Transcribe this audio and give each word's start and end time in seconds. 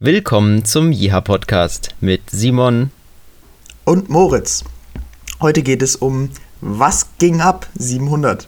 Willkommen 0.00 0.64
zum 0.64 0.92
Jiha 0.92 1.20
Podcast 1.20 1.88
mit 2.00 2.30
Simon 2.30 2.92
und 3.84 4.08
Moritz. 4.08 4.62
Heute 5.40 5.64
geht 5.64 5.82
es 5.82 5.96
um 5.96 6.30
Was 6.60 7.08
ging 7.18 7.40
ab 7.40 7.66
700. 7.74 8.46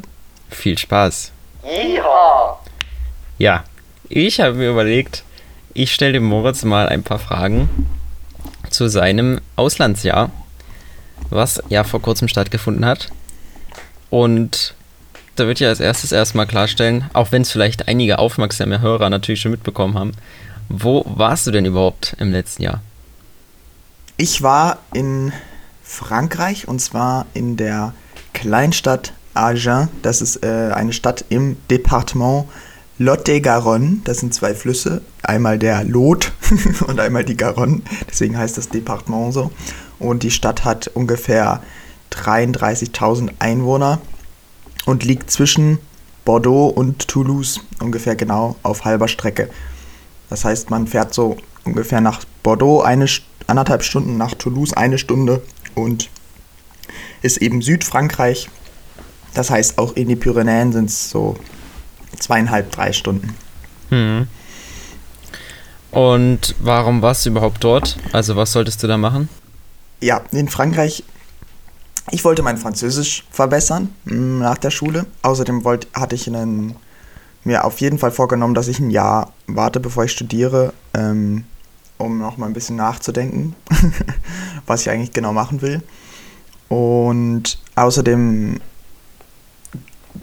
Viel 0.48 0.78
Spaß. 0.78 1.32
Jiha! 1.64 2.56
Ja, 3.38 3.64
ich 4.08 4.40
habe 4.40 4.58
mir 4.58 4.70
überlegt, 4.70 5.24
ich 5.74 5.92
stelle 5.92 6.12
dem 6.12 6.24
Moritz 6.24 6.62
mal 6.62 6.88
ein 6.88 7.02
paar 7.02 7.18
Fragen 7.18 7.68
zu 8.70 8.86
seinem 8.86 9.40
Auslandsjahr, 9.56 10.30
was 11.30 11.60
ja 11.68 11.82
vor 11.82 12.00
kurzem 12.00 12.28
stattgefunden 12.28 12.86
hat. 12.86 13.08
Und 14.08 14.76
da 15.34 15.46
würde 15.46 15.64
ich 15.64 15.66
als 15.66 15.80
erstes 15.80 16.12
erstmal 16.12 16.46
klarstellen, 16.46 17.10
auch 17.12 17.32
wenn 17.32 17.42
es 17.42 17.50
vielleicht 17.50 17.88
einige 17.88 18.20
aufmerksame 18.20 18.80
Hörer 18.80 19.10
natürlich 19.10 19.40
schon 19.40 19.50
mitbekommen 19.50 19.98
haben, 19.98 20.12
wo 20.70 21.04
warst 21.06 21.46
du 21.46 21.50
denn 21.50 21.64
überhaupt 21.64 22.16
im 22.18 22.30
letzten 22.30 22.62
Jahr? 22.62 22.80
Ich 24.16 24.42
war 24.42 24.78
in 24.94 25.32
Frankreich 25.82 26.68
und 26.68 26.80
zwar 26.80 27.26
in 27.34 27.56
der 27.56 27.92
Kleinstadt 28.32 29.12
Agen. 29.34 29.88
Das 30.02 30.22
ist 30.22 30.44
äh, 30.44 30.70
eine 30.72 30.92
Stadt 30.92 31.24
im 31.28 31.56
Departement 31.70 32.46
Lot-et-Garonne. 32.98 33.98
Das 34.04 34.18
sind 34.18 34.32
zwei 34.32 34.54
Flüsse. 34.54 35.02
Einmal 35.22 35.58
der 35.58 35.82
Lot 35.84 36.32
und 36.86 37.00
einmal 37.00 37.24
die 37.24 37.36
Garonne. 37.36 37.82
Deswegen 38.08 38.38
heißt 38.38 38.56
das 38.56 38.68
Departement 38.68 39.34
so. 39.34 39.50
Und 39.98 40.22
die 40.22 40.30
Stadt 40.30 40.64
hat 40.64 40.88
ungefähr 40.88 41.62
33.000 42.12 43.30
Einwohner 43.38 44.00
und 44.86 45.04
liegt 45.04 45.30
zwischen 45.30 45.78
Bordeaux 46.24 46.68
und 46.68 47.08
Toulouse 47.08 47.60
ungefähr 47.80 48.14
genau 48.14 48.56
auf 48.62 48.84
halber 48.84 49.08
Strecke. 49.08 49.48
Das 50.30 50.44
heißt, 50.44 50.70
man 50.70 50.86
fährt 50.86 51.12
so 51.12 51.36
ungefähr 51.64 52.00
nach 52.00 52.24
Bordeaux 52.42 52.80
eine, 52.80 53.06
anderthalb 53.46 53.82
Stunden, 53.82 54.16
nach 54.16 54.34
Toulouse 54.34 54.72
eine 54.72 54.96
Stunde 54.96 55.42
und 55.74 56.08
ist 57.20 57.38
eben 57.38 57.60
Südfrankreich. 57.60 58.48
Das 59.34 59.50
heißt, 59.50 59.78
auch 59.78 59.94
in 59.96 60.08
die 60.08 60.16
Pyrenäen 60.16 60.72
sind 60.72 60.88
es 60.88 61.10
so 61.10 61.36
zweieinhalb, 62.18 62.70
drei 62.72 62.92
Stunden. 62.92 63.36
Hm. 63.90 64.26
Und 65.90 66.54
warum 66.60 67.02
warst 67.02 67.26
du 67.26 67.30
überhaupt 67.30 67.62
dort? 67.64 67.98
Also 68.12 68.36
was 68.36 68.52
solltest 68.52 68.82
du 68.82 68.86
da 68.86 68.96
machen? 68.96 69.28
Ja, 70.00 70.22
in 70.30 70.48
Frankreich, 70.48 71.02
ich 72.12 72.24
wollte 72.24 72.42
mein 72.42 72.56
Französisch 72.56 73.24
verbessern 73.30 73.92
hm, 74.06 74.38
nach 74.38 74.58
der 74.58 74.70
Schule. 74.70 75.06
Außerdem 75.22 75.64
wollte, 75.64 75.88
hatte 75.92 76.14
ich 76.14 76.28
einen 76.28 76.76
mir 77.44 77.64
auf 77.64 77.80
jeden 77.80 77.98
Fall 77.98 78.10
vorgenommen, 78.10 78.54
dass 78.54 78.68
ich 78.68 78.78
ein 78.78 78.90
Jahr 78.90 79.32
warte, 79.46 79.80
bevor 79.80 80.04
ich 80.04 80.12
studiere, 80.12 80.72
ähm, 80.94 81.44
um 81.98 82.18
noch 82.18 82.36
mal 82.36 82.46
ein 82.46 82.52
bisschen 82.52 82.76
nachzudenken, 82.76 83.54
was 84.66 84.82
ich 84.82 84.90
eigentlich 84.90 85.12
genau 85.12 85.32
machen 85.32 85.62
will. 85.62 85.82
Und 86.68 87.58
außerdem 87.74 88.60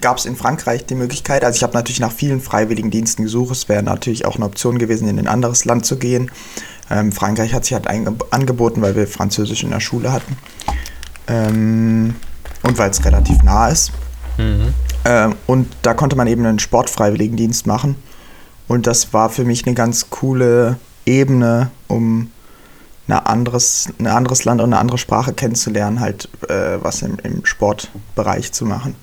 gab 0.01 0.17
es 0.17 0.25
in 0.25 0.35
Frankreich 0.35 0.85
die 0.85 0.95
Möglichkeit, 0.95 1.43
also 1.43 1.57
ich 1.57 1.63
habe 1.63 1.73
natürlich 1.73 1.99
nach 1.99 2.11
vielen 2.11 2.41
freiwilligen 2.41 2.91
Diensten 2.91 3.23
gesucht, 3.23 3.51
es 3.51 3.69
wäre 3.69 3.83
natürlich 3.83 4.25
auch 4.25 4.35
eine 4.35 4.45
Option 4.45 4.77
gewesen, 4.77 5.07
in 5.07 5.19
ein 5.19 5.27
anderes 5.27 5.65
Land 5.65 5.85
zu 5.85 5.97
gehen. 5.97 6.31
Ähm, 6.89 7.11
Frankreich 7.11 7.53
hat 7.53 7.65
sich 7.65 7.73
halt 7.73 7.87
angeboten, 7.87 8.81
weil 8.81 8.95
wir 8.95 9.07
Französisch 9.07 9.63
in 9.63 9.71
der 9.71 9.79
Schule 9.79 10.11
hatten. 10.11 10.37
Ähm, 11.27 12.15
und 12.63 12.77
weil 12.77 12.89
es 12.89 13.03
relativ 13.03 13.43
nah 13.43 13.67
ist. 13.69 13.91
Mhm. 14.37 14.73
Äh, 15.07 15.29
und 15.47 15.67
da 15.83 15.93
konnte 15.93 16.15
man 16.15 16.27
eben 16.27 16.45
einen 16.45 16.59
Sportfreiwilligendienst 16.59 17.65
machen. 17.65 17.95
Und 18.67 18.87
das 18.87 19.13
war 19.13 19.29
für 19.29 19.45
mich 19.45 19.65
eine 19.65 19.73
ganz 19.73 20.09
coole 20.09 20.77
Ebene, 21.05 21.71
um 21.87 22.29
ein 23.07 23.13
anderes, 23.13 23.87
ein 23.99 24.07
anderes 24.07 24.43
Land 24.43 24.59
und 24.59 24.73
eine 24.73 24.79
andere 24.79 24.97
Sprache 24.97 25.31
kennenzulernen, 25.31 26.01
halt 26.01 26.27
äh, 26.49 26.77
was 26.81 27.01
im, 27.01 27.17
im 27.23 27.45
Sportbereich 27.45 28.51
zu 28.51 28.65
machen. 28.65 28.95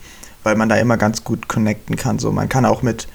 Weil 0.42 0.56
man 0.56 0.68
da 0.68 0.76
immer 0.76 0.98
ganz 0.98 1.24
gut 1.24 1.48
connecten 1.48 1.96
kann. 1.96 2.18
So. 2.18 2.30
Man 2.30 2.50
kann 2.50 2.66
auch 2.66 2.82
mit 2.82 3.08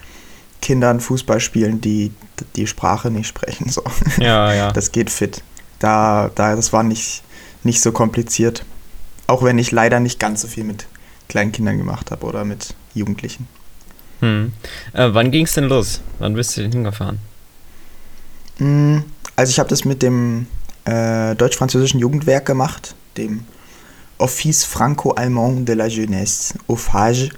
Kindern 0.64 1.00
Fußball 1.00 1.40
spielen, 1.40 1.80
die 1.80 2.12
die 2.56 2.66
Sprache 2.66 3.12
nicht 3.12 3.28
sprechen. 3.28 3.70
So. 3.70 3.84
Ja, 4.18 4.52
ja. 4.52 4.72
Das 4.74 4.92
geht 4.92 5.12
fit. 5.12 5.44
Da, 5.78 6.32
da, 6.34 6.56
das 6.56 6.74
war 6.74 6.82
nicht, 6.82 7.22
nicht 7.64 7.82
so 7.82 7.92
kompliziert. 7.92 8.66
Auch 9.28 9.44
wenn 9.44 9.60
ich 9.60 9.72
leider 9.72 10.00
nicht 10.00 10.20
ganz 10.20 10.42
so 10.42 10.48
viel 10.48 10.64
mit 10.64 10.88
kleinen 11.28 11.52
Kindern 11.52 11.78
gemacht 11.78 12.10
habe 12.10 12.26
oder 12.26 12.44
mit 12.44 12.74
Jugendlichen. 12.94 13.48
Hm. 14.20 14.52
Äh, 14.94 15.10
wann 15.12 15.32
ging 15.32 15.46
es 15.46 15.54
denn 15.54 15.66
los? 15.66 16.02
Wann 16.20 16.34
bist 16.34 16.56
du 16.58 16.62
denn 16.62 16.72
hingefahren? 16.72 17.20
Hm, 18.58 19.04
also 19.36 19.50
ich 19.50 19.60
habe 19.60 19.70
das 19.70 19.86
mit 19.86 20.02
dem 20.02 20.48
äh, 20.86 21.36
deutsch-französischen 21.36 22.00
Jugendwerk 22.00 22.46
gemacht, 22.46 22.96
dem 23.18 23.46
Office 24.18 24.66
Franco-Allemand 24.66 25.68
de 25.68 25.76
la 25.76 25.88
Jeunesse, 25.88 26.56
OFAGE. 26.68 27.30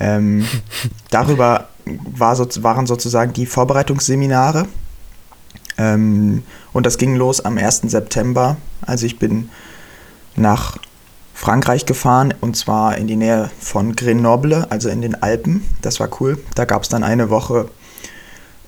Ähm, 0.00 0.46
darüber 1.10 1.68
war 1.84 2.34
so, 2.34 2.46
waren 2.62 2.86
sozusagen 2.86 3.32
die 3.32 3.46
Vorbereitungsseminare. 3.46 4.66
Ähm, 5.78 6.42
und 6.72 6.86
das 6.86 6.98
ging 6.98 7.14
los 7.16 7.40
am 7.44 7.58
1. 7.58 7.82
September. 7.86 8.56
Also 8.82 9.06
ich 9.06 9.18
bin 9.18 9.50
nach 10.34 10.78
Frankreich 11.36 11.84
gefahren 11.84 12.32
und 12.40 12.56
zwar 12.56 12.96
in 12.96 13.06
die 13.06 13.14
Nähe 13.14 13.50
von 13.60 13.94
Grenoble, 13.94 14.66
also 14.70 14.88
in 14.88 15.02
den 15.02 15.22
Alpen. 15.22 15.62
Das 15.82 16.00
war 16.00 16.08
cool. 16.18 16.38
Da 16.54 16.64
gab 16.64 16.82
es 16.82 16.88
dann 16.88 17.04
eine 17.04 17.28
Woche 17.28 17.68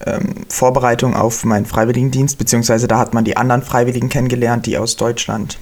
ähm, 0.04 0.44
Vorbereitung 0.50 1.16
auf 1.16 1.46
meinen 1.46 1.64
Freiwilligendienst, 1.64 2.36
beziehungsweise 2.36 2.86
da 2.86 2.98
hat 2.98 3.14
man 3.14 3.24
die 3.24 3.38
anderen 3.38 3.62
Freiwilligen 3.62 4.10
kennengelernt, 4.10 4.66
die 4.66 4.76
aus 4.76 4.96
Deutschland 4.96 5.58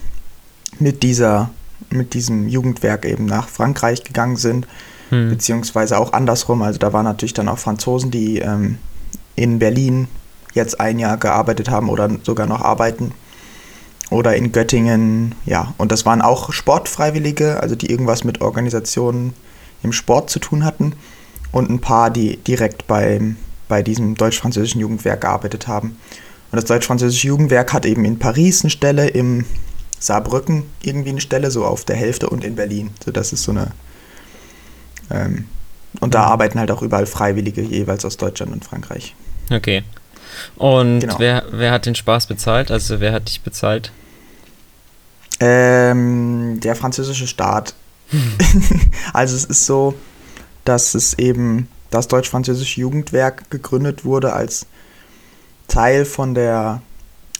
mit 0.81 1.05
dieser, 1.05 1.51
mit 1.91 2.13
diesem 2.13 2.49
Jugendwerk 2.49 3.05
eben 3.05 3.25
nach 3.25 3.49
Frankreich 3.49 4.03
gegangen 4.03 4.37
sind, 4.37 4.67
hm. 5.11 5.31
beziehungsweise 5.31 5.99
auch 5.99 6.13
andersrum. 6.13 6.61
Also 6.63 6.81
da 6.81 6.93
waren 6.93 7.05
natürlich 7.05 7.35
dann 7.35 7.49
auch 7.49 7.59
Franzosen, 7.59 8.11
die 8.11 8.41
ähm, 8.41 8.79
in 9.37 9.61
Berlin 9.61 10.09
jetzt 10.55 10.81
ein 10.81 10.99
Jahr 10.99 11.19
gearbeitet 11.19 11.71
haben 11.71 11.89
oder 11.89 12.11
sogar 12.25 12.49
noch 12.49 12.63
arbeiten 12.63 13.13
oder 14.11 14.37
in 14.37 14.53
Göttingen, 14.53 15.35
ja. 15.47 15.75
Und 15.79 15.93
das 15.93 16.07
waren 16.07 16.23
auch 16.23 16.53
Sportfreiwillige, 16.53 17.61
also 17.61 17.75
die 17.75 17.91
irgendwas 17.91 18.25
mit 18.25 18.41
Organisationen 18.41 19.35
im 19.83 19.93
Sport 19.93 20.31
zu 20.31 20.39
tun 20.39 20.65
hatten. 20.65 20.95
Und 21.53 21.71
ein 21.71 21.81
paar, 21.81 22.11
die 22.11 22.37
direkt 22.37 22.87
beim, 22.87 23.37
bei 23.69 23.83
diesem 23.83 24.15
deutsch-französischen 24.15 24.81
Jugendwerk 24.81 25.23
gearbeitet 25.23 25.69
haben. 25.69 25.97
Und 26.53 26.57
das 26.57 26.67
deutsch-französische 26.67 27.29
Jugendwerk 27.29 27.73
hat 27.73 27.87
eben 27.87 28.05
in 28.05 28.19
Paris 28.19 28.63
eine 28.63 28.71
Stelle, 28.71 29.09
im 29.09 29.45
Saarbrücken 29.99 30.65
irgendwie 30.83 31.11
eine 31.11 31.21
Stelle, 31.21 31.51
so 31.51 31.65
auf 31.65 31.85
der 31.85 31.97
Hälfte 31.97 32.29
und 32.29 32.45
in 32.45 32.55
Berlin. 32.55 32.91
So, 33.05 33.11
das 33.11 33.33
ist 33.33 33.43
so 33.43 33.53
eine. 33.53 33.73
Ähm, 35.11 35.47
und 36.01 36.15
da 36.15 36.27
mhm. 36.27 36.33
arbeiten 36.33 36.59
halt 36.59 36.71
auch 36.71 36.83
überall 36.83 37.07
Freiwillige, 37.07 37.63
jeweils 37.63 38.05
aus 38.05 38.17
Deutschland 38.17 38.53
und 38.53 38.65
Frankreich. 38.65 39.15
Okay. 39.51 39.83
Und 40.57 41.01
genau. 41.01 41.19
wer, 41.19 41.45
wer 41.51 41.73
hat 41.73 41.87
den 41.87 41.95
Spaß 41.95 42.27
bezahlt? 42.27 42.71
Also 42.71 43.01
wer 43.01 43.13
hat 43.13 43.29
dich 43.29 43.43
bezahlt? 43.43 43.93
Ähm, 45.41 46.61
der 46.61 46.77
französische 46.77 47.27
Staat. 47.27 47.75
also 49.13 49.37
es 49.37 49.45
ist 49.45 49.67
so, 49.67 49.95
dass 50.65 50.95
es 50.95 51.19
eben 51.19 51.69
das 51.91 52.09
deutsch-französische 52.09 52.81
Jugendwerk 52.81 53.51
gegründet 53.51 54.05
wurde 54.05 54.33
als 54.33 54.67
Teil 55.69 56.05
von 56.05 56.35
der 56.35 56.83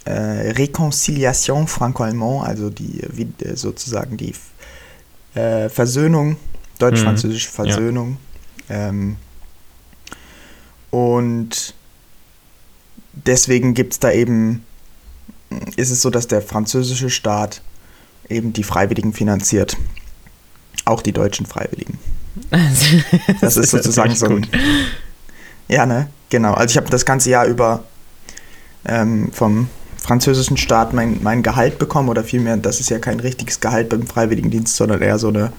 äh, 0.05 0.53
Réconciliation 0.53 1.67
franco-allemand, 1.67 2.47
also 2.47 2.71
die 2.71 3.01
äh, 3.01 3.57
sozusagen 3.57 4.17
die 4.17 4.35
äh, 5.35 5.69
Versöhnung, 5.69 6.37
deutsch-französische 6.79 7.49
mhm. 7.49 7.55
Versöhnung. 7.55 8.17
Ja. 8.69 8.89
Ähm, 8.89 9.17
und 10.91 11.75
deswegen 13.25 13.75
gibt 13.75 13.95
es 13.95 14.01
da 14.01 14.13
eben, 14.13 14.65
ist 15.77 15.91
es 15.91 16.03
so, 16.03 16.11
dass 16.11 16.29
der 16.29 16.43
französische 16.43 17.11
Staat 17.11 17.63
eben 18.29 18.53
die 18.53 18.63
Freiwilligen 18.63 19.13
finanziert. 19.13 19.77
Auch 20.85 21.03
die 21.03 21.13
deutschen 21.13 21.47
Freiwilligen. 21.47 21.99
das, 22.51 22.85
das 23.41 23.57
ist 23.57 23.71
sozusagen 23.71 24.15
so 24.15 24.27
ein. 24.27 24.47
Ja, 25.69 25.87
ne? 25.87 26.09
Genau. 26.31 26.55
Also 26.55 26.73
ich 26.73 26.77
habe 26.77 26.91
das 26.91 27.05
ganze 27.05 27.31
Jahr 27.31 27.47
über 27.47 27.85
ähm, 28.85 29.33
vom 29.33 29.69
französischen 29.97 30.57
Staat 30.57 30.93
mein, 30.93 31.21
mein 31.23 31.43
Gehalt 31.43 31.79
bekommen 31.79 32.09
oder 32.09 32.23
vielmehr, 32.23 32.57
das 32.57 32.79
ist 32.79 32.91
ja 32.91 32.99
kein 32.99 33.19
richtiges 33.19 33.61
Gehalt 33.61 33.89
beim 33.89 34.07
Freiwilligendienst, 34.07 34.77
sondern 34.77 35.03
eher 35.03 35.19
so 35.19 35.29
eine 35.29 35.53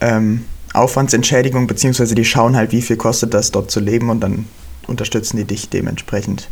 ähm, 0.00 0.44
Aufwandsentschädigung, 0.74 1.66
beziehungsweise 1.66 2.14
die 2.14 2.26
schauen 2.26 2.56
halt, 2.56 2.72
wie 2.72 2.82
viel 2.82 2.96
kostet 2.96 3.32
das 3.32 3.50
dort 3.50 3.70
zu 3.70 3.80
leben 3.80 4.10
und 4.10 4.20
dann 4.20 4.44
unterstützen 4.88 5.36
die 5.36 5.44
dich 5.44 5.68
dementsprechend. 5.68 6.48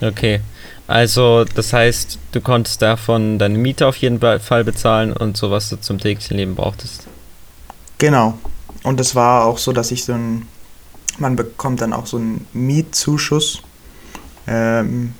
Okay. 0.00 0.40
Also, 0.88 1.44
das 1.44 1.72
heißt, 1.72 2.18
du 2.32 2.40
konntest 2.40 2.82
davon 2.82 3.38
deine 3.38 3.56
Miete 3.56 3.86
auf 3.86 3.96
jeden 3.96 4.18
Fall 4.18 4.64
bezahlen 4.64 5.12
und 5.12 5.36
so, 5.36 5.52
was 5.52 5.68
du 5.68 5.76
zum 5.76 5.98
täglichen 5.98 6.36
Leben 6.36 6.56
brauchtest. 6.56 7.06
Genau. 7.98 8.36
Und 8.82 8.98
es 8.98 9.14
war 9.14 9.44
auch 9.44 9.58
so, 9.58 9.72
dass 9.72 9.92
ich 9.92 10.04
so 10.04 10.14
ein, 10.14 10.48
man 11.18 11.36
bekommt 11.36 11.80
dann 11.80 11.92
auch 11.92 12.06
so 12.06 12.16
einen 12.16 12.46
Mietzuschuss. 12.52 13.62
Ähm, 14.46 15.14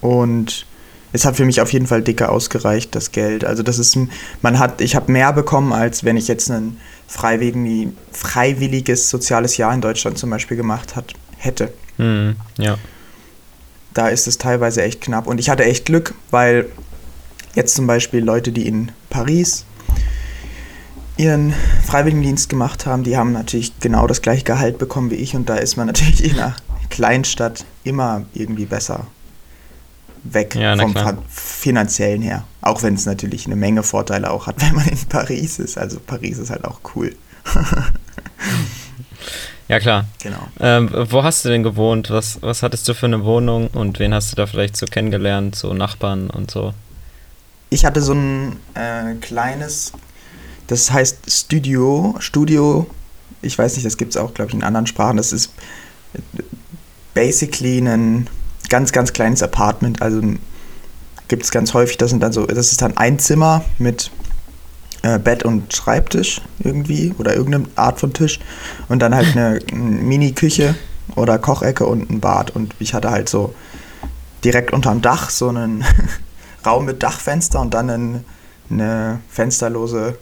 Und 0.00 0.64
es 1.12 1.24
hat 1.24 1.36
für 1.36 1.44
mich 1.44 1.60
auf 1.60 1.72
jeden 1.72 1.88
Fall 1.88 2.02
dicker 2.02 2.30
ausgereicht, 2.30 2.94
das 2.94 3.10
Geld. 3.10 3.44
Also 3.44 3.64
das 3.64 3.80
ist, 3.80 3.98
man 4.42 4.58
hat, 4.60 4.80
ich 4.80 4.94
habe 4.94 5.10
mehr 5.10 5.32
bekommen, 5.32 5.72
als 5.72 6.04
wenn 6.04 6.16
ich 6.16 6.28
jetzt 6.28 6.50
ein 6.50 6.76
freiwillig, 7.08 7.88
freiwilliges 8.12 9.10
soziales 9.10 9.56
Jahr 9.56 9.74
in 9.74 9.80
Deutschland 9.80 10.18
zum 10.18 10.30
Beispiel 10.30 10.56
gemacht 10.56 10.94
hat, 10.94 11.14
hätte. 11.38 11.72
Mhm, 11.96 12.36
ja. 12.58 12.76
Da 13.94 14.08
ist 14.08 14.26
es 14.26 14.38
teilweise 14.38 14.82
echt 14.82 15.00
knapp. 15.00 15.26
Und 15.26 15.38
ich 15.38 15.50
hatte 15.50 15.64
echt 15.64 15.86
Glück, 15.86 16.14
weil 16.30 16.66
jetzt 17.54 17.74
zum 17.74 17.86
Beispiel 17.86 18.22
Leute, 18.22 18.52
die 18.52 18.66
in 18.66 18.92
Paris 19.10 19.64
ihren 21.16 21.52
Freiwilligendienst 21.84 22.48
gemacht 22.48 22.86
haben, 22.86 23.02
die 23.02 23.16
haben 23.16 23.32
natürlich 23.32 23.78
genau 23.80 24.06
das 24.06 24.22
gleiche 24.22 24.44
Gehalt 24.44 24.78
bekommen 24.78 25.10
wie 25.10 25.16
ich 25.16 25.34
und 25.34 25.48
da 25.48 25.56
ist 25.56 25.76
man 25.76 25.86
natürlich 25.88 26.24
in 26.24 26.38
einer 26.38 26.54
Kleinstadt 26.90 27.64
immer 27.82 28.24
irgendwie 28.34 28.66
besser 28.66 29.06
weg 30.24 30.54
Ja, 30.54 30.76
vom 30.76 30.94
finanziellen 31.28 32.22
her. 32.22 32.44
Auch 32.60 32.82
wenn 32.82 32.94
es 32.94 33.06
natürlich 33.06 33.46
eine 33.46 33.56
Menge 33.56 33.82
Vorteile 33.82 34.30
auch 34.30 34.46
hat, 34.46 34.60
wenn 34.60 34.74
man 34.74 34.86
in 34.86 34.98
Paris 35.08 35.58
ist. 35.58 35.76
Also 35.76 35.98
Paris 36.00 36.38
ist 36.38 36.50
halt 36.50 36.64
auch 36.64 36.80
cool. 36.94 37.14
Ja, 39.68 39.78
klar. 39.78 40.06
Genau. 40.22 40.48
Ähm, 40.60 40.90
wo 41.10 41.22
hast 41.22 41.44
du 41.44 41.50
denn 41.50 41.62
gewohnt? 41.62 42.10
Was, 42.10 42.40
was 42.40 42.62
hattest 42.62 42.88
du 42.88 42.94
für 42.94 43.06
eine 43.06 43.24
Wohnung 43.24 43.68
und 43.68 43.98
wen 43.98 44.14
hast 44.14 44.32
du 44.32 44.36
da 44.36 44.46
vielleicht 44.46 44.76
so 44.76 44.86
kennengelernt? 44.86 45.54
So 45.54 45.74
Nachbarn 45.74 46.30
und 46.30 46.50
so? 46.50 46.72
Ich 47.70 47.84
hatte 47.84 48.00
so 48.00 48.14
ein 48.14 48.56
äh, 48.74 49.14
kleines, 49.20 49.92
das 50.68 50.90
heißt 50.90 51.30
Studio, 51.30 52.16
Studio, 52.18 52.86
ich 53.42 53.58
weiß 53.58 53.74
nicht, 53.74 53.84
das 53.84 53.98
gibt 53.98 54.12
es 54.12 54.16
auch, 54.16 54.32
glaube 54.32 54.50
ich, 54.50 54.54
in 54.54 54.64
anderen 54.64 54.86
Sprachen. 54.86 55.18
Das 55.18 55.34
ist 55.34 55.52
basically 57.12 57.78
ein 57.78 58.26
ganz, 58.70 58.92
ganz 58.92 59.12
kleines 59.12 59.42
Apartment. 59.42 60.00
Also 60.00 60.22
gibt 61.28 61.42
es 61.42 61.50
ganz 61.50 61.74
häufig, 61.74 61.98
das 61.98 62.10
sind 62.10 62.22
dann 62.22 62.32
so, 62.32 62.46
das 62.46 62.72
ist 62.72 62.80
dann 62.80 62.96
ein 62.96 63.18
Zimmer 63.18 63.64
mit 63.76 64.10
äh, 65.02 65.18
Bett 65.18 65.44
und 65.44 65.72
Schreibtisch 65.74 66.40
irgendwie 66.58 67.14
oder 67.18 67.34
irgendeine 67.34 67.66
Art 67.76 68.00
von 68.00 68.12
Tisch 68.12 68.40
und 68.88 69.00
dann 69.00 69.14
halt 69.14 69.36
eine 69.36 69.60
Mini-Küche 69.72 70.74
oder 71.16 71.38
Kochecke 71.38 71.86
und 71.86 72.10
ein 72.10 72.20
Bad. 72.20 72.50
Und 72.50 72.74
ich 72.78 72.94
hatte 72.94 73.10
halt 73.10 73.28
so 73.28 73.54
direkt 74.44 74.72
unterm 74.72 75.02
Dach 75.02 75.30
so 75.30 75.48
einen 75.48 75.84
Raum 76.66 76.84
mit 76.84 77.02
Dachfenster 77.02 77.60
und 77.60 77.74
dann 77.74 77.90
ein, 77.90 78.24
eine 78.70 79.20
fensterlose 79.28 80.18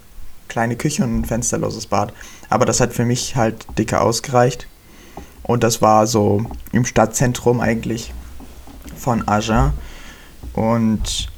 kleine 0.48 0.76
Küche 0.76 1.04
und 1.04 1.20
ein 1.20 1.24
fensterloses 1.24 1.86
Bad. 1.86 2.12
Aber 2.48 2.64
das 2.64 2.80
hat 2.80 2.92
für 2.92 3.04
mich 3.04 3.36
halt 3.36 3.66
dicker 3.78 4.02
ausgereicht. 4.02 4.68
Und 5.42 5.62
das 5.62 5.80
war 5.80 6.06
so 6.06 6.44
im 6.72 6.84
Stadtzentrum 6.84 7.60
eigentlich 7.60 8.12
von 8.96 9.26
Agen. 9.28 9.72
Und 10.54 11.28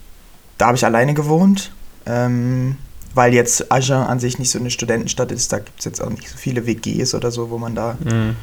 da 0.56 0.66
habe 0.66 0.76
ich 0.76 0.84
alleine 0.84 1.14
gewohnt, 1.14 1.72
ähm, 2.06 2.76
weil 3.14 3.34
jetzt 3.34 3.70
Agen 3.72 3.92
an 3.92 4.20
sich 4.20 4.38
nicht 4.38 4.50
so 4.50 4.58
eine 4.58 4.70
Studentenstadt 4.70 5.32
ist. 5.32 5.52
Da 5.52 5.58
gibt 5.58 5.78
es 5.78 5.84
jetzt 5.84 6.00
auch 6.02 6.10
nicht 6.10 6.28
so 6.28 6.36
viele 6.36 6.66
WGs 6.66 7.14
oder 7.14 7.30
so, 7.30 7.50
wo 7.50 7.58
man 7.58 7.74
da 7.74 7.96
Mhm. 8.04 8.36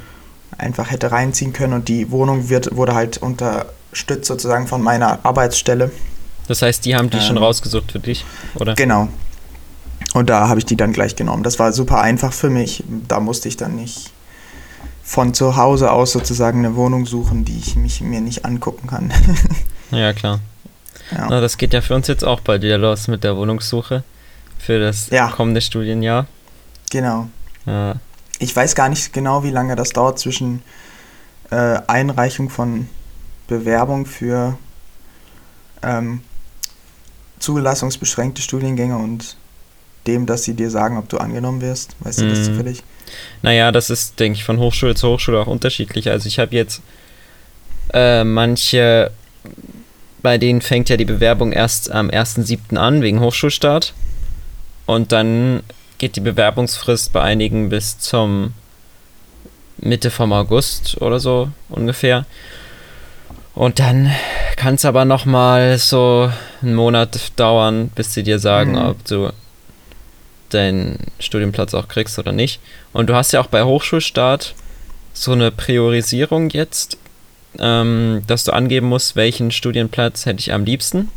einfach 0.58 0.92
hätte 0.92 1.12
reinziehen 1.12 1.54
können. 1.54 1.74
Und 1.74 1.88
die 1.88 2.12
Wohnung 2.12 2.50
wird, 2.50 2.76
wurde 2.76 2.94
halt 2.96 3.18
unterstützt 3.18 4.26
sozusagen 4.28 4.68
von 4.68 4.82
meiner 4.82 5.20
Arbeitsstelle. 5.26 5.92
Das 6.48 6.62
heißt, 6.62 6.86
die 6.86 6.96
haben 6.96 7.10
die 7.10 7.20
schon 7.22 7.38
Ähm, 7.38 7.44
rausgesucht 7.44 7.92
für 7.92 8.00
dich, 8.00 8.26
oder? 8.56 8.76
Genau. 8.76 9.08
Und 10.14 10.30
da 10.30 10.48
habe 10.48 10.60
ich 10.60 10.66
die 10.66 10.78
dann 10.78 10.94
gleich 10.94 11.16
genommen. 11.16 11.44
Das 11.44 11.60
war 11.60 11.74
super 11.74 12.02
einfach 12.02 12.32
für 12.34 12.50
mich. 12.50 12.84
Da 13.08 13.20
musste 13.20 13.48
ich 13.50 13.58
dann 13.58 13.76
nicht 13.76 14.12
von 15.04 15.34
zu 15.34 15.56
Hause 15.56 15.92
aus 15.92 16.12
sozusagen 16.14 16.60
eine 16.60 16.76
Wohnung 16.76 17.06
suchen, 17.06 17.46
die 17.46 17.58
ich 17.58 17.76
mich 17.76 18.02
mir 18.02 18.22
nicht 18.22 18.46
angucken 18.46 18.88
kann. 18.88 19.12
Ja, 19.92 20.14
klar. 20.14 20.40
ja. 21.12 21.28
Na, 21.30 21.42
das 21.42 21.58
geht 21.58 21.72
ja 21.74 21.80
für 21.82 21.94
uns 21.94 22.08
jetzt 22.08 22.26
auch 22.26 22.40
bald 22.40 22.64
wieder 22.64 22.80
los 22.80 23.08
mit 23.08 23.24
der 23.24 23.38
Wohnungssuche 23.38 24.04
für 24.66 24.80
das 24.80 25.10
Ja. 25.10 25.28
kommende 25.30 25.62
Studienjahr. 25.62 26.26
Genau. 26.92 27.28
Ja. 27.66 27.96
Ich 28.40 28.56
weiß 28.56 28.76
gar 28.76 28.90
nicht 28.90 29.14
genau, 29.14 29.44
wie 29.44 29.50
lange 29.52 29.76
das 29.76 29.90
dauert 29.92 30.20
zwischen 30.20 30.62
äh, 31.52 31.80
Einreichung 31.88 32.50
von 32.50 32.88
Bewerbung 33.48 34.06
für 34.06 34.58
ähm, 35.84 36.22
zulassungsbeschränkte 37.40 38.42
Studiengänge 38.42 38.98
und 38.98 39.38
dem, 40.08 40.26
dass 40.26 40.44
sie 40.44 40.54
dir 40.54 40.70
sagen, 40.70 40.98
ob 40.98 41.10
du 41.10 41.18
angenommen 41.18 41.62
wirst. 41.62 41.96
Weißt 42.00 42.22
du 42.22 42.30
das 42.30 42.40
Mhm. 42.40 42.44
zufällig? 42.44 42.84
Naja, 43.42 43.72
das 43.72 43.90
ist, 43.90 44.20
denke 44.20 44.38
ich, 44.38 44.44
von 44.44 44.60
Hochschule 44.60 44.96
zu 44.96 45.10
Hochschule 45.10 45.40
auch 45.40 45.48
unterschiedlich. 45.48 46.10
Also 46.10 46.28
ich 46.28 46.40
habe 46.40 46.56
jetzt 46.56 46.82
äh, 47.94 48.24
manche, 48.24 49.12
bei 50.22 50.38
denen 50.38 50.62
fängt 50.62 50.90
ja 50.90 50.98
die 50.98 51.06
Bewerbung 51.06 51.52
erst 51.52 51.92
am 51.92 52.10
1.7. 52.10 52.78
an, 52.78 53.02
wegen 53.02 53.20
Hochschulstart. 53.20 53.94
Und 54.86 55.12
dann 55.12 55.64
geht 55.98 56.16
die 56.16 56.22
Bewerbungsfrist 56.22 57.14
bei 57.14 57.22
einigen 57.22 57.70
bis 57.70 57.98
zum 58.00 58.54
Mitte 59.78 60.12
vom 60.12 60.32
August 60.34 61.02
oder 61.02 61.20
so 61.20 61.50
ungefähr. 61.70 62.26
Und 63.54 63.80
dann 63.80 64.12
kann 64.58 64.76
es 64.76 64.86
aber 64.86 65.06
noch 65.06 65.26
mal 65.26 65.78
so 65.78 66.32
einen 66.62 66.76
Monat 66.76 67.32
dauern, 67.38 67.90
bis 67.96 68.14
sie 68.14 68.24
dir 68.24 68.40
sagen, 68.40 68.72
Mhm. 68.74 68.86
ob 68.86 69.06
du 69.06 69.32
deinen 70.50 71.00
Studienplatz 71.20 71.74
auch 71.74 71.88
kriegst 71.88 72.20
oder 72.20 72.32
nicht. 72.32 72.60
Und 72.94 73.08
du 73.10 73.16
hast 73.16 73.32
ja 73.32 73.42
auch 73.42 73.48
bei 73.48 73.64
Hochschulstart 73.64 74.54
so 75.14 75.32
eine 75.32 75.52
Priorisierung 75.52 76.50
jetzt, 76.50 76.98
ähm, 77.60 78.24
dass 78.28 78.44
du 78.44 78.52
angeben 78.52 78.88
musst, 78.88 79.16
welchen 79.16 79.52
Studienplatz 79.52 80.26
hätte 80.26 80.40
ich 80.40 80.54
am 80.54 80.66
liebsten. 80.66 81.10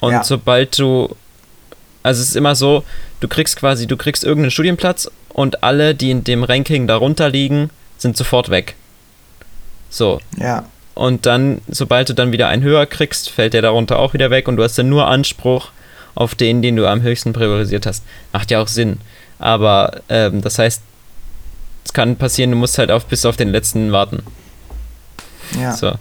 Und 0.00 0.12
Ja. 0.12 0.24
sobald 0.24 0.78
du, 0.78 1.14
also 2.08 2.22
es 2.22 2.30
ist 2.30 2.36
immer 2.36 2.54
so, 2.56 2.84
du 3.20 3.28
kriegst 3.28 3.56
quasi, 3.56 3.86
du 3.86 3.96
kriegst 3.96 4.24
irgendeinen 4.24 4.50
Studienplatz 4.50 5.10
und 5.28 5.62
alle, 5.62 5.94
die 5.94 6.10
in 6.10 6.24
dem 6.24 6.42
Ranking 6.42 6.86
darunter 6.86 7.28
liegen, 7.28 7.70
sind 7.98 8.16
sofort 8.16 8.48
weg. 8.48 8.74
So. 9.90 10.20
Ja. 10.38 10.64
Und 10.94 11.26
dann, 11.26 11.60
sobald 11.68 12.08
du 12.08 12.14
dann 12.14 12.32
wieder 12.32 12.48
einen 12.48 12.62
höher 12.62 12.86
kriegst, 12.86 13.30
fällt 13.30 13.52
der 13.52 13.62
darunter 13.62 13.98
auch 13.98 14.14
wieder 14.14 14.30
weg 14.30 14.48
und 14.48 14.56
du 14.56 14.62
hast 14.64 14.78
dann 14.78 14.88
nur 14.88 15.06
Anspruch 15.06 15.68
auf 16.14 16.34
den, 16.34 16.62
den 16.62 16.76
du 16.76 16.86
am 16.88 17.02
höchsten 17.02 17.32
priorisiert 17.32 17.86
hast. 17.86 18.02
Macht 18.32 18.50
ja 18.50 18.60
auch 18.60 18.68
Sinn. 18.68 18.98
Aber 19.38 20.00
ähm, 20.08 20.40
das 20.40 20.58
heißt, 20.58 20.82
es 21.84 21.92
kann 21.92 22.16
passieren, 22.16 22.50
du 22.50 22.56
musst 22.56 22.78
halt 22.78 22.90
auf, 22.90 23.04
bis 23.06 23.24
auf 23.24 23.36
den 23.36 23.50
letzten 23.50 23.92
warten. 23.92 24.22
Ja. 25.60 25.72
So. 25.72 25.92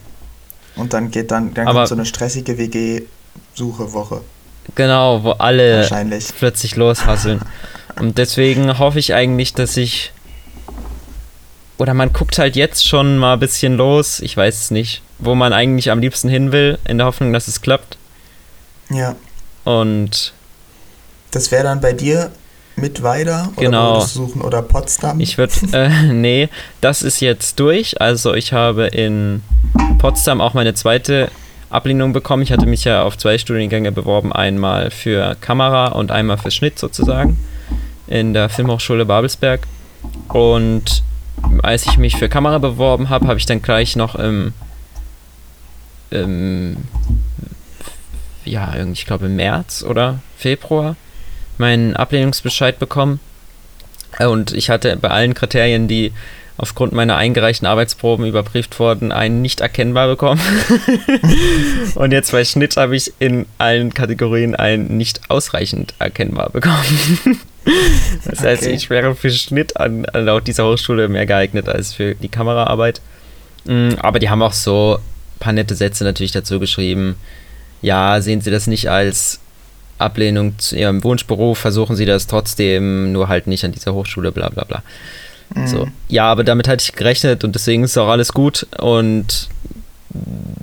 Und 0.75 0.93
dann 0.93 1.11
geht 1.11 1.31
dann, 1.31 1.53
dann 1.53 1.67
Aber- 1.67 1.79
kommt 1.79 1.89
so 1.89 1.95
eine 1.95 2.05
stressige 2.05 2.57
WG-Suche-Woche. 2.57 4.21
Genau, 4.75 5.23
wo 5.23 5.31
alle 5.31 5.87
plötzlich 6.37 6.75
loshasseln. 6.75 7.41
Und 7.99 8.17
deswegen 8.17 8.77
hoffe 8.79 8.99
ich 8.99 9.13
eigentlich, 9.13 9.53
dass 9.53 9.77
ich. 9.77 10.11
Oder 11.77 11.93
man 11.93 12.11
guckt 12.13 12.37
halt 12.39 12.55
jetzt 12.55 12.87
schon 12.87 13.17
mal 13.17 13.33
ein 13.33 13.39
bisschen 13.39 13.77
los, 13.77 14.19
ich 14.19 14.35
weiß 14.35 14.61
es 14.61 14.71
nicht, 14.71 15.01
wo 15.19 15.35
man 15.35 15.53
eigentlich 15.53 15.91
am 15.91 15.99
liebsten 15.99 16.27
hin 16.27 16.51
will, 16.51 16.79
in 16.87 16.97
der 16.97 17.05
Hoffnung, 17.07 17.33
dass 17.33 17.47
es 17.47 17.61
klappt. 17.61 17.97
Ja. 18.89 19.15
Und 19.63 20.33
Das 21.31 21.51
wäre 21.51 21.63
dann 21.63 21.81
bei 21.81 21.93
dir 21.93 22.31
mit 22.77 23.03
weiter 23.03 23.49
oder 23.55 23.65
Genau. 23.65 23.99
suchen 23.99 24.41
oder 24.41 24.61
Potsdam? 24.61 25.19
Ich 25.19 25.37
würde, 25.37 25.53
äh, 25.73 25.89
nee, 26.13 26.49
das 26.81 27.01
ist 27.03 27.19
jetzt 27.19 27.59
durch. 27.59 27.99
Also 28.01 28.33
ich 28.33 28.53
habe 28.53 28.87
in 28.87 29.43
Potsdam 29.99 30.41
auch 30.41 30.53
meine 30.53 30.73
zweite 30.73 31.29
Ablehnung 31.69 32.13
bekommen. 32.13 32.43
Ich 32.43 32.51
hatte 32.51 32.65
mich 32.65 32.83
ja 32.83 33.03
auf 33.03 33.17
zwei 33.17 33.37
Studiengänge 33.37 33.91
beworben. 33.91 34.31
Einmal 34.31 34.91
für 34.91 35.35
Kamera 35.41 35.87
und 35.87 36.11
einmal 36.11 36.37
für 36.37 36.51
Schnitt 36.51 36.79
sozusagen. 36.79 37.37
In 38.07 38.33
der 38.33 38.49
Filmhochschule 38.49 39.05
Babelsberg. 39.05 39.67
Und 40.29 41.03
als 41.63 41.85
ich 41.85 41.97
mich 41.97 42.15
für 42.15 42.29
Kamera 42.29 42.57
beworben 42.57 43.09
habe, 43.09 43.27
habe 43.27 43.39
ich 43.39 43.45
dann 43.45 43.61
gleich 43.61 43.95
noch 43.95 44.15
im, 44.15 44.53
im 46.09 46.77
ja, 48.45 48.73
irgendwie, 48.75 48.99
ich 49.01 49.05
glaube 49.05 49.25
im 49.25 49.35
März 49.35 49.83
oder 49.83 50.19
Februar 50.37 50.95
meinen 51.57 51.95
Ablehnungsbescheid 51.95 52.79
bekommen. 52.79 53.19
Und 54.19 54.53
ich 54.53 54.69
hatte 54.69 54.95
bei 54.97 55.09
allen 55.09 55.33
Kriterien, 55.33 55.87
die 55.87 56.13
aufgrund 56.57 56.91
meiner 56.93 57.15
eingereichten 57.17 57.67
Arbeitsproben 57.67 58.25
überprüft 58.25 58.79
wurden, 58.79 59.11
einen 59.11 59.41
nicht 59.41 59.61
erkennbar 59.61 60.07
bekommen. 60.07 60.41
Und 61.95 62.11
jetzt 62.11 62.31
bei 62.31 62.43
Schnitt 62.45 62.77
habe 62.77 62.95
ich 62.95 63.13
in 63.19 63.45
allen 63.57 63.93
Kategorien 63.93 64.55
einen 64.55 64.97
nicht 64.97 65.29
ausreichend 65.29 65.93
erkennbar 65.99 66.49
bekommen. 66.49 66.83
Das 68.23 68.39
heißt, 68.39 68.63
Okay. 68.63 68.71
ich 68.75 68.89
wäre 68.89 69.13
für 69.13 69.29
Schnitt 69.29 69.75
an, 69.75 70.05
an 70.05 70.23
laut 70.23 70.47
dieser 70.47 70.65
Hochschule 70.65 71.09
mehr 71.09 71.25
geeignet 71.25 71.67
als 71.67 71.91
für 71.93 72.15
die 72.15 72.29
Kameraarbeit. 72.29 73.01
Mm, 73.65 73.89
Aber 73.99 74.19
die 74.19 74.29
haben 74.29 74.41
auch 74.41 74.53
so 74.53 74.99
ein 74.99 75.39
paar 75.41 75.51
nette 75.51 75.75
Sätze 75.75 76.05
natürlich 76.05 76.31
dazu 76.31 76.61
geschrieben. 76.61 77.15
Ja, 77.81 78.21
sehen 78.21 78.39
Sie 78.39 78.51
das 78.51 78.67
nicht 78.67 78.89
als 78.89 79.41
Ablehnung 79.97 80.57
zu 80.57 80.77
Ihrem 80.77 81.03
Wunschberuf, 81.03 81.57
versuchen 81.57 81.97
Sie 81.97 82.05
das 82.05 82.27
trotzdem, 82.27 83.11
nur 83.11 83.27
halt 83.27 83.47
nicht 83.47 83.65
an 83.65 83.73
dieser 83.73 83.93
Hochschule, 83.93 84.31
bla 84.31 84.47
bla 84.47 84.63
bla. 84.63 84.81
Mhm. 85.61 85.67
So. 85.67 85.87
Ja, 86.07 86.25
aber 86.25 86.43
damit 86.43 86.67
hatte 86.67 86.83
ich 86.83 86.93
gerechnet 86.93 87.43
und 87.43 87.55
deswegen 87.55 87.83
ist 87.83 87.97
auch 87.97 88.09
alles 88.09 88.33
gut 88.33 88.67
und 88.79 89.49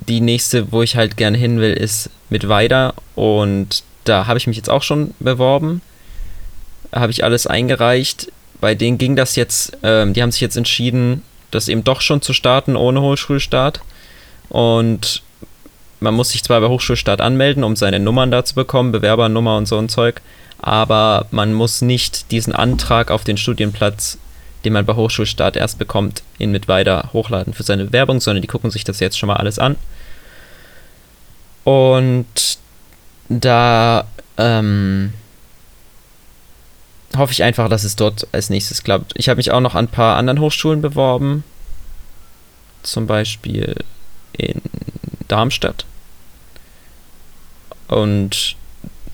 die 0.08 0.20
nächste, 0.20 0.72
wo 0.72 0.82
ich 0.82 0.96
halt 0.96 1.16
gerne 1.16 1.38
hin 1.38 1.60
will, 1.60 1.72
ist 1.72 2.10
mit 2.30 2.48
Weida 2.48 2.94
und 3.14 3.82
da 4.04 4.26
habe 4.26 4.38
ich 4.38 4.46
mich 4.46 4.56
jetzt 4.56 4.70
auch 4.70 4.82
schon 4.82 5.14
beworben. 5.18 5.80
Habe 6.92 7.12
ich 7.12 7.24
alles 7.24 7.46
eingereicht. 7.46 8.30
Bei 8.60 8.74
denen 8.74 8.98
ging 8.98 9.16
das 9.16 9.36
jetzt, 9.36 9.76
ähm, 9.82 10.12
die 10.12 10.22
haben 10.22 10.30
sich 10.30 10.40
jetzt 10.40 10.56
entschieden, 10.56 11.22
das 11.50 11.68
eben 11.68 11.84
doch 11.84 12.00
schon 12.00 12.22
zu 12.22 12.32
starten 12.32 12.76
ohne 12.76 13.00
Hochschulstart. 13.00 13.80
Und 14.48 15.22
man 16.00 16.14
muss 16.14 16.30
sich 16.30 16.44
zwar 16.44 16.60
bei 16.60 16.68
Hochschulstart 16.68 17.20
anmelden, 17.20 17.64
um 17.64 17.76
seine 17.76 17.98
Nummern 17.98 18.30
da 18.30 18.44
zu 18.44 18.54
bekommen, 18.54 18.92
Bewerbernummer 18.92 19.56
und 19.56 19.66
so 19.66 19.78
ein 19.78 19.88
Zeug, 19.88 20.20
aber 20.60 21.26
man 21.30 21.52
muss 21.52 21.82
nicht 21.82 22.30
diesen 22.30 22.54
Antrag 22.54 23.10
auf 23.10 23.24
den 23.24 23.36
Studienplatz, 23.36 24.18
den 24.64 24.72
man 24.72 24.86
bei 24.86 24.94
Hochschulstart 24.94 25.56
erst 25.56 25.78
bekommt, 25.78 26.22
in 26.38 26.50
mit 26.50 26.68
weiter 26.68 27.10
hochladen 27.12 27.54
für 27.54 27.62
seine 27.62 27.86
Bewerbung, 27.86 28.20
sondern 28.20 28.42
die 28.42 28.48
gucken 28.48 28.70
sich 28.70 28.84
das 28.84 29.00
jetzt 29.00 29.18
schon 29.18 29.28
mal 29.28 29.36
alles 29.36 29.58
an. 29.58 29.76
Und 31.64 32.58
da 33.28 34.06
ähm, 34.36 35.12
hoffe 37.16 37.32
ich 37.32 37.42
einfach, 37.42 37.68
dass 37.68 37.84
es 37.84 37.96
dort 37.96 38.26
als 38.32 38.50
nächstes 38.50 38.82
klappt. 38.82 39.12
Ich 39.16 39.28
habe 39.28 39.38
mich 39.38 39.50
auch 39.50 39.60
noch 39.60 39.74
an 39.74 39.86
ein 39.86 39.88
paar 39.88 40.16
anderen 40.16 40.40
Hochschulen 40.40 40.82
beworben. 40.82 41.44
Zum 42.82 43.06
Beispiel 43.06 43.76
in 44.32 44.60
Darmstadt. 45.28 45.86
Und 47.88 48.56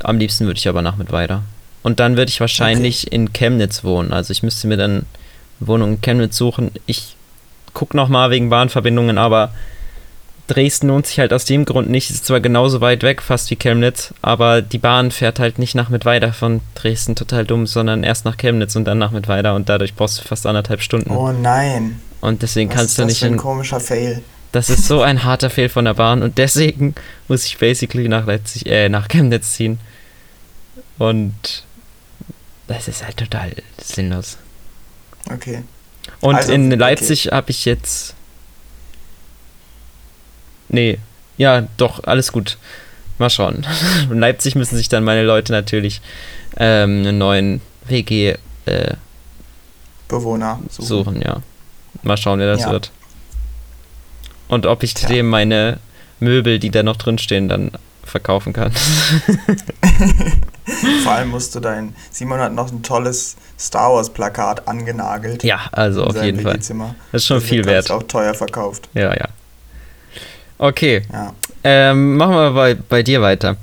am 0.01 0.19
liebsten 0.19 0.47
würde 0.47 0.59
ich 0.59 0.69
aber 0.69 0.83
nach 0.83 0.97
mit 0.97 1.13
weiter. 1.13 1.43
Und 1.83 2.01
dann 2.01 2.17
würde 2.17 2.31
ich 2.31 2.41
wahrscheinlich 2.41 3.07
okay. 3.07 3.15
in 3.15 3.33
Chemnitz 3.33 3.85
wohnen. 3.85 4.13
Also 4.13 4.33
ich 4.33 4.43
müsste 4.43 4.67
mir 4.67 4.77
dann 4.77 5.07
Wohnung 5.61 5.95
in 5.95 6.01
Chemnitz 6.01 6.37
suchen. 6.37 6.71
Ich 6.87 7.17
gucke 7.75 7.97
nochmal 7.97 8.31
wegen 8.31 8.51
Bahnverbindungen, 8.51 9.19
aber 9.19 9.53
Dresden 10.51 10.89
lohnt 10.89 11.07
sich 11.07 11.21
halt 11.21 11.33
aus 11.33 11.45
dem 11.45 11.65
Grund 11.65 11.89
nicht. 11.89 12.11
Ist 12.11 12.27
zwar 12.27 12.41
genauso 12.41 12.81
weit 12.81 13.05
weg, 13.05 13.23
fast 13.23 13.51
wie 13.51 13.57
Chemnitz, 13.57 14.13
aber 14.21 14.63
die 14.63 14.79
Bahn 14.79 15.13
fährt 15.13 15.39
halt 15.39 15.59
nicht 15.61 15.77
nach 15.77 15.91
Mittweida 15.91 16.33
von 16.33 16.61
Dresden, 16.75 17.15
total 17.15 17.45
dumm, 17.45 17.67
sondern 17.67 18.03
erst 18.03 18.25
nach 18.25 18.37
Chemnitz 18.37 18.75
und 18.75 18.85
dann 18.85 18.99
nach 18.99 19.13
Mittweida 19.13 19.55
und 19.55 19.69
dadurch 19.69 19.95
brauchst 19.95 20.19
du 20.19 20.23
fast 20.23 20.47
anderthalb 20.47 20.83
Stunden. 20.83 21.11
Oh 21.13 21.31
nein. 21.31 22.01
Und 22.21 22.43
deswegen 22.43 22.71
Was 22.71 22.77
kannst 22.77 22.99
du 22.99 23.05
nicht. 23.05 23.23
Das 23.23 23.29
ist 23.29 23.33
ein 23.33 23.39
komischer 23.39 23.81
Fail. 23.81 24.23
Das 24.51 24.71
ist 24.71 24.89
so 24.89 25.03
ein 25.03 25.23
harter 25.23 25.51
Fail 25.51 25.69
von 25.69 25.85
der 25.85 25.95
Bahn 25.95 26.23
und 26.23 26.39
deswegen 26.39 26.97
muss 27.29 27.47
ich 27.47 27.59
basically 27.59 28.09
nach 28.09 28.27
Leipzig, 28.27 28.67
äh, 28.67 28.89
nach 28.89 29.07
Chemnitz 29.07 29.53
ziehen. 29.53 29.79
Und 30.99 31.63
das 32.67 32.89
ist 32.89 33.05
halt 33.05 33.17
total 33.17 33.53
sinnlos. 33.81 34.37
Okay. 35.29 35.63
Und 36.21 36.37
also, 36.37 36.53
in 36.53 36.71
Leipzig 36.71 37.27
okay. 37.29 37.37
habe 37.37 37.51
ich 37.51 37.65
jetzt 37.65 38.15
Nee, 40.71 40.99
ja, 41.37 41.67
doch, 41.77 42.05
alles 42.05 42.33
gut. 42.33 42.57
Mal 43.19 43.29
schauen. 43.29 43.67
In 44.11 44.19
Leipzig 44.19 44.55
müssen 44.55 44.77
sich 44.77 44.89
dann 44.89 45.05
meine 45.05 45.25
Leute 45.25 45.53
natürlich 45.53 46.01
ähm, 46.57 47.01
einen 47.01 47.19
neuen 47.19 47.61
WG 47.87 48.37
äh, 48.67 48.95
Bewohner 50.09 50.61
suchen. 50.71 50.87
suchen. 50.87 51.23
ja. 51.23 51.43
Mal 52.03 52.17
schauen, 52.17 52.39
wer 52.39 52.47
das 52.47 52.63
ja. 52.63 52.71
wird. 52.71 52.93
Und 54.49 54.65
ob 54.65 54.83
ich 54.83 54.95
Tja. 54.95 55.09
dem 55.09 55.29
meine 55.29 55.79
Möbel, 56.19 56.59
die 56.59 56.71
da 56.71 56.83
noch 56.83 56.97
drin 56.97 57.19
stehen, 57.19 57.49
dann 57.49 57.73
verkaufen 58.11 58.53
kann. 58.53 58.73
Vor 61.03 61.13
allem 61.13 61.31
musst 61.31 61.55
du 61.55 61.61
dein. 61.61 61.95
Simon 62.11 62.41
hat 62.41 62.53
noch 62.53 62.71
ein 62.71 62.83
tolles 62.83 63.37
Star 63.59 63.93
Wars 63.93 64.11
Plakat 64.11 64.69
angenagelt. 64.69 65.43
Ja, 65.45 65.61
also 65.73 66.05
auf 66.05 66.23
jeden 66.23 66.41
Fall. 66.41 66.59
Das 66.59 66.71
ist 67.13 67.27
schon 67.27 67.41
das 67.41 67.49
viel 67.49 67.65
wert. 67.65 67.91
auch 67.91 68.03
teuer 68.05 68.35
verkauft. 68.35 68.89
Ja, 68.95 69.15
ja. 69.15 69.29
Okay. 70.59 71.03
Ja. 71.13 71.33
Ähm, 71.65 72.17
machen 72.17 72.35
wir 72.35 72.51
bei, 72.53 72.75
bei 72.75 73.03
dir 73.03 73.23
weiter. 73.23 73.57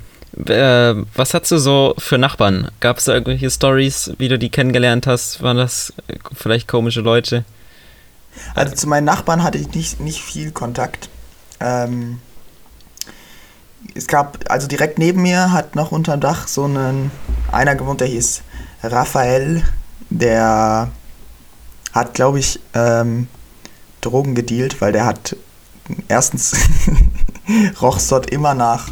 Äh, 0.45 0.95
was 1.15 1.33
hast 1.33 1.51
du 1.51 1.57
so 1.57 1.95
für 1.97 2.17
Nachbarn? 2.17 2.69
Gab 2.79 2.97
es 2.97 3.05
da 3.05 3.13
irgendwelche 3.13 3.49
Stories, 3.49 4.11
wie 4.17 4.27
du 4.27 4.37
die 4.37 4.49
kennengelernt 4.49 5.07
hast? 5.07 5.41
Waren 5.41 5.57
das 5.57 5.93
vielleicht 6.33 6.67
komische 6.67 7.01
Leute? 7.01 7.43
Also 8.53 8.75
zu 8.75 8.87
meinen 8.87 9.05
Nachbarn 9.05 9.43
hatte 9.43 9.57
ich 9.57 9.73
nicht, 9.73 9.99
nicht 9.99 10.21
viel 10.21 10.51
Kontakt. 10.51 11.09
Ähm, 11.59 12.19
es 13.97 14.07
gab, 14.07 14.45
also 14.49 14.67
direkt 14.67 14.99
neben 14.99 15.21
mir 15.23 15.51
hat 15.51 15.75
noch 15.75 15.91
unterm 15.91 16.21
Dach 16.21 16.47
so 16.47 16.65
einen, 16.65 17.11
einer 17.51 17.75
gewohnt, 17.75 17.99
der 17.99 18.07
hieß 18.07 18.41
Raphael, 18.83 19.63
der 20.09 20.89
hat, 21.91 22.13
glaube 22.13 22.39
ich, 22.39 22.59
ähm, 22.73 23.27
Drogen 24.01 24.35
gedealt, 24.35 24.79
weil 24.81 24.91
der 24.91 25.05
hat 25.05 25.35
erstens 26.07 26.55
roch 27.81 27.99
dort 28.07 28.29
immer 28.29 28.53
nach 28.53 28.89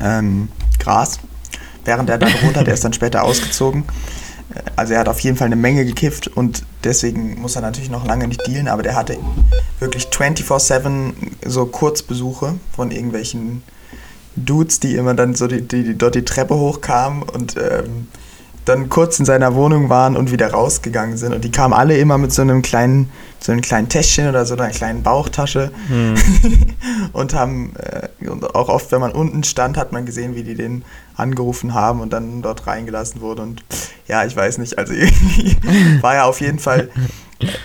ähm, 0.00 0.48
Gras, 0.78 1.18
während 1.84 2.10
er 2.10 2.18
da 2.18 2.28
gewohnt 2.28 2.56
hat. 2.56 2.68
Er 2.68 2.74
ist 2.74 2.84
dann 2.84 2.92
später 2.92 3.24
ausgezogen. 3.24 3.84
Also 4.76 4.94
er 4.94 5.00
hat 5.00 5.08
auf 5.08 5.20
jeden 5.20 5.36
Fall 5.36 5.46
eine 5.46 5.56
Menge 5.56 5.84
gekifft 5.84 6.28
und 6.28 6.64
deswegen 6.84 7.40
muss 7.40 7.56
er 7.56 7.62
natürlich 7.62 7.90
noch 7.90 8.06
lange 8.06 8.28
nicht 8.28 8.46
dealen, 8.46 8.68
aber 8.68 8.82
der 8.82 8.96
hatte 8.96 9.18
wirklich 9.78 10.06
24-7 10.06 11.12
so 11.46 11.66
Kurzbesuche 11.66 12.54
von 12.74 12.90
irgendwelchen 12.90 13.62
Dudes, 14.44 14.80
die 14.80 14.94
immer 14.96 15.14
dann 15.14 15.34
so 15.34 15.46
die, 15.46 15.62
die, 15.62 15.82
die 15.82 15.98
dort 15.98 16.14
die 16.14 16.24
Treppe 16.24 16.54
hochkamen 16.54 17.22
und 17.22 17.56
ähm, 17.56 18.08
dann 18.68 18.88
kurz 18.88 19.18
in 19.18 19.24
seiner 19.24 19.54
Wohnung 19.54 19.88
waren 19.88 20.16
und 20.16 20.30
wieder 20.30 20.50
rausgegangen 20.50 21.16
sind. 21.16 21.32
Und 21.32 21.42
die 21.42 21.50
kamen 21.50 21.72
alle 21.72 21.96
immer 21.96 22.18
mit 22.18 22.32
so 22.32 22.42
einem 22.42 22.62
kleinen, 22.62 23.10
so 23.40 23.52
einem 23.52 23.62
kleinen 23.62 23.88
Täschchen 23.88 24.28
oder 24.28 24.44
so 24.44 24.54
einer 24.54 24.68
kleinen 24.68 25.02
Bauchtasche. 25.02 25.70
Hm. 25.88 26.14
und 27.12 27.34
haben, 27.34 27.72
äh, 27.76 28.28
und 28.28 28.54
auch 28.54 28.68
oft, 28.68 28.92
wenn 28.92 29.00
man 29.00 29.12
unten 29.12 29.42
stand, 29.42 29.76
hat 29.76 29.92
man 29.92 30.04
gesehen, 30.04 30.34
wie 30.34 30.42
die 30.42 30.54
den 30.54 30.84
angerufen 31.16 31.74
haben 31.74 32.00
und 32.00 32.12
dann 32.12 32.42
dort 32.42 32.66
reingelassen 32.66 33.20
wurde. 33.20 33.42
Und 33.42 33.64
ja, 34.06 34.24
ich 34.24 34.36
weiß 34.36 34.58
nicht, 34.58 34.78
also 34.78 34.92
war 36.00 36.14
ja 36.14 36.24
auf 36.24 36.40
jeden 36.40 36.58
Fall 36.58 36.90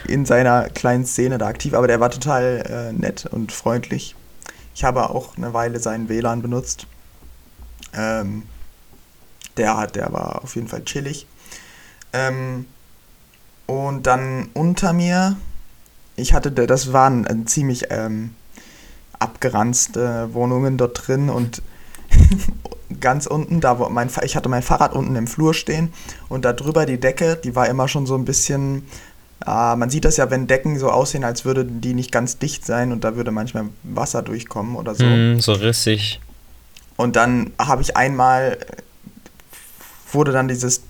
in 0.08 0.25
seiner 0.25 0.70
kleinen 0.70 1.06
Szene 1.06 1.38
da 1.38 1.48
aktiv, 1.48 1.74
aber 1.74 1.88
der 1.88 2.00
war 2.00 2.12
total 2.12 2.92
äh, 2.92 2.94
nett 2.94 3.27
und 3.30 3.51
freundlich. 3.51 4.15
Ich 4.75 4.84
habe 4.84 5.10
auch 5.10 5.38
eine 5.38 5.53
Weile 5.53 5.80
seinen 5.80 6.10
WLAN 6.10 6.42
benutzt. 6.42 6.88
Ähm, 7.94 8.44
der 9.58 9.77
hat, 9.77 9.96
der 9.96 10.12
war 10.12 10.44
auf 10.44 10.56
jeden 10.56 10.68
Fall 10.68 10.84
chillig. 10.84 11.27
Ähm, 12.12 12.65
und 13.65 14.08
dann 14.08 14.50
unter 14.53 14.94
mir, 14.94 15.38
ich 16.15 16.34
hatte, 16.34 16.51
das 16.51 16.94
waren 16.94 17.25
äh, 17.25 17.46
ziemlich 17.46 17.86
ähm, 17.89 18.36
abgeranzte 19.20 20.34
Wohnungen 20.34 20.77
dort 20.77 21.08
drin 21.08 21.30
und 21.30 21.62
ganz 23.00 23.25
unten, 23.25 23.62
da 23.62 23.80
wo 23.80 23.89
mein, 23.89 24.10
ich 24.24 24.36
hatte 24.36 24.50
mein 24.50 24.62
Fahrrad 24.62 24.94
unten 24.94 25.15
im 25.15 25.27
Flur 25.27 25.53
stehen 25.53 25.94
und 26.30 26.46
da 26.46 26.53
drüber 26.53 26.86
die 26.86 27.00
Decke, 27.00 27.39
die 27.44 27.56
war 27.56 27.68
immer 27.68 27.88
schon 27.88 28.06
so 28.06 28.15
ein 28.15 28.25
bisschen, 28.25 28.86
äh, 29.46 29.76
man 29.76 29.90
sieht 29.90 30.06
das 30.06 30.18
ja, 30.18 30.30
wenn 30.30 30.48
Decken 30.48 30.78
so 30.80 30.90
aussehen, 30.90 31.24
als 31.24 31.46
würden 31.46 31.82
die 31.82 31.94
nicht 31.94 32.12
ganz 32.12 32.38
dicht 32.38 32.66
sein 32.66 32.92
und 32.92 33.04
da 33.04 33.16
würde 33.16 33.32
manchmal 33.32 33.66
Wasser 33.84 34.22
durchkommen 34.22 34.76
oder 34.76 34.96
so. 34.96 35.06
Mm, 35.06 35.40
so 35.40 35.54
rissig. 35.54 36.20
Und 36.96 37.16
dann 37.16 37.52
habe 37.60 37.82
ich 37.82 37.98
einmal 37.98 38.58
wurde 40.14 40.32
dann 40.32 40.48
dieses, 40.48 40.82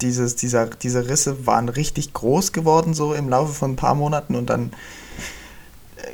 dieses, 0.00 0.36
dieser, 0.36 0.66
diese 0.66 1.08
Risse 1.08 1.46
waren 1.46 1.68
richtig 1.68 2.12
groß 2.12 2.52
geworden, 2.52 2.94
so 2.94 3.14
im 3.14 3.28
Laufe 3.28 3.52
von 3.52 3.72
ein 3.72 3.76
paar 3.76 3.94
Monaten 3.94 4.34
und 4.34 4.50
dann 4.50 4.72
äh, 5.96 6.10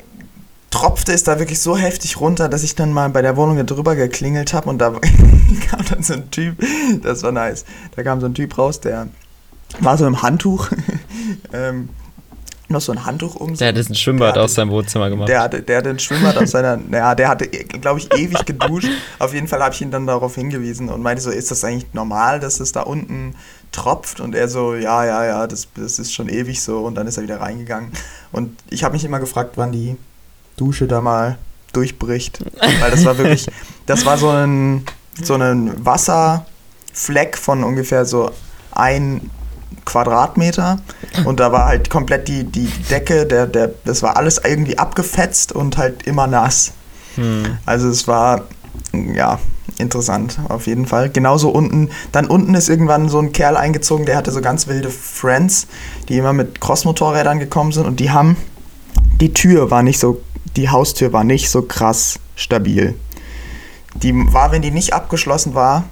tropfte 0.69 1.13
es 1.13 1.23
da 1.23 1.39
wirklich 1.39 1.59
so 1.59 1.77
heftig 1.77 2.19
runter, 2.19 2.49
dass 2.49 2.63
ich 2.63 2.75
dann 2.75 2.93
mal 2.93 3.09
bei 3.09 3.21
der 3.21 3.37
Wohnung 3.37 3.65
drüber 3.65 3.95
geklingelt 3.95 4.53
habe 4.53 4.69
und 4.69 4.79
da 4.79 4.91
kam 5.69 5.85
dann 5.89 6.03
so 6.03 6.13
ein 6.13 6.29
Typ, 6.31 6.57
das 7.03 7.23
war 7.23 7.31
nice, 7.31 7.65
da 7.95 8.03
kam 8.03 8.19
so 8.19 8.27
ein 8.27 8.33
Typ 8.33 8.57
raus, 8.57 8.79
der 8.79 9.07
war 9.79 9.97
so 9.97 10.05
im 10.05 10.21
Handtuch 10.21 10.69
ähm, 11.53 11.89
noch 12.69 12.81
so 12.81 12.91
ein 12.91 13.05
Handtuch 13.05 13.35
um. 13.35 13.55
Der 13.55 13.69
hat 13.69 13.75
ein 13.77 13.95
Schwimmbad 13.95 14.29
hatte, 14.29 14.41
aus 14.41 14.53
seinem 14.53 14.69
Wohnzimmer 14.69 15.09
gemacht. 15.09 15.27
Der 15.27 15.41
hatte, 15.41 15.61
der 15.61 15.77
hatte 15.77 15.89
ein 15.89 15.99
Schwimmbad 15.99 16.37
aus 16.37 16.51
seiner, 16.51 16.77
naja, 16.89 17.15
der 17.15 17.27
hatte, 17.27 17.47
glaube 17.47 17.99
ich, 17.99 18.13
ewig 18.15 18.45
geduscht. 18.45 18.89
Auf 19.17 19.33
jeden 19.33 19.47
Fall 19.47 19.61
habe 19.63 19.73
ich 19.73 19.81
ihn 19.81 19.89
dann 19.91 20.05
darauf 20.05 20.35
hingewiesen 20.35 20.89
und 20.89 21.01
meinte 21.01 21.21
so, 21.21 21.31
ist 21.31 21.49
das 21.49 21.63
eigentlich 21.63 21.93
normal, 21.93 22.39
dass 22.39 22.59
es 22.59 22.71
da 22.71 22.81
unten 22.81 23.35
tropft? 23.71 24.19
Und 24.19 24.35
er 24.35 24.47
so, 24.47 24.75
ja, 24.75 25.03
ja, 25.03 25.25
ja, 25.25 25.47
das, 25.47 25.67
das 25.75 25.97
ist 25.97 26.13
schon 26.13 26.29
ewig 26.29 26.61
so. 26.61 26.79
Und 26.81 26.95
dann 26.95 27.07
ist 27.07 27.17
er 27.17 27.23
wieder 27.23 27.41
reingegangen. 27.41 27.91
Und 28.31 28.55
ich 28.69 28.83
habe 28.83 28.93
mich 28.93 29.03
immer 29.03 29.19
gefragt, 29.19 29.53
wann 29.55 29.71
die 29.71 29.97
Dusche 30.55 30.87
da 30.87 31.01
mal 31.01 31.39
durchbricht. 31.73 32.39
Weil 32.79 32.91
das 32.91 33.03
war 33.03 33.17
wirklich, 33.17 33.47
das 33.87 34.05
war 34.05 34.17
so 34.17 34.29
ein, 34.29 34.85
so 35.23 35.33
ein 35.33 35.73
Wasserfleck 35.83 37.35
von 37.35 37.63
ungefähr 37.63 38.05
so 38.05 38.31
ein 38.71 39.31
Quadratmeter 39.85 40.79
und 41.25 41.39
da 41.39 41.51
war 41.51 41.65
halt 41.65 41.89
komplett 41.89 42.27
die, 42.27 42.43
die 42.43 42.67
Decke, 42.89 43.25
der, 43.25 43.47
der, 43.47 43.71
das 43.85 44.03
war 44.03 44.17
alles 44.17 44.41
irgendwie 44.43 44.77
abgefetzt 44.77 45.51
und 45.51 45.77
halt 45.77 46.03
immer 46.03 46.27
nass. 46.27 46.73
Hm. 47.15 47.57
Also 47.65 47.89
es 47.89 48.07
war, 48.07 48.43
ja, 48.93 49.39
interessant, 49.77 50.39
auf 50.49 50.67
jeden 50.67 50.85
Fall. 50.85 51.09
Genauso 51.09 51.49
unten, 51.49 51.89
dann 52.11 52.27
unten 52.27 52.53
ist 52.53 52.69
irgendwann 52.69 53.09
so 53.09 53.19
ein 53.19 53.31
Kerl 53.31 53.57
eingezogen, 53.57 54.05
der 54.05 54.17
hatte 54.17 54.31
so 54.31 54.41
ganz 54.41 54.67
wilde 54.67 54.89
Friends, 54.89 55.67
die 56.07 56.17
immer 56.17 56.33
mit 56.33 56.61
Crossmotorrädern 56.61 57.39
gekommen 57.39 57.71
sind 57.71 57.85
und 57.85 57.99
die 57.99 58.11
haben, 58.11 58.37
die 59.21 59.33
Tür 59.33 59.71
war 59.71 59.83
nicht 59.83 59.99
so 59.99 60.21
die 60.55 60.69
Haustür 60.69 61.13
war 61.13 61.23
nicht 61.23 61.49
so 61.49 61.61
krass 61.61 62.19
stabil. 62.35 62.95
Die 63.95 64.13
war, 64.13 64.51
wenn 64.51 64.61
die 64.61 64.71
nicht 64.71 64.93
abgeschlossen 64.93 65.55
war, 65.55 65.85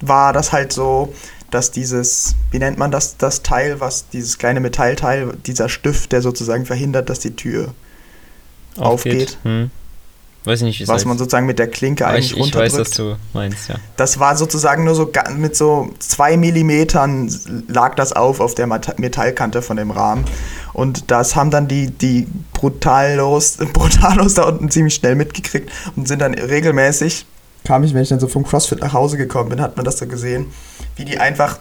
war 0.00 0.32
das 0.32 0.52
halt 0.52 0.72
so, 0.72 1.12
dass 1.50 1.70
dieses, 1.70 2.34
wie 2.50 2.58
nennt 2.58 2.78
man 2.78 2.90
das, 2.90 3.16
das 3.16 3.42
Teil, 3.42 3.80
was 3.80 4.08
dieses 4.08 4.38
kleine 4.38 4.60
Metallteil, 4.60 5.34
dieser 5.46 5.68
Stift, 5.68 6.12
der 6.12 6.22
sozusagen 6.22 6.66
verhindert, 6.66 7.10
dass 7.10 7.20
die 7.20 7.36
Tür 7.36 7.74
aufgeht. 8.76 9.12
aufgeht. 9.12 9.38
Hm. 9.42 9.70
Weiß 10.44 10.62
nicht, 10.62 10.80
wie 10.80 10.88
was 10.88 10.96
heißt. 10.96 11.06
man 11.06 11.18
sozusagen 11.18 11.44
mit 11.44 11.58
der 11.58 11.68
Klinke 11.68 12.06
Aber 12.06 12.14
eigentlich 12.14 12.34
ich, 12.34 12.46
ich 12.46 12.54
weiß, 12.54 12.78
was 12.78 12.90
du 12.92 13.16
meinst, 13.34 13.68
ja. 13.68 13.74
Das 13.96 14.18
war 14.20 14.36
sozusagen 14.36 14.84
nur 14.84 14.94
so 14.94 15.12
mit 15.36 15.54
so 15.54 15.90
zwei 15.98 16.38
Millimetern 16.38 17.30
lag 17.68 17.94
das 17.94 18.14
auf 18.14 18.40
auf 18.40 18.54
der 18.54 18.66
Metallkante 18.66 19.60
von 19.60 19.76
dem 19.76 19.90
Rahmen. 19.90 20.24
Und 20.72 21.10
das 21.10 21.36
haben 21.36 21.50
dann 21.50 21.68
die, 21.68 21.90
die 21.90 22.26
Brutalos, 22.54 23.58
Brutalos 23.72 24.34
da 24.34 24.44
unten 24.44 24.70
ziemlich 24.70 24.94
schnell 24.94 25.14
mitgekriegt 25.14 25.70
und 25.94 26.08
sind 26.08 26.20
dann 26.20 26.32
regelmäßig, 26.32 27.26
kam 27.64 27.84
ich, 27.84 27.94
wenn 27.94 28.02
ich 28.02 28.08
dann 28.08 28.20
so 28.20 28.28
vom 28.28 28.44
CrossFit 28.44 28.80
nach 28.80 28.92
Hause 28.92 29.16
gekommen 29.16 29.50
bin, 29.50 29.60
hat 29.60 29.76
man 29.76 29.84
das 29.84 29.98
so 29.98 30.06
gesehen, 30.06 30.46
wie 30.96 31.04
die 31.04 31.18
einfach 31.18 31.58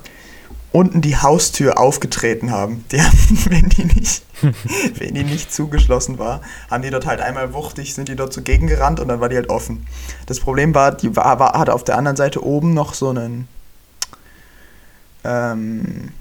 unten 0.72 1.02
die 1.02 1.18
Haustür 1.18 1.80
aufgetreten 1.80 2.52
haben. 2.52 2.86
Die 2.92 3.02
haben, 3.02 3.40
wenn 3.50 3.70
die 3.70 3.86
nicht, 3.86 4.24
wenn 5.00 5.14
die 5.14 5.24
nicht 5.24 5.52
zugeschlossen 5.52 6.20
war, 6.20 6.42
haben 6.70 6.84
die 6.84 6.90
dort 6.90 7.06
halt 7.06 7.22
einmal 7.22 7.54
wuchtig, 7.54 7.94
sind 7.94 8.08
die 8.08 8.16
dort 8.16 8.34
so 8.34 8.42
gegengerannt 8.42 9.00
und 9.00 9.08
dann 9.08 9.20
war 9.20 9.30
die 9.30 9.36
halt 9.36 9.50
offen. 9.50 9.88
Das 10.28 10.40
Problem 10.40 10.76
war, 10.76 10.92
die 10.92 11.16
war, 11.16 11.40
war 11.40 11.58
hatte 11.58 11.74
auf 11.74 11.84
der 11.84 11.98
anderen 11.98 12.18
Seite 12.18 12.44
oben 12.44 12.74
noch 12.74 12.94
so 12.94 13.10
einen 13.10 13.48
ähm, 15.24 16.12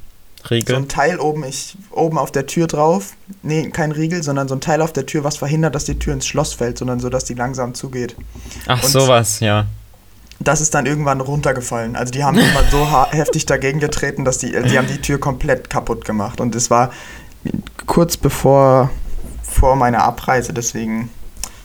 Riegel. 0.51 0.77
So 0.77 0.83
ein 0.83 0.89
Teil 0.89 1.19
oben, 1.19 1.45
ich, 1.45 1.77
oben 1.91 2.19
auf 2.19 2.31
der 2.31 2.47
Tür 2.47 2.67
drauf. 2.67 3.15
Nee, 3.43 3.71
kein 3.71 3.93
Riegel, 3.93 4.23
sondern 4.23 4.49
so 4.49 4.55
ein 4.55 4.61
Teil 4.61 4.83
auf 4.83 4.93
der 4.93 5.07
Tür, 5.07 5.25
was 5.25 5.37
verhindert, 5.37 5.75
dass 5.75 5.85
die 5.85 5.99
Tür 5.99 6.15
ins 6.15 6.27
Schloss 6.27 6.55
fällt, 6.55 6.79
sondern 6.79 7.01
so, 7.01 7.09
dass 7.09 7.25
die 7.25 7.35
langsam 7.35 7.75
zugeht. 7.75 8.17
Ach, 8.67 8.83
und 8.83 8.91
sowas, 8.91 9.41
ja 9.41 9.67
das 10.41 10.61
ist 10.61 10.75
dann 10.75 10.87
irgendwann 10.87 11.21
runtergefallen. 11.21 11.97
Also 11.97 12.13
die 12.13 12.25
haben 12.25 12.39
immer 12.39 12.63
so 12.71 12.87
heftig 13.11 13.47
dagegen 13.47 13.81
getreten, 13.81 14.25
dass 14.25 14.39
die, 14.39 14.53
die 14.53 14.79
haben 14.79 14.87
die 14.87 15.01
Tür 15.01 15.19
komplett 15.19 15.71
kaputt 15.71 16.05
gemacht. 16.05 16.41
Und 16.41 16.55
es 16.55 16.71
war 16.71 16.93
kurz 17.87 18.17
bevor 18.17 18.91
vor 19.43 19.77
meiner 19.77 20.03
Abreise, 20.03 20.53
deswegen, 20.53 21.11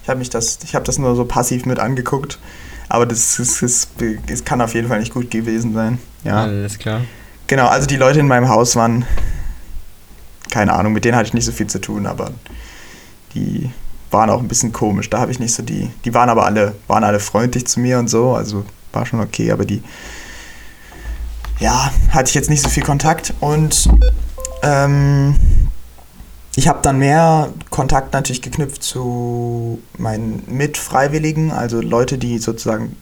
ich 0.01 0.09
habe 0.09 0.19
mich 0.19 0.29
das, 0.29 0.59
ich 0.63 0.73
habe 0.73 0.85
das 0.85 0.97
nur 0.97 1.15
so 1.15 1.25
passiv 1.25 1.65
mit 1.65 1.79
angeguckt. 1.79 2.39
Aber 2.89 3.05
das, 3.05 3.35
das, 3.37 3.59
das, 3.59 3.87
das 4.27 4.45
kann 4.45 4.61
auf 4.61 4.73
jeden 4.73 4.87
Fall 4.87 4.99
nicht 4.99 5.13
gut 5.13 5.31
gewesen 5.31 5.73
sein. 5.73 5.99
Ja. 6.23 6.43
Alles 6.43 6.77
klar. 6.79 7.01
Genau, 7.47 7.67
also 7.67 7.87
die 7.87 7.97
Leute 7.97 8.19
in 8.19 8.27
meinem 8.27 8.49
Haus 8.49 8.75
waren, 8.75 9.05
keine 10.49 10.73
Ahnung, 10.73 10.93
mit 10.93 11.05
denen 11.05 11.15
hatte 11.15 11.27
ich 11.27 11.33
nicht 11.33 11.45
so 11.45 11.51
viel 11.51 11.67
zu 11.67 11.79
tun, 11.79 12.05
aber 12.05 12.31
die 13.33 13.71
waren 14.11 14.29
auch 14.29 14.39
ein 14.39 14.47
bisschen 14.47 14.71
komisch. 14.71 15.09
Da 15.09 15.19
habe 15.19 15.31
ich 15.31 15.39
nicht 15.39 15.53
so 15.53 15.63
die. 15.63 15.89
Die 16.05 16.13
waren 16.13 16.29
aber 16.29 16.45
alle, 16.45 16.75
waren 16.87 17.03
alle 17.03 17.19
freundlich 17.19 17.65
zu 17.67 17.79
mir 17.79 17.99
und 17.99 18.07
so, 18.07 18.33
also 18.33 18.65
war 18.91 19.05
schon 19.05 19.19
okay, 19.19 19.51
aber 19.51 19.65
die. 19.65 19.83
Ja, 21.59 21.91
hatte 22.09 22.29
ich 22.29 22.35
jetzt 22.35 22.49
nicht 22.49 22.61
so 22.61 22.69
viel 22.69 22.83
Kontakt 22.83 23.33
und 23.39 23.89
ähm, 24.63 25.35
ich 26.55 26.67
habe 26.67 26.79
dann 26.81 26.99
mehr 26.99 27.51
Kontakt 27.69 28.13
natürlich 28.13 28.41
geknüpft 28.41 28.83
zu 28.83 29.79
meinen 29.97 30.43
Mitfreiwilligen, 30.47 31.51
also 31.51 31.81
Leute, 31.81 32.17
die 32.17 32.37
sozusagen 32.37 32.95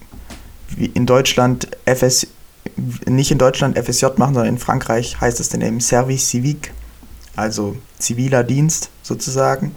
in 0.77 1.05
Deutschland 1.05 1.67
FS, 1.86 2.27
nicht 3.05 3.31
in 3.31 3.37
Deutschland 3.37 3.77
FSJ 3.77 4.05
machen, 4.17 4.33
sondern 4.33 4.53
in 4.53 4.59
Frankreich 4.59 5.19
heißt 5.19 5.39
es 5.39 5.49
dann 5.49 5.61
eben 5.61 5.81
Service 5.81 6.29
Civique, 6.29 6.71
also 7.35 7.77
ziviler 7.97 8.43
Dienst 8.43 8.89
sozusagen 9.03 9.73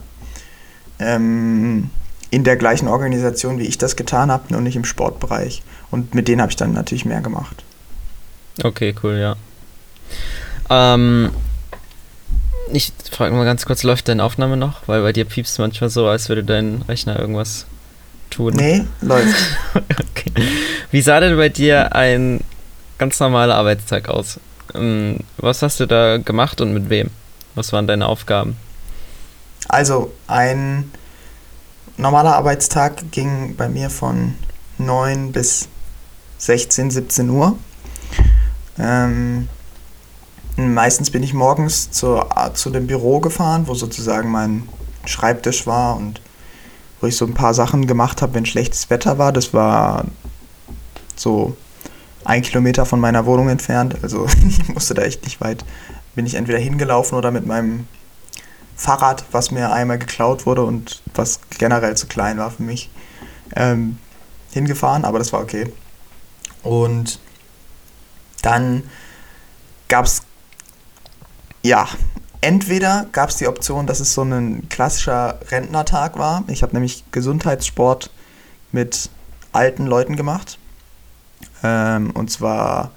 ähm, 0.98 1.90
in 2.30 2.44
der 2.44 2.56
gleichen 2.56 2.88
Organisation, 2.88 3.58
wie 3.58 3.66
ich 3.66 3.78
das 3.78 3.96
getan 3.96 4.30
habe, 4.30 4.52
nur 4.52 4.60
nicht 4.60 4.76
im 4.76 4.84
Sportbereich. 4.84 5.62
Und 5.90 6.14
mit 6.14 6.28
denen 6.28 6.40
habe 6.40 6.50
ich 6.50 6.56
dann 6.56 6.72
natürlich 6.72 7.04
mehr 7.04 7.20
gemacht. 7.20 7.62
Okay, 8.62 8.94
cool, 9.02 9.18
ja. 9.18 9.36
Ähm, 10.70 11.30
ich 12.72 12.92
frage 13.10 13.34
mal 13.34 13.44
ganz 13.44 13.66
kurz, 13.66 13.82
läuft 13.82 14.08
deine 14.08 14.24
Aufnahme 14.24 14.56
noch? 14.56 14.88
Weil 14.88 15.02
bei 15.02 15.12
dir 15.12 15.24
piepst 15.24 15.58
manchmal 15.58 15.90
so, 15.90 16.06
als 16.06 16.28
würde 16.28 16.44
dein 16.44 16.82
Rechner 16.88 17.18
irgendwas 17.18 17.66
tun. 18.30 18.54
Nee, 18.54 18.84
läuft. 19.00 19.56
okay. 19.74 20.32
Wie 20.90 21.02
sah 21.02 21.20
denn 21.20 21.36
bei 21.36 21.48
dir 21.48 21.94
ein 21.94 22.40
ganz 22.98 23.20
normaler 23.20 23.56
Arbeitstag 23.56 24.08
aus? 24.08 24.38
Ähm, 24.74 25.18
was 25.36 25.62
hast 25.62 25.80
du 25.80 25.86
da 25.86 26.18
gemacht 26.18 26.60
und 26.60 26.72
mit 26.72 26.90
wem? 26.90 27.10
Was 27.54 27.72
waren 27.72 27.86
deine 27.86 28.06
Aufgaben? 28.06 28.56
Also 29.68 30.12
ein 30.26 30.90
normaler 31.96 32.34
Arbeitstag 32.34 33.10
ging 33.12 33.54
bei 33.56 33.68
mir 33.68 33.90
von 33.90 34.34
9 34.78 35.32
bis 35.32 35.68
16, 36.38 36.90
17 36.90 37.30
Uhr. 37.30 37.56
Ähm, 38.78 39.48
meistens 40.56 41.10
bin 41.10 41.22
ich 41.22 41.32
morgens 41.32 41.90
zu, 41.90 42.22
zu 42.54 42.70
dem 42.70 42.86
Büro 42.86 43.20
gefahren, 43.20 43.66
wo 43.66 43.74
sozusagen 43.74 44.30
mein 44.30 44.68
Schreibtisch 45.06 45.66
war 45.66 45.96
und 45.96 46.20
wo 47.00 47.06
ich 47.06 47.16
so 47.16 47.26
ein 47.26 47.34
paar 47.34 47.54
Sachen 47.54 47.86
gemacht 47.86 48.22
habe, 48.22 48.34
wenn 48.34 48.46
schlechtes 48.46 48.90
Wetter 48.90 49.18
war. 49.18 49.32
Das 49.32 49.54
war 49.54 50.04
so 51.16 51.56
ein 52.24 52.42
Kilometer 52.42 52.86
von 52.86 53.00
meiner 53.00 53.26
Wohnung 53.26 53.48
entfernt. 53.48 53.96
Also 54.02 54.26
ich 54.48 54.68
musste 54.68 54.94
da 54.94 55.02
echt 55.02 55.24
nicht 55.24 55.40
weit. 55.40 55.64
Bin 56.14 56.26
ich 56.26 56.34
entweder 56.34 56.58
hingelaufen 56.58 57.16
oder 57.16 57.30
mit 57.30 57.46
meinem 57.46 57.86
Fahrrad, 58.76 59.24
was 59.30 59.50
mir 59.50 59.72
einmal 59.72 59.98
geklaut 59.98 60.46
wurde 60.46 60.64
und 60.64 61.02
was 61.14 61.40
generell 61.58 61.96
zu 61.96 62.06
klein 62.06 62.38
war 62.38 62.50
für 62.50 62.62
mich, 62.62 62.90
ähm, 63.54 63.98
hingefahren, 64.52 65.04
aber 65.04 65.18
das 65.18 65.32
war 65.32 65.40
okay. 65.40 65.72
Und 66.62 67.20
dann 68.42 68.82
gab 69.88 70.06
es, 70.06 70.22
ja, 71.62 71.88
entweder 72.40 73.06
gab 73.12 73.30
es 73.30 73.36
die 73.36 73.46
Option, 73.46 73.86
dass 73.86 74.00
es 74.00 74.12
so 74.12 74.22
ein 74.22 74.68
klassischer 74.68 75.38
Rentnertag 75.50 76.18
war. 76.18 76.44
Ich 76.48 76.62
habe 76.62 76.72
nämlich 76.72 77.04
Gesundheitssport 77.12 78.10
mit 78.72 79.08
alten 79.52 79.86
Leuten 79.86 80.16
gemacht. 80.16 80.58
Ähm, 81.64 82.10
und 82.10 82.30
zwar 82.30 82.92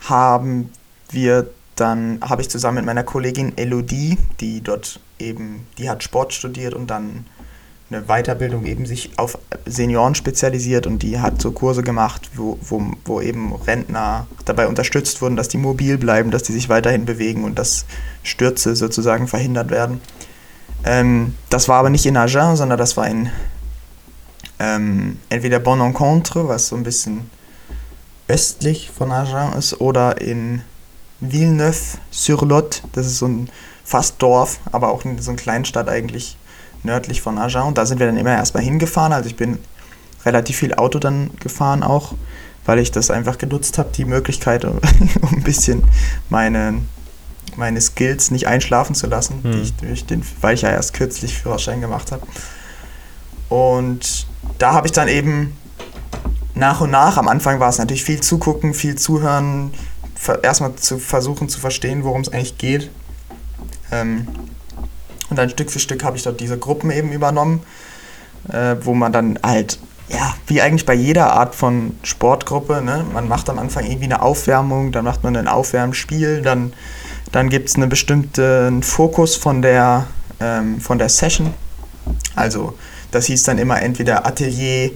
haben 0.00 0.70
wir 1.10 1.48
dann 1.76 2.20
habe 2.22 2.42
ich 2.42 2.48
zusammen 2.48 2.76
mit 2.76 2.84
meiner 2.86 3.02
Kollegin 3.02 3.56
Elodie, 3.56 4.16
die 4.40 4.60
dort 4.60 5.00
eben, 5.18 5.66
die 5.78 5.90
hat 5.90 6.02
Sport 6.02 6.32
studiert 6.32 6.74
und 6.74 6.88
dann 6.88 7.26
eine 7.90 8.02
Weiterbildung 8.02 8.64
eben 8.64 8.86
sich 8.86 9.10
auf 9.18 9.38
Senioren 9.66 10.14
spezialisiert 10.14 10.86
und 10.86 11.02
die 11.02 11.20
hat 11.20 11.40
so 11.40 11.52
Kurse 11.52 11.82
gemacht, 11.82 12.30
wo, 12.34 12.58
wo, 12.62 12.82
wo 13.04 13.20
eben 13.20 13.54
Rentner 13.54 14.26
dabei 14.44 14.68
unterstützt 14.68 15.20
wurden, 15.20 15.36
dass 15.36 15.48
die 15.48 15.58
mobil 15.58 15.98
bleiben, 15.98 16.30
dass 16.30 16.42
die 16.42 16.52
sich 16.52 16.68
weiterhin 16.68 17.04
bewegen 17.04 17.44
und 17.44 17.58
dass 17.58 17.84
Stürze 18.22 18.74
sozusagen 18.74 19.28
verhindert 19.28 19.70
werden. 19.70 20.00
Ähm, 20.84 21.34
das 21.50 21.68
war 21.68 21.78
aber 21.78 21.90
nicht 21.90 22.06
in 22.06 22.16
Agen, 22.16 22.56
sondern 22.56 22.78
das 22.78 22.96
war 22.96 23.06
in 23.06 23.30
ähm, 24.58 25.18
entweder 25.28 25.58
Bon 25.58 25.80
Encontre, 25.80 26.48
was 26.48 26.68
so 26.68 26.76
ein 26.76 26.84
bisschen 26.84 27.30
östlich 28.28 28.90
von 28.90 29.12
Agen 29.12 29.56
ist, 29.58 29.80
oder 29.80 30.20
in 30.20 30.62
Villeneuve-sur-Lot. 31.20 32.82
Das 32.92 33.06
ist 33.06 33.18
so 33.18 33.26
ein 33.26 33.48
fast 33.84 34.20
Dorf, 34.20 34.60
aber 34.72 34.90
auch 34.90 35.02
so 35.18 35.30
eine 35.30 35.36
Kleinstadt 35.36 35.88
eigentlich 35.88 36.36
nördlich 36.82 37.20
von 37.20 37.38
Agen. 37.38 37.62
Und 37.62 37.78
da 37.78 37.86
sind 37.86 37.98
wir 37.98 38.06
dann 38.06 38.16
immer 38.16 38.32
erstmal 38.32 38.62
hingefahren. 38.62 39.12
Also 39.12 39.28
ich 39.28 39.36
bin 39.36 39.58
relativ 40.24 40.58
viel 40.58 40.74
Auto 40.74 40.98
dann 40.98 41.30
gefahren 41.40 41.82
auch, 41.82 42.14
weil 42.64 42.78
ich 42.78 42.90
das 42.90 43.10
einfach 43.10 43.38
genutzt 43.38 43.78
habe, 43.78 43.90
die 43.94 44.04
Möglichkeit, 44.04 44.64
um 44.64 44.78
ein 45.30 45.42
bisschen 45.42 45.84
meine, 46.30 46.80
meine 47.56 47.80
Skills 47.80 48.30
nicht 48.30 48.46
einschlafen 48.46 48.94
zu 48.94 49.06
lassen, 49.06 49.40
hm. 49.42 49.62
ich 49.62 49.74
durch 49.74 50.06
den, 50.06 50.22
weil 50.40 50.54
ich 50.54 50.62
ja 50.62 50.70
erst 50.70 50.94
kürzlich 50.94 51.38
Führerschein 51.38 51.80
gemacht 51.80 52.12
habe. 52.12 52.26
Und 53.48 54.26
da 54.58 54.72
habe 54.72 54.86
ich 54.86 54.92
dann 54.92 55.08
eben 55.08 55.56
nach 56.54 56.80
und 56.80 56.90
nach, 56.90 57.16
am 57.16 57.28
Anfang 57.28 57.60
war 57.60 57.68
es 57.68 57.78
natürlich 57.78 58.04
viel 58.04 58.20
zugucken, 58.20 58.74
viel 58.74 58.96
zuhören, 58.96 59.72
erstmal 60.42 60.74
zu 60.76 60.98
versuchen 60.98 61.48
zu 61.48 61.60
verstehen, 61.60 62.04
worum 62.04 62.20
es 62.20 62.32
eigentlich 62.32 62.58
geht. 62.58 62.90
Ähm, 63.90 64.26
und 65.30 65.38
dann 65.38 65.50
Stück 65.50 65.70
für 65.70 65.80
Stück 65.80 66.04
habe 66.04 66.16
ich 66.16 66.22
dort 66.22 66.40
diese 66.40 66.58
Gruppen 66.58 66.90
eben 66.90 67.12
übernommen, 67.12 67.62
äh, 68.52 68.76
wo 68.80 68.94
man 68.94 69.12
dann 69.12 69.38
halt, 69.42 69.78
ja, 70.08 70.34
wie 70.46 70.60
eigentlich 70.60 70.86
bei 70.86 70.94
jeder 70.94 71.32
Art 71.32 71.54
von 71.54 71.96
Sportgruppe, 72.02 72.82
ne, 72.82 73.04
man 73.12 73.28
macht 73.28 73.50
am 73.50 73.58
Anfang 73.58 73.84
irgendwie 73.84 74.04
eine 74.04 74.22
Aufwärmung, 74.22 74.92
dann 74.92 75.04
macht 75.04 75.24
man 75.24 75.36
ein 75.36 75.48
Aufwärmspiel, 75.48 76.42
dann, 76.42 76.72
dann 77.32 77.48
gibt 77.48 77.68
es 77.68 77.74
einen 77.74 77.88
bestimmten 77.88 78.82
Fokus 78.82 79.34
von 79.34 79.60
der, 79.62 80.06
ähm, 80.40 80.80
von 80.80 80.98
der 80.98 81.08
Session. 81.08 81.52
Also 82.36 82.74
das 83.10 83.26
hieß 83.26 83.44
dann 83.44 83.58
immer 83.58 83.80
entweder 83.80 84.26
Atelier 84.26 84.90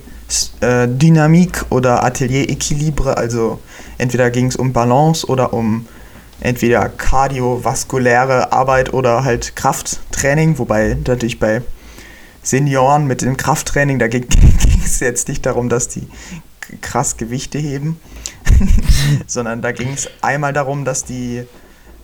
äh, 0.60 0.86
Dynamik 0.88 1.64
oder 1.70 2.04
Atelier 2.04 2.48
Equilibre, 2.48 3.16
also 3.16 3.60
entweder 3.96 4.30
ging 4.30 4.46
es 4.46 4.56
um 4.56 4.72
Balance 4.72 5.26
oder 5.26 5.52
um 5.52 5.86
entweder 6.40 6.88
kardiovaskuläre 6.88 8.52
Arbeit 8.52 8.92
oder 8.92 9.24
halt 9.24 9.56
Krafttraining, 9.56 10.58
wobei 10.58 10.96
natürlich 11.04 11.38
bei 11.38 11.62
Senioren 12.42 13.06
mit 13.06 13.22
dem 13.22 13.36
Krafttraining, 13.36 13.98
da 13.98 14.08
ging 14.08 14.26
es 14.84 15.00
jetzt 15.00 15.28
nicht 15.28 15.44
darum, 15.46 15.68
dass 15.68 15.88
die 15.88 16.06
krass 16.80 17.16
Gewichte 17.16 17.58
heben, 17.58 17.98
sondern 19.26 19.62
da 19.62 19.72
ging 19.72 19.92
es 19.92 20.08
einmal 20.20 20.52
darum, 20.52 20.84
dass 20.84 21.04
die 21.04 21.44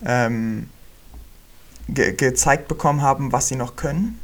ähm, 0.05 0.69
ge 1.89 2.13
gezeigt 2.15 2.69
bekommen 2.69 3.03
haben, 3.03 3.33
was 3.33 3.49
sie 3.49 3.57
noch 3.57 3.77
können. 3.77 4.19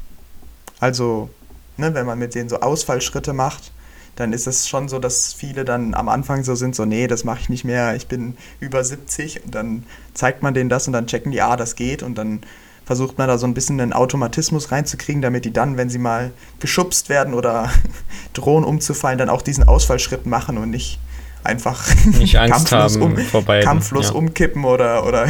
Also, 0.79 1.29
ne, 1.77 1.95
wenn 1.95 2.07
man 2.07 2.19
mit 2.19 2.35
denen 2.35 2.49
so 2.49 2.61
Ausfallschritte 2.61 3.33
macht, 3.33 3.73
dann 4.21 4.33
ist 4.33 4.47
es 4.47 4.69
schon 4.69 4.89
so, 4.89 4.99
dass 4.99 5.33
viele 5.33 5.65
dann 5.65 5.95
am 5.95 6.09
Anfang 6.09 6.45
so 6.45 6.55
sind, 6.55 6.77
so, 6.77 6.85
nee, 6.85 7.07
das 7.07 7.25
mache 7.25 7.41
ich 7.41 7.49
nicht 7.49 7.65
mehr, 7.65 7.97
ich 7.97 8.07
bin 8.07 8.37
über 8.61 8.85
70 8.85 9.45
und 9.45 9.55
dann 9.55 9.85
zeigt 10.15 10.43
man 10.43 10.55
denen 10.55 10.69
das 10.69 10.87
und 10.87 10.93
dann 10.93 11.07
checken 11.07 11.33
die, 11.33 11.41
ah, 11.41 11.57
das 11.57 11.75
geht 11.75 12.03
und 12.03 12.17
dann 12.17 12.41
versucht 12.85 13.19
man 13.19 13.29
da 13.29 13.39
so 13.39 13.47
ein 13.47 13.55
bisschen 13.55 13.81
einen 13.81 13.93
Automatismus 13.93 14.73
reinzukriegen, 14.73 15.23
damit 15.23 15.45
die 15.45 15.53
dann, 15.53 15.77
wenn 15.77 15.89
sie 15.89 15.99
mal 15.99 16.33
geschubst 16.59 17.09
werden 17.09 17.35
oder 17.35 17.71
drohen 18.33 18.65
umzufallen, 18.65 19.19
dann 19.19 19.29
auch 19.29 19.43
diesen 19.43 19.65
Ausfallschritt 19.65 20.27
machen 20.27 20.59
und 20.59 20.71
nicht 20.71 20.99
einfach 21.43 21.87
nicht 22.05 22.35
kampflos, 22.49 22.97
um, 22.97 23.17
vorbei, 23.17 23.61
kampflos 23.61 24.09
ja. 24.09 24.15
umkippen 24.15 24.65
oder, 24.65 25.07
oder 25.07 25.29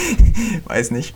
weiß 0.66 0.92
nicht. 0.92 1.14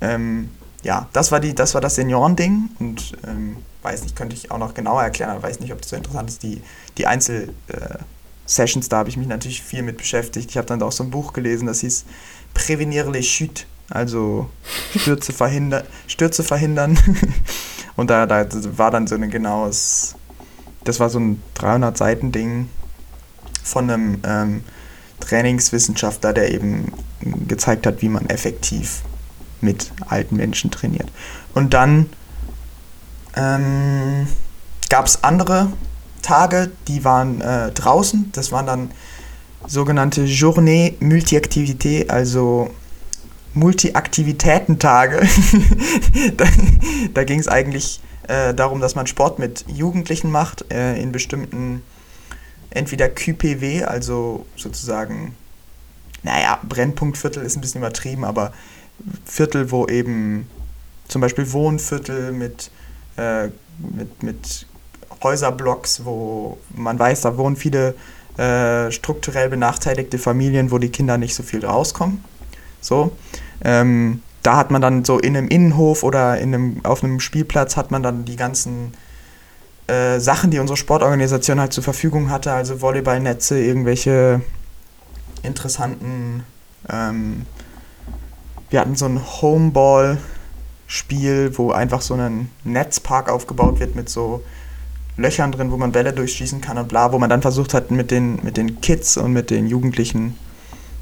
Ähm, 0.00 0.50
ja, 0.82 1.08
das 1.12 1.32
war, 1.32 1.40
die, 1.40 1.54
das 1.54 1.74
war 1.74 1.80
das 1.80 1.96
Seniorending 1.96 2.70
und 2.78 3.12
ähm, 3.26 3.56
weiß 3.86 4.02
nicht, 4.02 4.16
könnte 4.16 4.34
ich 4.34 4.50
auch 4.50 4.58
noch 4.58 4.74
genauer 4.74 5.02
erklären, 5.02 5.30
aber 5.30 5.42
weiß 5.42 5.60
nicht, 5.60 5.72
ob 5.72 5.80
das 5.80 5.90
so 5.90 5.96
interessant 5.96 6.28
ist. 6.28 6.42
Die, 6.42 6.60
die 6.98 7.06
Einzel-Sessions, 7.06 8.86
äh, 8.86 8.88
da 8.88 8.98
habe 8.98 9.08
ich 9.08 9.16
mich 9.16 9.28
natürlich 9.28 9.62
viel 9.62 9.82
mit 9.82 9.96
beschäftigt. 9.96 10.50
Ich 10.50 10.56
habe 10.56 10.66
dann 10.66 10.82
auch 10.82 10.92
so 10.92 11.04
ein 11.04 11.10
Buch 11.10 11.32
gelesen, 11.32 11.66
das 11.66 11.80
hieß 11.80 12.04
Prévenir 12.54 13.10
les 13.10 13.26
chutes, 13.26 13.66
also 13.88 14.50
Stürze, 14.96 15.32
verhinder 15.32 15.84
Stürze 16.06 16.42
verhindern. 16.42 16.98
und 17.96 18.10
da, 18.10 18.26
da 18.26 18.46
war 18.76 18.90
dann 18.90 19.06
so 19.06 19.14
ein 19.14 19.30
genaues, 19.30 20.16
das 20.84 20.98
war 20.98 21.08
so 21.08 21.20
ein 21.20 21.42
300-Seiten-Ding 21.56 22.68
von 23.62 23.90
einem 23.90 24.18
ähm, 24.24 24.64
Trainingswissenschaftler, 25.20 26.32
der 26.32 26.52
eben 26.52 26.92
gezeigt 27.46 27.86
hat, 27.86 28.02
wie 28.02 28.08
man 28.08 28.26
effektiv 28.26 29.02
mit 29.60 29.92
alten 30.08 30.36
Menschen 30.36 30.70
trainiert. 30.70 31.10
Und 31.54 31.74
dann 31.74 32.10
ähm, 33.36 34.26
gab 34.88 35.06
es 35.06 35.22
andere 35.22 35.72
Tage, 36.22 36.70
die 36.88 37.04
waren 37.04 37.40
äh, 37.40 37.70
draußen. 37.72 38.32
Das 38.32 38.50
waren 38.52 38.66
dann 38.66 38.90
sogenannte 39.66 40.24
Journée 40.24 40.94
Multiaktivité, 41.00 42.08
also 42.08 42.70
Multiaktivitätentage. 43.54 45.20
da 46.36 46.44
da 47.14 47.24
ging 47.24 47.38
es 47.38 47.48
eigentlich 47.48 48.00
äh, 48.28 48.54
darum, 48.54 48.80
dass 48.80 48.94
man 48.94 49.06
Sport 49.06 49.38
mit 49.38 49.64
Jugendlichen 49.68 50.30
macht, 50.30 50.72
äh, 50.72 51.00
in 51.00 51.12
bestimmten, 51.12 51.82
entweder 52.70 53.08
QPW, 53.08 53.84
also 53.84 54.46
sozusagen, 54.56 55.34
naja, 56.22 56.58
Brennpunktviertel 56.68 57.42
ist 57.44 57.56
ein 57.56 57.60
bisschen 57.60 57.80
übertrieben, 57.80 58.24
aber 58.24 58.52
Viertel, 59.24 59.70
wo 59.70 59.86
eben 59.86 60.48
zum 61.06 61.20
Beispiel 61.20 61.52
Wohnviertel 61.52 62.32
mit 62.32 62.70
äh, 63.16 63.48
mit, 63.78 64.22
mit 64.22 64.66
Häuserblocks, 65.22 66.04
wo 66.04 66.58
man 66.74 66.98
weiß, 66.98 67.22
da 67.22 67.36
wohnen 67.36 67.56
viele 67.56 67.94
äh, 68.38 68.90
strukturell 68.90 69.48
benachteiligte 69.48 70.18
Familien, 70.18 70.70
wo 70.70 70.78
die 70.78 70.90
Kinder 70.90 71.18
nicht 71.18 71.34
so 71.34 71.42
viel 71.42 71.64
rauskommen. 71.64 72.22
So. 72.80 73.12
Ähm, 73.64 74.22
da 74.42 74.56
hat 74.56 74.70
man 74.70 74.80
dann 74.80 75.04
so 75.04 75.18
in 75.18 75.36
einem 75.36 75.48
Innenhof 75.48 76.04
oder 76.04 76.38
in 76.38 76.54
einem, 76.54 76.84
auf 76.84 77.02
einem 77.02 77.18
Spielplatz 77.18 77.76
hat 77.76 77.90
man 77.90 78.02
dann 78.02 78.24
die 78.24 78.36
ganzen 78.36 78.92
äh, 79.88 80.20
Sachen, 80.20 80.50
die 80.50 80.58
unsere 80.58 80.76
Sportorganisation 80.76 81.58
halt 81.58 81.72
zur 81.72 81.82
Verfügung 81.82 82.30
hatte, 82.30 82.52
also 82.52 82.80
Volleyballnetze, 82.80 83.58
irgendwelche 83.58 84.40
interessanten, 85.42 86.44
ähm, 86.88 87.46
wir 88.70 88.80
hatten 88.80 88.96
so 88.96 89.06
ein 89.06 89.20
Homeball, 89.40 90.18
Spiel, 90.86 91.56
wo 91.56 91.72
einfach 91.72 92.00
so 92.00 92.14
ein 92.14 92.50
Netzpark 92.64 93.30
aufgebaut 93.30 93.80
wird 93.80 93.96
mit 93.96 94.08
so 94.08 94.42
Löchern 95.16 95.52
drin, 95.52 95.70
wo 95.72 95.76
man 95.76 95.92
Bälle 95.92 96.12
durchschießen 96.12 96.60
kann 96.60 96.78
und 96.78 96.88
bla, 96.88 97.12
wo 97.12 97.18
man 97.18 97.30
dann 97.30 97.42
versucht 97.42 97.74
hat, 97.74 97.90
mit 97.90 98.10
den, 98.10 98.38
mit 98.44 98.56
den 98.56 98.80
Kids 98.80 99.16
und 99.16 99.32
mit 99.32 99.50
den 99.50 99.66
Jugendlichen 99.66 100.36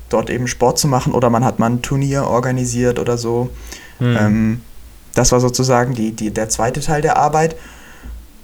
dort 0.08 0.30
eben 0.30 0.46
Sport 0.46 0.78
zu 0.78 0.86
machen 0.86 1.12
oder 1.12 1.30
man 1.30 1.44
hat 1.44 1.58
mal 1.58 1.70
ein 1.70 1.82
Turnier 1.82 2.24
organisiert 2.24 2.98
oder 2.98 3.18
so. 3.18 3.50
Mhm. 3.98 4.16
Ähm, 4.18 4.60
das 5.14 5.32
war 5.32 5.40
sozusagen 5.40 5.94
die, 5.94 6.12
die, 6.12 6.30
der 6.30 6.48
zweite 6.48 6.80
Teil 6.80 7.02
der 7.02 7.16
Arbeit. 7.16 7.56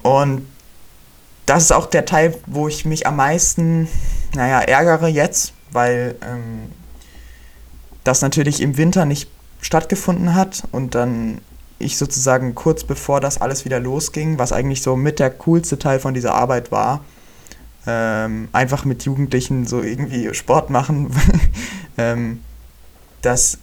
Und 0.03 0.45
das 1.45 1.63
ist 1.63 1.71
auch 1.71 1.85
der 1.85 2.05
Teil, 2.05 2.37
wo 2.45 2.67
ich 2.67 2.85
mich 2.85 3.07
am 3.07 3.15
meisten, 3.15 3.87
naja, 4.35 4.59
ärgere 4.61 5.07
jetzt, 5.07 5.53
weil 5.71 6.15
ähm, 6.21 6.71
das 8.03 8.21
natürlich 8.21 8.61
im 8.61 8.77
Winter 8.77 9.05
nicht 9.05 9.29
stattgefunden 9.61 10.35
hat 10.35 10.63
und 10.71 10.95
dann 10.95 11.41
ich 11.79 11.97
sozusagen 11.97 12.53
kurz 12.55 12.83
bevor 12.83 13.19
das 13.19 13.41
alles 13.41 13.65
wieder 13.65 13.79
losging, 13.79 14.37
was 14.37 14.51
eigentlich 14.51 14.81
so 14.81 14.95
mit 14.95 15.19
der 15.19 15.31
coolste 15.31 15.79
Teil 15.79 15.99
von 15.99 16.13
dieser 16.13 16.33
Arbeit 16.33 16.71
war, 16.71 17.03
ähm, 17.87 18.49
einfach 18.51 18.85
mit 18.85 19.03
Jugendlichen 19.03 19.65
so 19.65 19.81
irgendwie 19.81 20.33
Sport 20.33 20.69
machen, 20.69 21.11
ähm, 21.97 22.41
das 23.21 23.59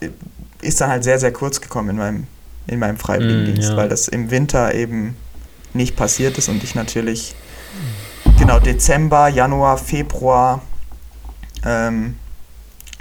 ist 0.60 0.80
dann 0.80 0.90
halt 0.90 1.04
sehr, 1.04 1.18
sehr 1.18 1.32
kurz 1.32 1.60
gekommen 1.60 1.90
in 1.90 1.96
meinem, 1.96 2.26
in 2.66 2.78
meinem 2.78 2.96
Freiwilligendienst, 2.96 3.68
mm, 3.68 3.72
ja. 3.72 3.76
weil 3.76 3.88
das 3.88 4.08
im 4.08 4.30
Winter 4.30 4.74
eben 4.74 5.16
nicht 5.74 5.96
passiert 5.96 6.38
ist 6.38 6.48
und 6.48 6.62
ich 6.64 6.74
natürlich 6.74 7.34
genau 8.38 8.58
Dezember, 8.58 9.28
Januar, 9.28 9.78
Februar 9.78 10.62
ähm, 11.64 12.16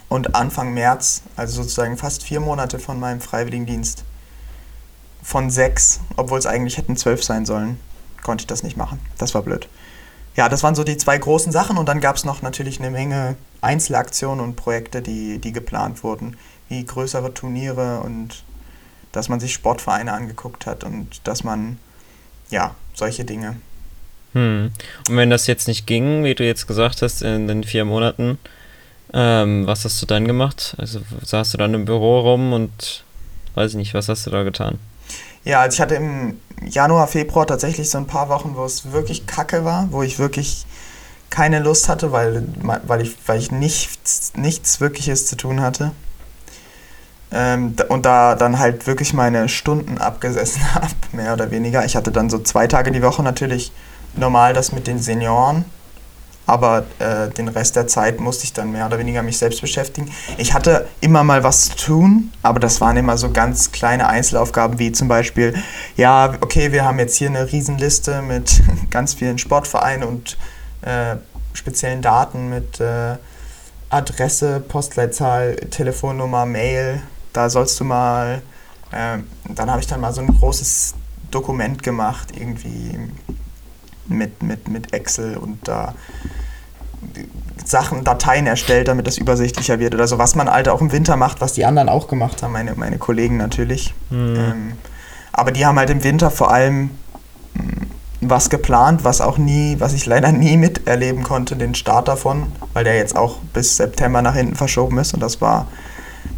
und 0.09 0.35
Anfang 0.35 0.73
März, 0.73 1.23
also 1.35 1.61
sozusagen 1.61 1.97
fast 1.97 2.23
vier 2.23 2.39
Monate 2.39 2.79
von 2.79 2.99
meinem 2.99 3.21
Freiwilligendienst, 3.21 4.03
von 5.21 5.49
sechs, 5.49 5.99
obwohl 6.15 6.39
es 6.39 6.45
eigentlich 6.45 6.77
hätten 6.77 6.95
zwölf 6.95 7.23
sein 7.23 7.45
sollen, 7.45 7.79
konnte 8.23 8.43
ich 8.43 8.47
das 8.47 8.63
nicht 8.63 8.77
machen. 8.77 8.99
Das 9.17 9.33
war 9.33 9.41
blöd. 9.41 9.67
Ja, 10.35 10.49
das 10.49 10.63
waren 10.63 10.75
so 10.75 10.83
die 10.83 10.97
zwei 10.97 11.17
großen 11.17 11.51
Sachen 11.51 11.77
und 11.77 11.89
dann 11.89 11.99
gab 11.99 12.15
es 12.15 12.23
noch 12.23 12.41
natürlich 12.41 12.79
eine 12.79 12.91
Menge 12.91 13.35
Einzelaktionen 13.59 14.43
und 14.43 14.55
Projekte, 14.55 15.01
die, 15.01 15.39
die 15.39 15.51
geplant 15.51 16.03
wurden, 16.03 16.37
wie 16.69 16.85
größere 16.85 17.33
Turniere 17.33 18.01
und 18.01 18.43
dass 19.11 19.29
man 19.29 19.39
sich 19.39 19.53
Sportvereine 19.53 20.13
angeguckt 20.13 20.65
hat 20.65 20.83
und 20.83 21.27
dass 21.27 21.43
man, 21.43 21.79
ja, 22.51 22.75
solche 22.93 23.25
Dinge. 23.25 23.55
Hm. 24.33 24.71
Und 25.09 25.17
wenn 25.17 25.29
das 25.29 25.47
jetzt 25.47 25.67
nicht 25.67 25.87
ging, 25.87 26.23
wie 26.23 26.35
du 26.35 26.45
jetzt 26.45 26.67
gesagt 26.67 27.01
hast, 27.01 27.23
in 27.23 27.47
den 27.47 27.63
vier 27.63 27.83
Monaten, 27.85 28.37
ähm, 29.13 29.65
was 29.65 29.85
hast 29.85 30.01
du 30.01 30.05
dann 30.05 30.27
gemacht? 30.27 30.75
Also 30.77 30.99
saßt 31.23 31.53
du 31.53 31.57
dann 31.57 31.73
im 31.73 31.85
Büro 31.85 32.19
rum 32.19 32.53
und 32.53 33.03
weiß 33.55 33.71
ich 33.71 33.77
nicht, 33.77 33.93
was 33.93 34.09
hast 34.09 34.25
du 34.25 34.31
da 34.31 34.43
getan? 34.43 34.79
Ja, 35.43 35.61
also 35.61 35.75
ich 35.75 35.81
hatte 35.81 35.95
im 35.95 36.39
Januar, 36.65 37.07
Februar 37.07 37.47
tatsächlich 37.47 37.89
so 37.89 37.97
ein 37.97 38.07
paar 38.07 38.29
Wochen, 38.29 38.55
wo 38.55 38.65
es 38.65 38.91
wirklich 38.91 39.25
kacke 39.27 39.63
war, 39.63 39.87
wo 39.91 40.03
ich 40.03 40.19
wirklich 40.19 40.65
keine 41.29 41.59
Lust 41.59 41.87
hatte, 41.87 42.11
weil, 42.11 42.43
weil 42.61 43.01
ich, 43.01 43.15
weil 43.25 43.39
ich 43.39 43.51
nichts, 43.51 44.33
nichts 44.35 44.81
Wirkliches 44.81 45.25
zu 45.25 45.37
tun 45.37 45.61
hatte. 45.61 45.91
Ähm, 47.31 47.75
und 47.89 48.05
da 48.05 48.35
dann 48.35 48.59
halt 48.59 48.87
wirklich 48.87 49.13
meine 49.13 49.49
Stunden 49.49 49.97
abgesessen 49.97 50.73
habe, 50.75 50.93
mehr 51.11 51.33
oder 51.33 51.51
weniger. 51.51 51.85
Ich 51.85 51.95
hatte 51.95 52.11
dann 52.11 52.29
so 52.29 52.39
zwei 52.39 52.67
Tage 52.67 52.91
die 52.91 53.01
Woche 53.03 53.23
natürlich 53.23 53.71
normal 54.15 54.53
das 54.53 54.71
mit 54.71 54.87
den 54.87 54.99
Senioren 54.99 55.65
aber 56.47 56.85
äh, 56.99 57.27
den 57.29 57.49
Rest 57.49 57.75
der 57.75 57.87
Zeit 57.87 58.19
musste 58.21 58.45
ich 58.45 58.53
dann 58.53 58.71
mehr 58.71 58.85
oder 58.85 58.97
weniger 58.97 59.21
mich 59.21 59.37
selbst 59.37 59.59
beschäftigen. 59.61 60.09
Ich 60.37 60.53
hatte 60.53 60.87
immer 61.01 61.23
mal 61.23 61.43
was 61.43 61.69
zu 61.69 61.75
tun, 61.75 62.31
aber 62.41 62.59
das 62.59 62.79
waren 62.79 62.95
immer 62.95 63.17
so 63.17 63.31
ganz 63.31 63.73
kleine 63.73 64.07
Einzelaufgaben, 64.07 64.79
wie 64.79 64.93
zum 64.93 65.09
Beispiel, 65.09 65.53
ja, 65.97 66.33
okay, 66.39 66.71
wir 66.71 66.85
haben 66.85 66.99
jetzt 66.99 67.17
hier 67.17 67.27
eine 67.27 67.51
Riesenliste 67.51 68.21
mit 68.21 68.61
ganz 68.89 69.13
vielen 69.13 69.37
Sportvereinen 69.37 70.07
und 70.07 70.37
äh, 70.81 71.17
speziellen 71.53 72.01
Daten 72.01 72.49
mit 72.49 72.79
äh, 72.79 73.17
Adresse, 73.89 74.61
Postleitzahl, 74.61 75.55
Telefonnummer, 75.55 76.45
Mail. 76.45 77.01
Da 77.33 77.49
sollst 77.49 77.77
du 77.79 77.83
mal, 77.83 78.41
äh, 78.91 79.17
dann 79.49 79.69
habe 79.69 79.81
ich 79.81 79.87
dann 79.87 79.99
mal 79.99 80.13
so 80.13 80.21
ein 80.21 80.27
großes 80.27 80.93
Dokument 81.29 81.83
gemacht, 81.83 82.29
irgendwie 82.37 82.97
mit, 84.09 84.43
mit, 84.43 84.67
mit 84.67 84.93
Excel 84.93 85.37
und 85.37 85.67
da 85.67 85.93
Sachen, 87.63 88.03
Dateien 88.03 88.47
erstellt, 88.47 88.87
damit 88.87 89.07
das 89.07 89.17
übersichtlicher 89.17 89.79
wird 89.79 89.93
oder 89.93 90.07
so, 90.07 90.17
was 90.17 90.35
man 90.35 90.49
halt 90.49 90.69
auch 90.69 90.81
im 90.81 90.91
Winter 90.91 91.15
macht, 91.17 91.41
was 91.41 91.53
die 91.53 91.65
anderen 91.65 91.89
auch 91.89 92.07
gemacht 92.07 92.41
haben, 92.41 92.53
meine, 92.53 92.73
meine 92.75 92.97
Kollegen 92.97 93.37
natürlich. 93.37 93.93
Mhm. 94.09 94.35
Ähm, 94.35 94.73
aber 95.31 95.51
die 95.51 95.65
haben 95.65 95.77
halt 95.77 95.89
im 95.89 96.03
Winter 96.03 96.31
vor 96.31 96.51
allem 96.51 96.91
hm, 97.53 97.87
was 98.21 98.49
geplant, 98.49 99.03
was 99.03 99.21
auch 99.21 99.37
nie, 99.37 99.75
was 99.79 99.93
ich 99.93 100.05
leider 100.05 100.31
nie 100.31 100.57
miterleben 100.57 101.23
konnte, 101.23 101.55
den 101.55 101.75
Start 101.75 102.07
davon, 102.07 102.47
weil 102.73 102.83
der 102.83 102.95
jetzt 102.95 103.15
auch 103.15 103.37
bis 103.53 103.77
September 103.77 104.21
nach 104.21 104.33
hinten 104.33 104.55
verschoben 104.55 104.97
ist 104.97 105.13
und 105.13 105.19
das 105.19 105.39
war 105.41 105.67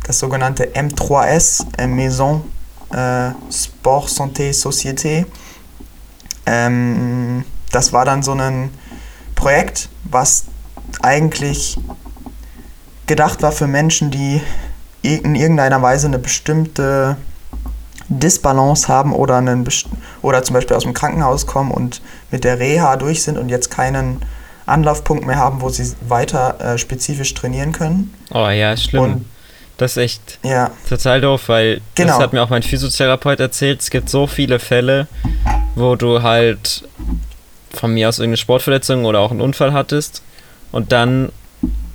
das 0.06 0.20
sogenannte 0.20 0.66
M3S, 0.66 1.88
Maison 1.88 2.44
äh, 2.92 3.32
Sport 3.52 4.10
Santé 4.10 4.52
Société 4.52 5.26
Ähm, 6.46 7.44
das 7.72 7.94
war 7.94 8.06
dann 8.06 8.24
so 8.24 8.34
ein 8.34 8.72
Projekt, 9.36 9.90
was 10.04 10.46
eigentlich 11.02 11.78
gedacht 13.08 13.42
war 13.42 13.52
für 13.52 13.68
Menschen, 13.68 14.12
die 14.12 14.42
in 15.02 15.36
irgendeiner 15.36 15.82
Weise 15.82 16.08
eine 16.08 16.20
bestimmte 16.20 17.18
Disbalance 18.10 18.88
haben 18.88 19.14
oder, 19.14 19.38
einen, 19.38 19.68
oder 20.22 20.44
zum 20.44 20.56
Beispiel 20.56 20.76
aus 20.76 20.84
dem 20.84 20.94
Krankenhaus 20.94 21.46
kommen 21.46 21.72
und 21.72 22.02
mit 22.32 22.44
der 22.44 22.60
Reha 22.60 22.96
durch 22.98 23.24
sind 23.24 23.38
und 23.38 23.50
jetzt 23.50 23.70
keinen 23.70 24.22
Anlaufpunkt 24.66 25.26
mehr 25.26 25.38
haben, 25.38 25.62
wo 25.62 25.70
sie 25.70 25.94
weiter 26.08 26.60
äh, 26.60 26.78
spezifisch 26.78 27.34
trainieren 27.34 27.72
können. 27.72 28.14
Oh 28.32 28.48
ja, 28.50 28.76
schlimm. 28.78 29.04
Und 29.04 29.26
das 29.78 29.92
ist 29.92 29.98
echt 29.98 30.40
ja. 30.44 30.72
total 30.88 31.22
doof, 31.22 31.44
weil 31.48 31.82
genau. 31.96 32.14
das 32.14 32.20
hat 32.20 32.34
mir 32.34 32.44
auch 32.44 32.50
mein 32.50 32.64
Physiotherapeut 32.64 33.40
erzählt. 33.40 33.82
Es 33.82 33.90
gibt 33.90 34.10
so 34.10 34.28
viele 34.28 34.60
Fälle, 34.60 35.08
wo 35.76 35.96
du 35.96 36.22
halt 36.22 36.84
von 37.72 37.94
mir 37.94 38.10
aus 38.10 38.20
irgendeine 38.20 38.38
Sportverletzung 38.38 39.06
oder 39.06 39.20
auch 39.20 39.32
einen 39.32 39.42
Unfall 39.42 39.74
hattest 39.74 40.22
und 40.72 40.92
dann 40.92 41.32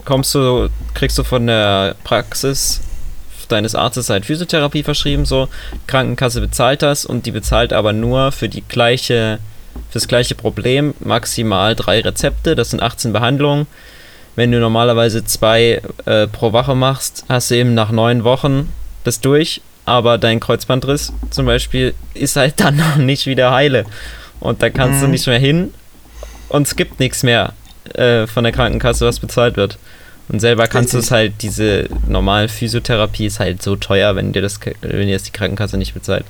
kommst 0.04 0.34
du, 0.34 0.68
kriegst 0.94 1.18
du 1.18 1.24
von 1.24 1.46
der 1.46 1.96
Praxis 2.04 2.80
deines 3.48 3.74
Arztes 3.74 4.10
halt 4.10 4.26
Physiotherapie 4.26 4.82
verschrieben, 4.82 5.24
so 5.26 5.48
Krankenkasse 5.86 6.40
bezahlt 6.40 6.82
das 6.82 7.04
und 7.04 7.26
die 7.26 7.30
bezahlt 7.30 7.72
aber 7.72 7.92
nur 7.92 8.32
für 8.32 8.48
die 8.48 8.62
gleiche, 8.62 9.38
fürs 9.90 10.08
gleiche 10.08 10.34
Problem 10.34 10.94
maximal 11.00 11.74
drei 11.74 12.00
Rezepte, 12.00 12.54
das 12.54 12.70
sind 12.70 12.82
18 12.82 13.12
Behandlungen. 13.12 13.66
Wenn 14.36 14.50
du 14.50 14.58
normalerweise 14.58 15.24
zwei 15.24 15.80
äh, 16.06 16.26
pro 16.26 16.52
Woche 16.52 16.74
machst, 16.74 17.24
hast 17.28 17.50
du 17.50 17.56
eben 17.56 17.74
nach 17.74 17.92
neun 17.92 18.24
Wochen 18.24 18.72
das 19.04 19.20
durch, 19.20 19.60
aber 19.84 20.18
dein 20.18 20.40
Kreuzbandriss 20.40 21.12
zum 21.30 21.46
Beispiel 21.46 21.94
ist 22.14 22.36
halt 22.36 22.58
dann 22.60 22.76
noch 22.78 22.96
nicht 22.96 23.26
wieder 23.26 23.52
heile. 23.52 23.84
Und 24.40 24.62
da 24.62 24.70
kannst 24.70 24.98
mhm. 24.98 25.06
du 25.06 25.08
nicht 25.08 25.26
mehr 25.26 25.38
hin 25.38 25.72
und 26.48 26.66
es 26.66 26.76
gibt 26.76 27.00
nichts 27.00 27.22
mehr 27.22 27.52
äh, 27.94 28.26
von 28.26 28.44
der 28.44 28.52
Krankenkasse, 28.52 29.06
was 29.06 29.20
bezahlt 29.20 29.56
wird. 29.56 29.78
Und 30.28 30.40
selber 30.40 30.66
kannst 30.68 30.94
du 30.94 30.98
es 30.98 31.10
halt, 31.10 31.42
diese 31.42 31.88
normale 32.06 32.48
Physiotherapie 32.48 33.26
ist 33.26 33.40
halt 33.40 33.62
so 33.62 33.76
teuer, 33.76 34.16
wenn 34.16 34.32
dir 34.32 34.40
das, 34.40 34.58
wenn 34.80 35.06
dir 35.06 35.14
das 35.14 35.24
die 35.24 35.32
Krankenkasse 35.32 35.76
nicht 35.76 35.92
bezahlt. 35.92 36.24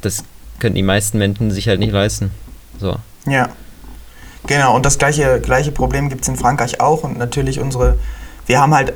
Das 0.00 0.24
können 0.58 0.74
die 0.74 0.82
meisten 0.82 1.18
Menschen 1.18 1.50
sich 1.50 1.68
halt 1.68 1.78
nicht 1.78 1.92
leisten. 1.92 2.32
So. 2.80 2.96
Ja. 3.26 3.48
Genau, 4.46 4.74
und 4.74 4.84
das 4.84 4.98
gleiche, 4.98 5.40
gleiche 5.40 5.70
Problem 5.70 6.08
gibt 6.08 6.22
es 6.22 6.28
in 6.28 6.36
Frankreich 6.36 6.80
auch. 6.80 7.04
Und 7.04 7.16
natürlich 7.16 7.60
unsere, 7.60 7.96
wir 8.46 8.60
haben 8.60 8.74
halt, 8.74 8.94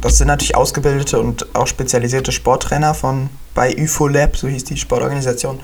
das 0.00 0.18
sind 0.18 0.26
natürlich 0.26 0.56
ausgebildete 0.56 1.20
und 1.20 1.54
auch 1.54 1.68
spezialisierte 1.68 2.32
Sporttrainer 2.32 2.94
von 2.94 3.30
bei 3.54 3.76
UFOLab, 3.76 4.36
so 4.36 4.48
hieß 4.48 4.64
die 4.64 4.76
Sportorganisation. 4.76 5.60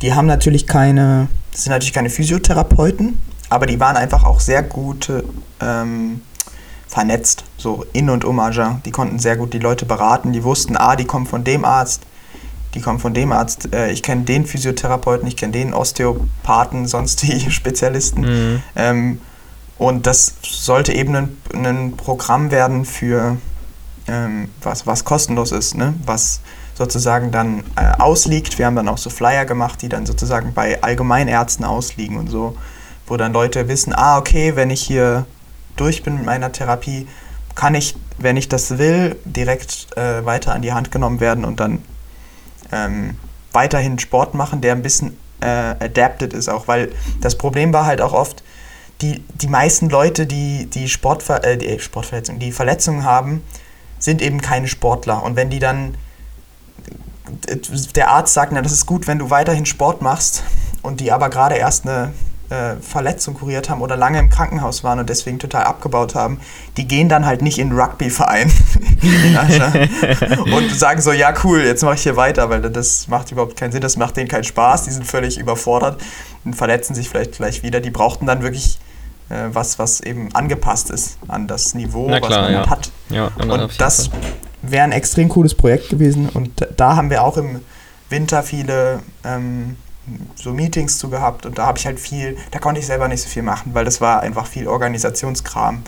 Die 0.00 0.14
haben 0.14 0.26
natürlich 0.26 0.66
keine, 0.66 1.28
das 1.58 1.64
sind 1.64 1.72
natürlich 1.72 1.92
keine 1.92 2.08
Physiotherapeuten, 2.08 3.20
aber 3.48 3.66
die 3.66 3.80
waren 3.80 3.96
einfach 3.96 4.22
auch 4.22 4.38
sehr 4.38 4.62
gute 4.62 5.24
ähm, 5.60 6.22
vernetzt, 6.86 7.42
so 7.56 7.84
in 7.92 8.10
und 8.10 8.24
um 8.24 8.38
Agen. 8.38 8.80
Die 8.84 8.92
konnten 8.92 9.18
sehr 9.18 9.36
gut 9.36 9.52
die 9.52 9.58
Leute 9.58 9.84
beraten, 9.84 10.32
die 10.32 10.44
wussten, 10.44 10.76
ah, 10.76 10.94
die 10.94 11.04
kommen 11.04 11.26
von 11.26 11.42
dem 11.42 11.64
Arzt, 11.64 12.02
die 12.74 12.80
kommen 12.80 13.00
von 13.00 13.12
dem 13.12 13.32
Arzt, 13.32 13.74
äh, 13.74 13.90
ich 13.90 14.04
kenne 14.04 14.22
den 14.22 14.46
Physiotherapeuten, 14.46 15.26
ich 15.26 15.36
kenne 15.36 15.50
den 15.50 15.74
Osteopathen, 15.74 16.86
sonst 16.86 17.22
die 17.24 17.50
Spezialisten. 17.50 18.20
Mhm. 18.20 18.62
Ähm, 18.76 19.20
und 19.78 20.06
das 20.06 20.34
sollte 20.42 20.92
eben 20.92 21.16
ein, 21.16 21.36
ein 21.54 21.96
Programm 21.96 22.52
werden 22.52 22.84
für 22.84 23.36
ähm, 24.06 24.48
was, 24.62 24.86
was 24.86 25.04
kostenlos 25.04 25.50
ist, 25.50 25.74
ne? 25.74 25.94
was 26.06 26.40
sozusagen 26.78 27.32
dann 27.32 27.64
äh, 27.76 27.90
ausliegt. 27.98 28.58
Wir 28.58 28.66
haben 28.66 28.76
dann 28.76 28.88
auch 28.88 28.98
so 28.98 29.10
Flyer 29.10 29.44
gemacht, 29.44 29.82
die 29.82 29.88
dann 29.88 30.06
sozusagen 30.06 30.54
bei 30.54 30.80
Allgemeinärzten 30.80 31.64
ausliegen 31.64 32.16
und 32.16 32.28
so, 32.28 32.56
wo 33.08 33.16
dann 33.16 33.32
Leute 33.32 33.66
wissen, 33.66 33.92
ah, 33.92 34.16
okay, 34.16 34.54
wenn 34.54 34.70
ich 34.70 34.80
hier 34.80 35.26
durch 35.76 36.04
bin 36.04 36.14
mit 36.14 36.24
meiner 36.24 36.52
Therapie, 36.52 37.08
kann 37.56 37.74
ich, 37.74 37.96
wenn 38.16 38.36
ich 38.36 38.48
das 38.48 38.78
will, 38.78 39.16
direkt 39.24 39.88
äh, 39.96 40.24
weiter 40.24 40.54
an 40.54 40.62
die 40.62 40.72
Hand 40.72 40.92
genommen 40.92 41.18
werden 41.18 41.44
und 41.44 41.58
dann 41.58 41.82
ähm, 42.70 43.16
weiterhin 43.52 43.98
Sport 43.98 44.34
machen, 44.34 44.60
der 44.60 44.72
ein 44.72 44.82
bisschen 44.82 45.18
äh, 45.40 45.46
adapted 45.46 46.32
ist 46.32 46.48
auch, 46.48 46.68
weil 46.68 46.92
das 47.20 47.36
Problem 47.36 47.72
war 47.72 47.86
halt 47.86 48.00
auch 48.00 48.12
oft, 48.12 48.44
die, 49.00 49.24
die 49.34 49.48
meisten 49.48 49.88
Leute, 49.90 50.26
die 50.26 50.66
die, 50.66 50.88
Sportver 50.88 51.44
äh, 51.44 51.56
die 51.56 51.78
Sportverletzungen, 51.80 52.40
die 52.40 52.52
Verletzungen 52.52 53.04
haben, 53.04 53.42
sind 53.98 54.22
eben 54.22 54.40
keine 54.40 54.68
Sportler. 54.68 55.24
Und 55.24 55.34
wenn 55.34 55.50
die 55.50 55.58
dann, 55.58 55.96
der 57.94 58.10
Arzt 58.10 58.34
sagt, 58.34 58.52
na, 58.52 58.62
das 58.62 58.72
ist 58.72 58.86
gut, 58.86 59.06
wenn 59.06 59.18
du 59.18 59.30
weiterhin 59.30 59.66
Sport 59.66 60.02
machst 60.02 60.42
und 60.82 61.00
die 61.00 61.12
aber 61.12 61.30
gerade 61.30 61.56
erst 61.56 61.86
eine 61.86 62.12
äh, 62.50 62.76
Verletzung 62.80 63.34
kuriert 63.34 63.68
haben 63.68 63.82
oder 63.82 63.96
lange 63.96 64.18
im 64.18 64.30
Krankenhaus 64.30 64.82
waren 64.84 64.98
und 64.98 65.10
deswegen 65.10 65.38
total 65.38 65.64
abgebaut 65.64 66.14
haben, 66.14 66.40
die 66.76 66.88
gehen 66.88 67.08
dann 67.08 67.26
halt 67.26 67.42
nicht 67.42 67.58
in 67.58 67.70
einen 67.70 67.78
Rugbyverein 67.78 68.50
und 70.52 70.74
sagen 70.74 71.00
so, 71.00 71.12
ja 71.12 71.34
cool, 71.44 71.60
jetzt 71.60 71.82
mache 71.82 71.96
ich 71.96 72.02
hier 72.02 72.16
weiter, 72.16 72.48
weil 72.48 72.62
das 72.62 73.08
macht 73.08 73.30
überhaupt 73.32 73.56
keinen 73.56 73.72
Sinn, 73.72 73.82
das 73.82 73.96
macht 73.96 74.16
denen 74.16 74.28
keinen 74.28 74.44
Spaß, 74.44 74.84
die 74.84 74.90
sind 74.90 75.06
völlig 75.06 75.38
überfordert 75.38 76.00
und 76.44 76.54
verletzen 76.54 76.94
sich 76.94 77.10
vielleicht 77.10 77.32
gleich 77.32 77.62
wieder. 77.62 77.80
Die 77.80 77.90
brauchten 77.90 78.26
dann 78.26 78.42
wirklich 78.42 78.78
äh, 79.28 79.48
was, 79.52 79.78
was 79.78 80.00
eben 80.00 80.34
angepasst 80.34 80.90
ist 80.90 81.18
an 81.28 81.46
das 81.46 81.74
Niveau, 81.74 82.06
klar, 82.06 82.22
was 82.22 82.30
man 82.30 82.52
ja. 82.52 82.70
hat. 82.70 82.90
Ja, 83.10 83.30
und 83.36 83.70
das 83.78 84.10
wäre 84.62 84.84
ein 84.84 84.92
extrem 84.92 85.28
cooles 85.28 85.54
Projekt 85.54 85.88
gewesen 85.88 86.28
und 86.28 86.66
da 86.76 86.96
haben 86.96 87.10
wir 87.10 87.22
auch 87.22 87.36
im 87.36 87.60
Winter 88.10 88.42
viele 88.42 89.00
ähm, 89.24 89.76
so 90.34 90.52
Meetings 90.52 90.98
zu 90.98 91.10
gehabt 91.10 91.46
und 91.46 91.58
da 91.58 91.66
habe 91.66 91.78
ich 91.78 91.86
halt 91.86 92.00
viel, 92.00 92.36
da 92.50 92.58
konnte 92.58 92.80
ich 92.80 92.86
selber 92.86 93.08
nicht 93.08 93.22
so 93.22 93.28
viel 93.28 93.42
machen, 93.42 93.74
weil 93.74 93.84
das 93.84 94.00
war 94.00 94.20
einfach 94.20 94.46
viel 94.46 94.66
Organisationskram. 94.66 95.82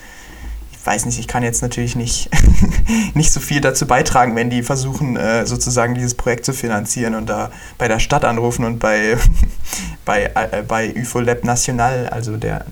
Ich 0.73 0.87
weiß 0.87 1.05
nicht, 1.07 1.19
ich 1.19 1.29
kann 1.29 1.43
jetzt 1.43 1.63
natürlich 1.63 1.95
nicht, 1.97 2.31
nicht 3.15 3.33
so 3.33 3.41
viel 3.41 3.61
dazu 3.61 3.87
beitragen, 3.87 4.35
wenn 4.37 4.51
die 4.51 4.63
versuchen, 4.63 5.17
äh, 5.17 5.47
sozusagen 5.47 5.95
dieses 5.95 6.15
Projekt 6.15 6.45
zu 6.45 6.53
finanzieren 6.53 7.15
und 7.15 7.27
da 7.29 7.51
bei 7.79 7.89
der 7.89 7.99
Stadt 7.99 8.25
anrufen 8.25 8.65
und 8.65 8.79
bei, 8.79 9.17
bei, 10.05 10.31
äh, 10.35 10.63
bei 10.67 10.95
UFO 10.95 11.21
National, 11.21 12.09
also 12.09 12.37
der 12.37 12.65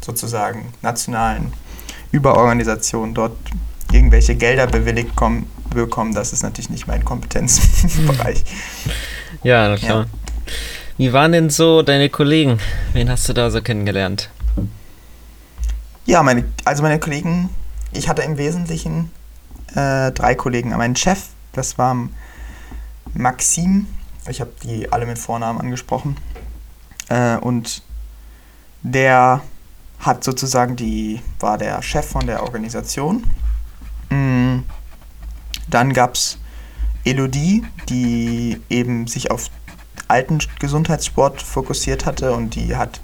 sozusagen 0.00 0.72
nationalen 0.80 1.52
Überorganisation, 2.12 3.14
dort 3.14 3.36
irgendwelche 3.92 4.34
Gelder 4.34 4.66
bewilligt 4.66 5.16
kommen, 5.16 5.50
bekommen, 5.70 6.14
das 6.14 6.32
ist 6.32 6.42
natürlich 6.42 6.70
nicht 6.70 6.86
mein 6.86 7.04
Kompetenzbereich. 7.04 8.44
Ja, 9.44 9.76
klar. 9.76 10.00
Ja. 10.00 10.06
Wie 10.96 11.12
waren 11.12 11.30
denn 11.30 11.48
so 11.48 11.82
deine 11.82 12.08
Kollegen? 12.08 12.58
Wen 12.92 13.08
hast 13.08 13.28
du 13.28 13.32
da 13.32 13.50
so 13.50 13.62
kennengelernt? 13.62 14.30
Ja, 16.06 16.24
meine, 16.24 16.44
also 16.64 16.82
meine 16.82 16.98
Kollegen, 16.98 17.50
ich 17.92 18.08
hatte 18.08 18.22
im 18.22 18.36
Wesentlichen 18.36 19.12
äh, 19.76 20.10
drei 20.10 20.34
Kollegen. 20.34 20.70
Mein 20.70 20.96
Chef, 20.96 21.26
das 21.52 21.78
war 21.78 22.08
Maxim, 23.14 23.86
ich 24.28 24.40
habe 24.40 24.50
die 24.64 24.90
alle 24.90 25.06
mit 25.06 25.18
Vornamen 25.18 25.60
angesprochen. 25.60 26.16
Äh, 27.08 27.36
und 27.36 27.82
der 28.82 29.42
hat 30.00 30.24
sozusagen 30.24 30.76
die, 30.76 31.20
war 31.40 31.58
der 31.58 31.82
Chef 31.82 32.06
von 32.06 32.26
der 32.26 32.42
Organisation. 32.42 33.24
Dann 35.70 35.92
gab 35.92 36.14
es 36.14 36.38
Elodie, 37.04 37.64
die 37.88 38.60
eben 38.68 39.06
sich 39.06 39.30
auf 39.30 39.50
alten 40.08 40.38
Gesundheitssport 40.58 41.42
fokussiert 41.42 42.06
hatte 42.06 42.32
und 42.32 42.54
die 42.54 42.76
hat 42.76 43.00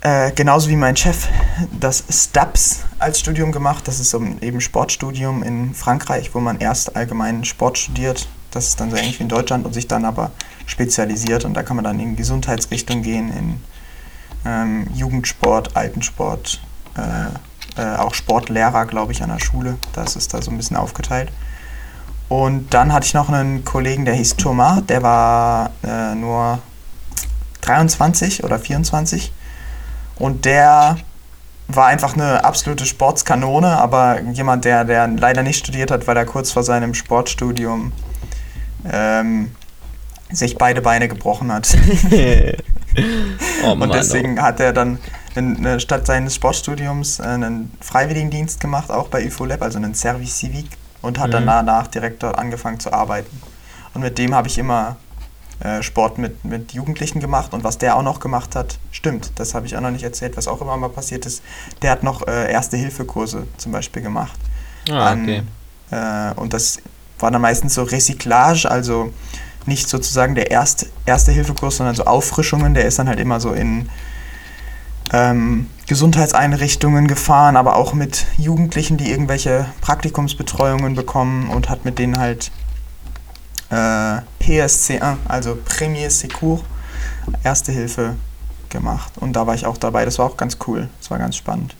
äh, 0.00 0.30
genauso 0.32 0.68
wie 0.68 0.76
mein 0.76 0.96
Chef 0.96 1.28
das 1.78 2.04
STAPS 2.10 2.84
als 2.98 3.20
Studium 3.20 3.50
gemacht. 3.50 3.88
Das 3.88 3.98
ist 3.98 4.10
so 4.10 4.18
ein 4.18 4.40
eben 4.42 4.60
Sportstudium 4.60 5.42
in 5.42 5.74
Frankreich, 5.74 6.34
wo 6.34 6.40
man 6.40 6.58
erst 6.58 6.96
allgemeinen 6.96 7.44
Sport 7.44 7.78
studiert. 7.78 8.28
Das 8.50 8.68
ist 8.68 8.80
dann 8.80 8.90
so 8.90 8.96
ähnlich 8.96 9.18
wie 9.18 9.24
in 9.24 9.28
Deutschland 9.28 9.66
und 9.66 9.72
sich 9.72 9.88
dann 9.88 10.04
aber 10.04 10.30
spezialisiert 10.66 11.44
und 11.44 11.54
da 11.54 11.62
kann 11.62 11.76
man 11.76 11.84
dann 11.84 12.00
in 12.00 12.16
Gesundheitsrichtung 12.16 13.02
gehen, 13.02 13.30
in 13.36 13.62
ähm, 14.44 14.86
Jugendsport, 14.94 15.76
Altensport, 15.76 16.60
äh, 16.96 17.26
äh, 17.76 17.96
auch 17.96 18.14
Sportlehrer, 18.14 18.86
glaube 18.86 19.12
ich, 19.12 19.22
an 19.22 19.30
der 19.30 19.40
Schule. 19.40 19.76
Das 19.92 20.16
ist 20.16 20.34
da 20.34 20.42
so 20.42 20.50
ein 20.50 20.56
bisschen 20.56 20.76
aufgeteilt. 20.76 21.30
Und 22.28 22.74
dann 22.74 22.92
hatte 22.92 23.06
ich 23.06 23.14
noch 23.14 23.30
einen 23.30 23.64
Kollegen, 23.64 24.04
der 24.04 24.14
hieß 24.14 24.36
Thomas, 24.36 24.84
der 24.86 25.02
war 25.02 25.70
äh, 25.82 26.14
nur 26.14 26.58
23 27.62 28.44
oder 28.44 28.58
24. 28.58 29.32
Und 30.16 30.44
der 30.44 30.98
war 31.68 31.86
einfach 31.86 32.14
eine 32.14 32.44
absolute 32.44 32.86
Sportskanone, 32.86 33.78
aber 33.78 34.20
jemand, 34.32 34.64
der, 34.64 34.84
der 34.84 35.06
leider 35.06 35.42
nicht 35.42 35.58
studiert 35.58 35.90
hat, 35.90 36.06
weil 36.06 36.16
er 36.16 36.24
kurz 36.24 36.50
vor 36.50 36.62
seinem 36.62 36.94
Sportstudium 36.94 37.92
ähm, 38.90 39.52
sich 40.30 40.56
beide 40.56 40.80
Beine 40.80 41.08
gebrochen 41.08 41.52
hat. 41.52 41.68
oh 43.64 43.74
Mann, 43.74 43.82
und 43.82 43.94
deswegen 43.94 44.38
oh. 44.38 44.42
hat 44.42 44.60
er 44.60 44.72
dann 44.72 44.98
in, 45.34 45.80
statt 45.80 46.06
seines 46.06 46.34
Sportstudiums 46.34 47.20
einen 47.20 47.72
Freiwilligendienst 47.80 48.60
gemacht, 48.60 48.90
auch 48.90 49.08
bei 49.08 49.26
UFO 49.26 49.44
also 49.44 49.78
einen 49.78 49.94
Service 49.94 50.38
Civic 50.38 50.66
und 51.02 51.18
hat 51.18 51.28
mhm. 51.28 51.32
dann 51.32 51.46
danach 51.46 51.86
direkt 51.86 52.22
dort 52.22 52.38
angefangen 52.38 52.80
zu 52.80 52.92
arbeiten. 52.92 53.40
Und 53.94 54.02
mit 54.02 54.18
dem 54.18 54.34
habe 54.34 54.48
ich 54.48 54.58
immer 54.58 54.96
äh, 55.60 55.82
Sport 55.82 56.18
mit, 56.18 56.44
mit 56.44 56.72
Jugendlichen 56.72 57.20
gemacht 57.20 57.52
und 57.52 57.64
was 57.64 57.78
der 57.78 57.96
auch 57.96 58.02
noch 58.02 58.20
gemacht 58.20 58.54
hat, 58.54 58.78
stimmt, 58.92 59.32
das 59.36 59.54
habe 59.54 59.66
ich 59.66 59.76
auch 59.76 59.80
noch 59.80 59.90
nicht 59.90 60.04
erzählt, 60.04 60.36
was 60.36 60.48
auch 60.48 60.60
immer 60.60 60.76
mal 60.76 60.88
passiert 60.88 61.26
ist, 61.26 61.42
der 61.82 61.90
hat 61.90 62.02
noch 62.02 62.26
äh, 62.26 62.52
Erste-Hilfe-Kurse 62.52 63.46
zum 63.56 63.72
Beispiel 63.72 64.02
gemacht. 64.02 64.38
Ah, 64.90 65.12
okay. 65.12 65.42
An, 65.90 66.34
äh, 66.36 66.40
und 66.40 66.52
das 66.52 66.78
war 67.18 67.30
dann 67.30 67.40
meistens 67.40 67.74
so 67.74 67.82
Recyclage, 67.82 68.70
also 68.70 69.12
nicht 69.66 69.88
sozusagen 69.88 70.34
der 70.34 70.50
erste, 70.50 70.86
erste 71.06 71.30
Hilfekurs, 71.32 71.76
sondern 71.76 71.94
so 71.94 72.04
Auffrischungen. 72.04 72.74
Der 72.74 72.84
ist 72.86 72.98
dann 72.98 73.08
halt 73.08 73.20
immer 73.20 73.38
so 73.38 73.52
in 73.52 73.88
ähm, 75.12 75.66
Gesundheitseinrichtungen 75.86 77.08
gefahren, 77.08 77.56
aber 77.56 77.76
auch 77.76 77.94
mit 77.94 78.26
Jugendlichen, 78.36 78.98
die 78.98 79.10
irgendwelche 79.10 79.66
Praktikumsbetreuungen 79.80 80.94
bekommen 80.94 81.48
und 81.48 81.70
hat 81.70 81.84
mit 81.84 81.98
denen 81.98 82.18
halt 82.18 82.50
äh, 83.70 84.20
PSC1, 84.40 85.16
also 85.26 85.56
Premier 85.64 86.10
Secours, 86.10 86.60
Erste 87.44 87.72
Hilfe 87.72 88.16
gemacht. 88.70 89.12
Und 89.16 89.34
da 89.34 89.46
war 89.46 89.54
ich 89.54 89.66
auch 89.66 89.76
dabei. 89.76 90.04
Das 90.04 90.18
war 90.18 90.26
auch 90.26 90.36
ganz 90.36 90.56
cool. 90.66 90.88
Das 90.98 91.10
war 91.10 91.18
ganz 91.18 91.36
spannend. 91.36 91.74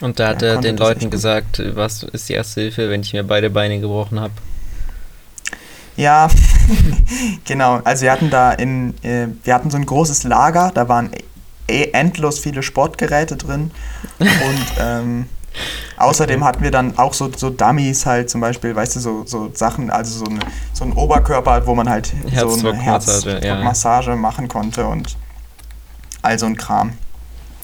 Und 0.00 0.18
da 0.18 0.28
hat 0.28 0.42
er 0.42 0.58
den 0.58 0.76
Leuten 0.76 1.10
gesagt, 1.10 1.62
was 1.74 2.02
ist 2.02 2.28
die 2.28 2.34
Erste 2.34 2.62
Hilfe, 2.62 2.90
wenn 2.90 3.02
ich 3.02 3.12
mir 3.12 3.24
beide 3.24 3.50
Beine 3.50 3.80
gebrochen 3.80 4.20
habe? 4.20 4.32
Ja, 5.96 6.28
genau. 7.44 7.80
Also 7.82 8.02
wir 8.02 8.12
hatten 8.12 8.30
da 8.30 8.52
in, 8.52 8.94
äh, 9.02 9.26
wir 9.42 9.54
hatten 9.54 9.70
so 9.70 9.76
ein 9.76 9.86
großes 9.86 10.22
Lager, 10.22 10.70
da 10.72 10.88
waren 10.88 11.10
eh 11.68 11.90
endlos 11.92 12.38
viele 12.38 12.62
Sportgeräte 12.62 13.36
drin. 13.36 13.70
Und 14.18 14.66
ähm, 14.80 15.26
außerdem 15.96 16.44
hatten 16.44 16.62
wir 16.62 16.70
dann 16.70 16.98
auch 16.98 17.14
so, 17.14 17.30
so 17.34 17.50
Dummies 17.50 18.06
halt 18.06 18.30
zum 18.30 18.40
Beispiel, 18.40 18.74
weißt 18.74 18.96
du, 18.96 19.00
so, 19.00 19.22
so 19.26 19.50
Sachen, 19.54 19.90
also 19.90 20.24
so, 20.24 20.30
eine, 20.30 20.40
so 20.72 20.84
ein 20.84 20.92
Oberkörper, 20.92 21.66
wo 21.66 21.74
man 21.74 21.88
halt 21.88 22.12
so 22.34 22.68
eine 22.68 22.76
Herzdruckmassage 22.76 24.10
ja. 24.10 24.16
machen 24.16 24.48
konnte 24.48 24.86
und 24.86 25.16
all 26.22 26.38
so 26.38 26.46
ein 26.46 26.56
Kram. 26.56 26.92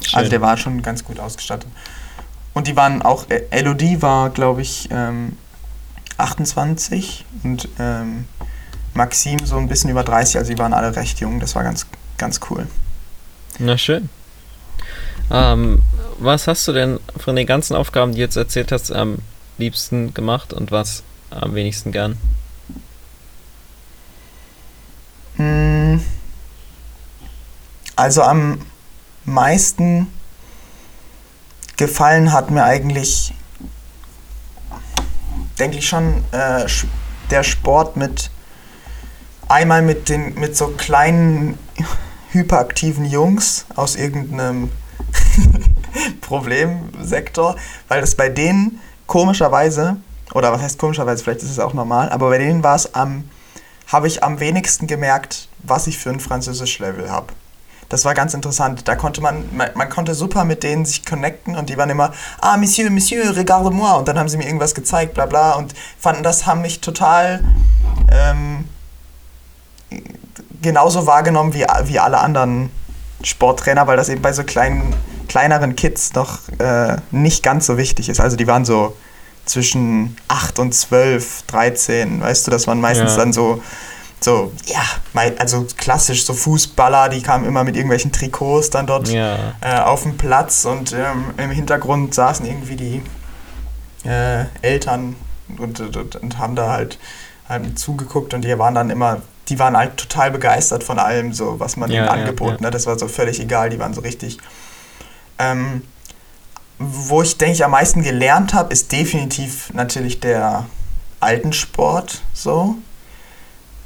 Schön. 0.03 0.19
Also 0.19 0.31
der 0.31 0.41
war 0.41 0.57
schon 0.57 0.83
ganz 0.83 1.05
gut 1.05 1.19
ausgestattet. 1.19 1.69
Und 2.53 2.69
die 2.69 2.77
waren 2.77 3.03
auch, 3.03 3.27
äh, 3.31 3.61
LOD 3.61 4.03
war, 4.03 4.31
glaube 4.31 4.63
ich, 4.63 4.89
ähm, 4.93 5.37
28 6.19 7.25
und 7.43 7.69
ähm, 7.81 8.27
Maxim 8.95 9.45
so 9.45 9.57
ein 9.57 9.67
bisschen 9.67 9.91
über 9.91 10.05
30, 10.05 10.39
also 10.39 10.53
die 10.53 10.59
waren 10.59 10.73
alle 10.73 10.95
recht 10.95 11.19
jung, 11.19 11.41
das 11.41 11.57
war 11.57 11.65
ganz, 11.65 11.87
ganz 12.17 12.41
cool. 12.49 12.69
Na 13.59 13.79
schön. 13.79 14.09
Ähm, 15.31 15.83
was 16.19 16.47
hast 16.47 16.67
du 16.69 16.73
denn 16.73 17.01
von 17.17 17.37
den 17.37 17.47
ganzen 17.47 17.75
Aufgaben, 17.77 18.13
die 18.13 18.19
du 18.19 18.23
jetzt 18.23 18.37
erzählt 18.37 18.73
hast, 18.73 18.93
am 18.93 19.19
liebsten 19.59 20.13
gemacht 20.15 20.53
und 20.53 20.71
was 20.71 21.03
am 21.31 21.55
wenigsten 21.55 21.93
gern? 21.93 22.19
Hm. 25.37 26.03
Also 27.97 28.23
am 28.23 28.61
meisten 29.25 30.09
gefallen 31.77 32.33
hat 32.33 32.51
mir 32.51 32.65
eigentlich 32.65 33.33
denke 35.59 35.79
ich 35.79 35.89
schon, 35.89 36.25
äh, 36.33 36.67
der 37.31 37.43
Sport 37.43 37.97
mit 37.97 38.31
einmal 39.49 39.83
mit 39.83 40.09
den 40.09 40.35
mit 40.35 40.57
so 40.57 40.69
kleinen 40.69 41.59
hyperaktiven 42.35 43.07
Jungs 43.07 43.65
aus 43.75 43.97
irgendeinem 43.97 44.71
Problemsektor, 46.21 47.57
weil 47.89 48.03
es 48.03 48.15
bei 48.15 48.29
denen 48.29 48.81
komischerweise 49.07 49.97
oder 50.35 50.53
was 50.53 50.61
heißt 50.63 50.79
komischerweise, 50.79 51.23
vielleicht 51.23 51.43
ist 51.43 51.51
es 51.51 51.59
auch 51.59 51.75
normal, 51.75 52.11
aber 52.11 52.29
bei 52.29 52.39
denen 52.39 52.63
war 52.63 52.75
es 52.75 52.95
am 52.95 53.25
habe 53.87 54.09
ich 54.09 54.25
am 54.25 54.41
wenigsten 54.41 54.87
gemerkt, 54.87 55.49
was 55.63 55.87
ich 55.87 55.99
für 55.99 56.11
ein 56.11 56.19
Französisch 56.19 56.79
Level 56.79 57.11
habe. 57.11 57.27
Das 57.91 58.05
war 58.05 58.15
ganz 58.15 58.35
interessant. 58.35 58.89
Da 58.89 58.97
konnte 58.97 59.21
man, 59.21 59.45
man, 59.55 59.71
man, 59.75 59.89
konnte 59.91 60.15
super 60.15 60.45
mit 60.45 60.63
denen 60.63 60.85
sich 60.87 61.05
connecten 61.05 61.55
und 61.55 61.69
die 61.69 61.77
waren 61.77 61.91
immer, 61.91 62.13
ah, 62.41 62.57
Monsieur, 62.57 62.91
Monsieur, 62.91 63.37
regarde-moi. 63.37 63.99
Und 63.99 64.09
dann 64.09 64.19
haben 64.19 64.29
sie 64.29 64.39
mir 64.39 64.47
irgendwas 64.47 64.75
gezeigt, 64.75 65.15
bla 65.15 65.27
bla. 65.27 65.53
Und 65.53 65.75
fanden 65.99 66.23
das, 66.23 66.47
haben 66.47 66.63
mich 66.63 66.81
total 66.81 67.45
ähm, 68.11 68.65
genauso 70.65 71.07
wahrgenommen 71.07 71.55
wie, 71.55 71.65
wie 71.85 71.99
alle 72.01 72.19
anderen 72.19 72.71
Sporttrainer, 73.23 73.87
weil 73.87 73.97
das 73.97 74.09
eben 74.09 74.23
bei 74.23 74.33
so 74.33 74.43
kleinen, 74.43 74.95
kleineren 75.29 75.77
Kids 75.77 76.15
noch 76.15 76.41
äh, 76.59 76.97
nicht 77.13 77.43
ganz 77.43 77.67
so 77.67 77.79
wichtig 77.79 78.09
ist. 78.09 78.21
Also 78.21 78.37
die 78.37 78.47
waren 78.47 78.65
so 78.65 78.97
zwischen 79.45 80.17
8 80.29 80.59
und 80.59 80.75
12, 80.75 81.43
13, 81.47 82.21
weißt 82.21 82.47
du, 82.47 82.51
das 82.51 82.67
waren 82.67 82.81
meistens 82.81 83.13
ja. 83.13 83.17
dann 83.19 83.33
so 83.33 83.63
so, 84.25 84.53
ja, 84.65 84.83
also 85.39 85.67
klassisch, 85.77 86.25
so 86.25 86.33
Fußballer, 86.33 87.11
die 87.11 87.23
kamen 87.23 87.45
immer 87.45 87.63
mit 87.63 87.77
irgendwelchen 87.77 88.11
Trikots 88.11 88.71
dann 88.71 88.87
dort 88.87 89.09
ja. 89.09 89.53
äh, 89.61 89.81
auf 89.81 90.03
dem 90.03 90.17
Platz 90.17 90.65
und 90.65 90.93
ähm, 90.93 91.35
im 91.37 91.51
Hintergrund 91.51 92.15
saßen 92.15 92.47
irgendwie 92.47 92.77
die 92.77 93.03
äh, 94.09 94.47
Eltern 94.63 95.17
und, 95.59 95.79
und, 95.81 96.17
und, 96.17 96.39
haben 96.39 96.57
da 96.57 96.71
halt, 96.71 96.99
halt 97.49 97.79
zugeguckt 97.79 98.35
und 98.35 98.43
die 98.43 98.59
waren 98.59 98.75
dann 98.75 98.91
immer, 98.91 99.23
die 99.49 99.59
waren 99.59 99.77
halt 99.77 99.97
total 99.97 100.31
begeistert 100.31 100.85
von 100.85 100.99
allem, 100.99 101.33
so 101.33 101.61
was 101.61 101.77
man 101.77 101.91
ja, 101.91 102.01
ihnen 102.01 102.09
angeboten 102.09 102.63
ja, 102.63 102.67
hat. 102.67 102.75
Das 102.75 102.87
war 102.87 102.99
so 102.99 103.09
völlig 103.09 103.41
egal, 103.41 103.71
die 103.71 103.79
waren 103.79 103.95
so 103.95 104.01
richtig. 104.01 104.39
Ähm, 105.39 105.83
wo 106.79 107.23
ich 107.23 107.39
denke 107.39 107.55
ich 107.55 107.65
am 107.65 107.71
meisten 107.71 108.03
gelernt 108.03 108.55
habe, 108.55 108.73
ist 108.73 108.91
definitiv 108.93 109.73
natürlich 109.73 110.21
der 110.21 110.67
Altensport 111.21 112.23
so 112.33 112.77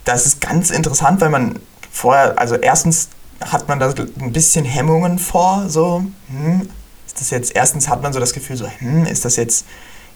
das 0.08 0.24
ist 0.24 0.40
ganz 0.40 0.70
interessant, 0.70 1.20
weil 1.20 1.28
man 1.28 1.58
vorher, 1.90 2.38
also 2.38 2.54
erstens 2.54 3.10
hat 3.40 3.68
man 3.68 3.78
da 3.78 3.92
ein 4.20 4.32
bisschen 4.32 4.64
Hemmungen 4.64 5.18
vor, 5.18 5.68
so, 5.68 6.02
hm, 6.28 6.68
ist 7.06 7.20
das 7.20 7.30
jetzt, 7.30 7.54
erstens 7.54 7.88
hat 7.88 8.02
man 8.02 8.14
so 8.14 8.18
das 8.18 8.32
Gefühl, 8.32 8.56
so, 8.56 8.66
hm, 8.66 9.04
ist 9.04 9.26
das 9.26 9.36
jetzt, 9.36 9.66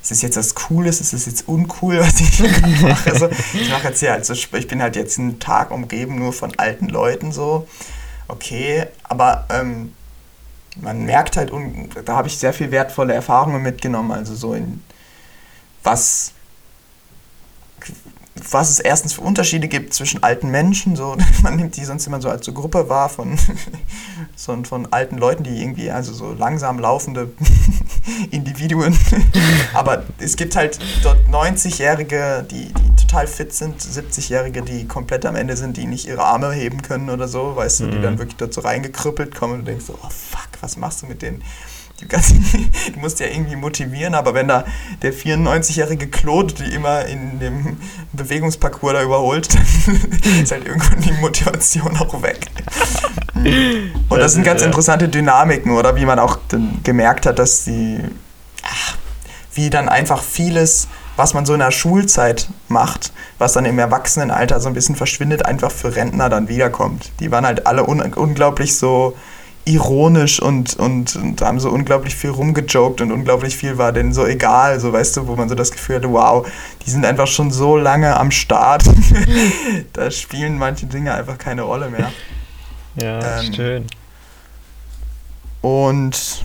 ist 0.03 0.11
das 0.11 0.23
jetzt 0.23 0.37
was 0.37 0.55
Cooles, 0.55 1.01
ist 1.01 1.13
das 1.13 1.27
jetzt 1.27 1.49
uncool, 1.49 1.99
was 2.01 2.21
ich 2.21 2.41
mache? 2.83 3.17
So, 3.17 3.29
ich 3.55 3.71
mache 3.71 3.89
jetzt 3.89 4.01
hier 4.01 4.11
halt 4.11 4.27
so, 4.27 4.33
ich 4.35 4.51
bin 4.51 4.83
halt 4.83 4.97
jetzt 4.97 5.19
einen 5.19 5.39
Tag 5.39 5.71
umgeben 5.71 6.19
nur 6.19 6.33
von 6.33 6.59
alten 6.59 6.89
Leuten, 6.89 7.31
so, 7.31 7.69
okay, 8.29 8.87
aber 9.05 9.47
ähm, 9.51 9.93
man 10.81 11.05
merkt 11.05 11.37
halt, 11.37 11.53
da 12.05 12.17
habe 12.17 12.29
ich 12.29 12.37
sehr 12.37 12.53
viel 12.53 12.71
wertvolle 12.71 13.15
Erfahrungen 13.15 13.63
mitgenommen, 13.63 14.11
also 14.11 14.35
so 14.35 14.55
in 14.55 14.83
was 15.85 16.33
was 18.51 18.71
es 18.71 18.81
erstens 18.81 19.15
für 19.15 19.21
Unterschiede 19.23 19.69
gibt 19.69 19.95
zwischen 19.95 20.23
alten 20.23 20.51
Menschen, 20.51 20.97
so 20.97 21.17
man 21.43 21.57
nimmt 21.57 21.77
die 21.77 21.85
sonst 21.85 22.07
immer 22.07 22.21
so 22.21 22.29
als 22.29 22.47
so 22.47 22.53
Gruppe 22.53 22.89
wahr 22.89 23.09
von, 23.09 23.39
so, 24.37 24.57
von 24.65 24.93
alten 24.93 25.19
Leuten, 25.19 25.45
die 25.45 25.61
irgendwie, 25.61 25.91
also 25.91 26.13
so 26.13 26.33
langsam 26.33 26.79
laufende 26.79 27.33
Individuen. 28.31 28.97
Aber 29.75 30.05
es 30.19 30.37
gibt 30.37 30.57
halt 30.57 30.79
dort 31.03 31.19
90-Jährige, 31.29 32.47
die, 32.51 32.73
die 32.73 32.97
total 32.97 33.27
fit 33.27 33.53
sind, 33.53 33.81
70-Jährige, 33.81 34.63
die 34.63 34.87
komplett 34.87 35.27
am 35.27 35.37
Ende 35.37 35.57
sind, 35.57 35.77
die 35.77 35.87
nicht 35.87 36.07
ihre 36.07 36.23
Arme 36.23 36.53
heben 36.53 36.83
können 36.83 37.11
oder 37.11 37.29
so, 37.29 37.57
weißt 37.57 37.81
du, 37.81 37.87
die 37.87 38.01
dann 38.01 38.15
mhm. 38.15 38.19
wirklich 38.19 38.37
dort 38.37 38.55
so 38.55 38.63
reingekrüppelt 38.63 39.35
kommen 39.35 39.55
und 39.55 39.61
du 39.61 39.65
denkst 39.67 39.87
so, 39.87 39.95
oh 39.95 40.09
fuck, 40.09 40.49
was 40.61 40.77
machst 40.77 41.03
du 41.03 41.07
mit 41.07 41.23
denen? 41.23 41.43
Du 42.09 43.01
musst 43.01 43.21
ja 43.21 43.27
irgendwie 43.27 43.57
motivieren, 43.57 44.15
aber 44.15 44.35
wenn 44.35 44.49
da 44.49 44.65
der 45.03 45.13
94-jährige 45.13 46.09
Claude 46.09 46.55
die 46.55 46.75
immer 46.75 47.05
in 47.07 47.39
dem 47.39 47.77
Bewegungsparcours 48.13 48.95
da 48.95 49.03
überholt, 49.03 49.55
dann 49.55 50.43
ist 50.43 50.53
halt 50.53 50.67
irgendwann 50.67 51.01
die 51.01 51.13
Motivation 51.13 51.97
auch 51.97 52.23
weg. 52.23 52.47
Und 54.09 54.19
das 54.19 54.35
sind 54.35 54.45
ganz 54.45 54.63
interessante 54.63 55.09
Dynamiken, 55.09 55.73
oder 55.73 55.97
wie 55.97 56.05
man 56.05 56.19
auch 56.19 56.39
gemerkt 56.85 57.27
hat, 57.27 57.39
dass 57.39 57.65
die, 57.65 57.99
ach, 58.63 58.97
wie 59.55 59.71
dann 59.71 59.89
einfach 59.89 60.23
vieles, 60.23 60.89
was 61.17 61.35
man 61.35 61.45
so 61.45 61.53
in 61.53 61.61
der 61.61 61.71
Schulzeit 61.71 62.49
macht, 62.69 63.13
was 63.39 63.53
dann 63.53 63.65
im 63.65 63.79
Erwachsenenalter 63.79 64.61
so 64.61 64.69
ein 64.69 64.75
bisschen 64.75 64.97
verschwindet, 64.97 65.45
einfach 65.45 65.71
für 65.71 65.95
Rentner 65.95 66.29
dann 66.29 66.49
wiederkommt. 66.49 67.11
Die 67.21 67.31
waren 67.31 67.45
halt 67.45 67.67
alle 67.67 67.87
un 67.87 68.01
unglaublich 68.01 68.77
so 68.77 69.15
ironisch 69.65 70.41
und, 70.41 70.75
und, 70.77 71.15
und 71.15 71.41
haben 71.41 71.61
so 71.61 71.71
unglaublich 71.71 72.17
viel 72.17 72.31
rumgejoked 72.31 73.01
und 73.01 73.13
unglaublich 73.13 73.57
viel 73.57 73.79
war 73.79 73.93
denen 73.93 74.13
so 74.13 74.27
egal, 74.27 74.81
so 74.81 74.93
weißt 74.93 75.17
du, 75.17 75.29
wo 75.29 75.37
man 75.37 75.49
so 75.49 75.55
das 75.55 75.71
Gefühl 75.71 75.97
hatte, 75.97 76.13
wow, 76.13 76.47
die 76.85 76.91
sind 76.91 77.07
einfach 77.07 77.29
schon 77.29 77.51
so 77.51 77.77
lange 77.77 78.17
am 78.17 78.31
Start. 78.31 78.83
da 79.93 80.11
spielen 80.11 80.59
manche 80.59 80.87
Dinge 80.87 81.15
einfach 81.15 81.39
keine 81.39 81.63
Rolle 81.63 81.91
mehr. 81.91 82.13
Ja, 82.97 83.41
ähm, 83.41 83.55
schön. 83.55 83.87
Und 85.61 86.45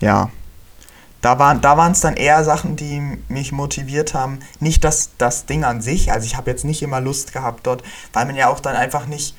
ja, 0.00 0.30
da 1.22 1.38
waren 1.38 1.62
da 1.62 1.90
es 1.90 2.00
dann 2.00 2.14
eher 2.14 2.44
Sachen, 2.44 2.76
die 2.76 3.00
mich 3.28 3.50
motiviert 3.52 4.12
haben. 4.12 4.40
Nicht 4.60 4.84
das, 4.84 5.12
das 5.16 5.46
Ding 5.46 5.64
an 5.64 5.80
sich, 5.80 6.12
also 6.12 6.26
ich 6.26 6.36
habe 6.36 6.50
jetzt 6.50 6.66
nicht 6.66 6.82
immer 6.82 7.00
Lust 7.00 7.32
gehabt 7.32 7.66
dort, 7.66 7.82
weil 8.12 8.26
man 8.26 8.36
ja 8.36 8.50
auch 8.50 8.60
dann 8.60 8.76
einfach 8.76 9.06
nicht 9.06 9.34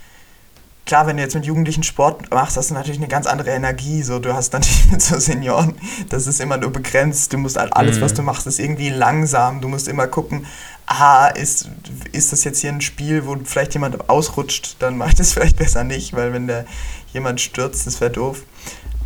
klar, 0.86 1.07
wenn 1.07 1.17
du 1.17 1.23
jetzt 1.23 1.36
mit 1.36 1.45
Jugendlichen 1.45 1.83
Sport 1.83 2.31
machst, 2.31 2.57
hast 2.57 2.69
du 2.69 2.73
natürlich 2.73 2.99
eine 2.99 3.07
ganz 3.07 3.25
andere 3.25 3.51
Energie. 3.51 4.03
So, 4.03 4.19
du 4.19 4.33
hast 4.33 4.53
natürlich 4.53 4.86
mit 4.91 5.01
so 5.01 5.19
Senioren, 5.19 5.75
das 6.09 6.27
ist 6.27 6.39
immer 6.39 6.57
nur 6.57 6.71
begrenzt. 6.71 7.33
Du 7.33 7.38
musst 7.38 7.57
halt 7.57 7.75
alles, 7.75 7.97
mhm. 7.97 8.01
was 8.01 8.13
du 8.13 8.21
machst, 8.21 8.47
ist 8.47 8.59
irgendwie 8.59 8.89
langsam. 8.89 9.61
Du 9.61 9.67
musst 9.67 9.88
immer 9.88 10.07
gucken, 10.07 10.45
ah, 10.86 11.27
ist, 11.27 11.69
ist 12.11 12.31
das 12.31 12.43
jetzt 12.43 12.59
hier 12.59 12.71
ein 12.71 12.81
Spiel, 12.81 13.25
wo 13.25 13.36
vielleicht 13.43 13.73
jemand 13.73 14.09
ausrutscht, 14.09 14.77
dann 14.79 14.97
mache 14.99 15.09
ich 15.09 15.15
das 15.15 15.33
vielleicht 15.33 15.57
besser 15.57 15.83
nicht, 15.83 16.13
weil 16.13 16.33
wenn 16.33 16.47
da 16.47 16.65
jemand 17.13 17.41
stürzt, 17.41 17.88
das 17.88 17.99
wäre 18.01 18.11
doof. 18.11 18.43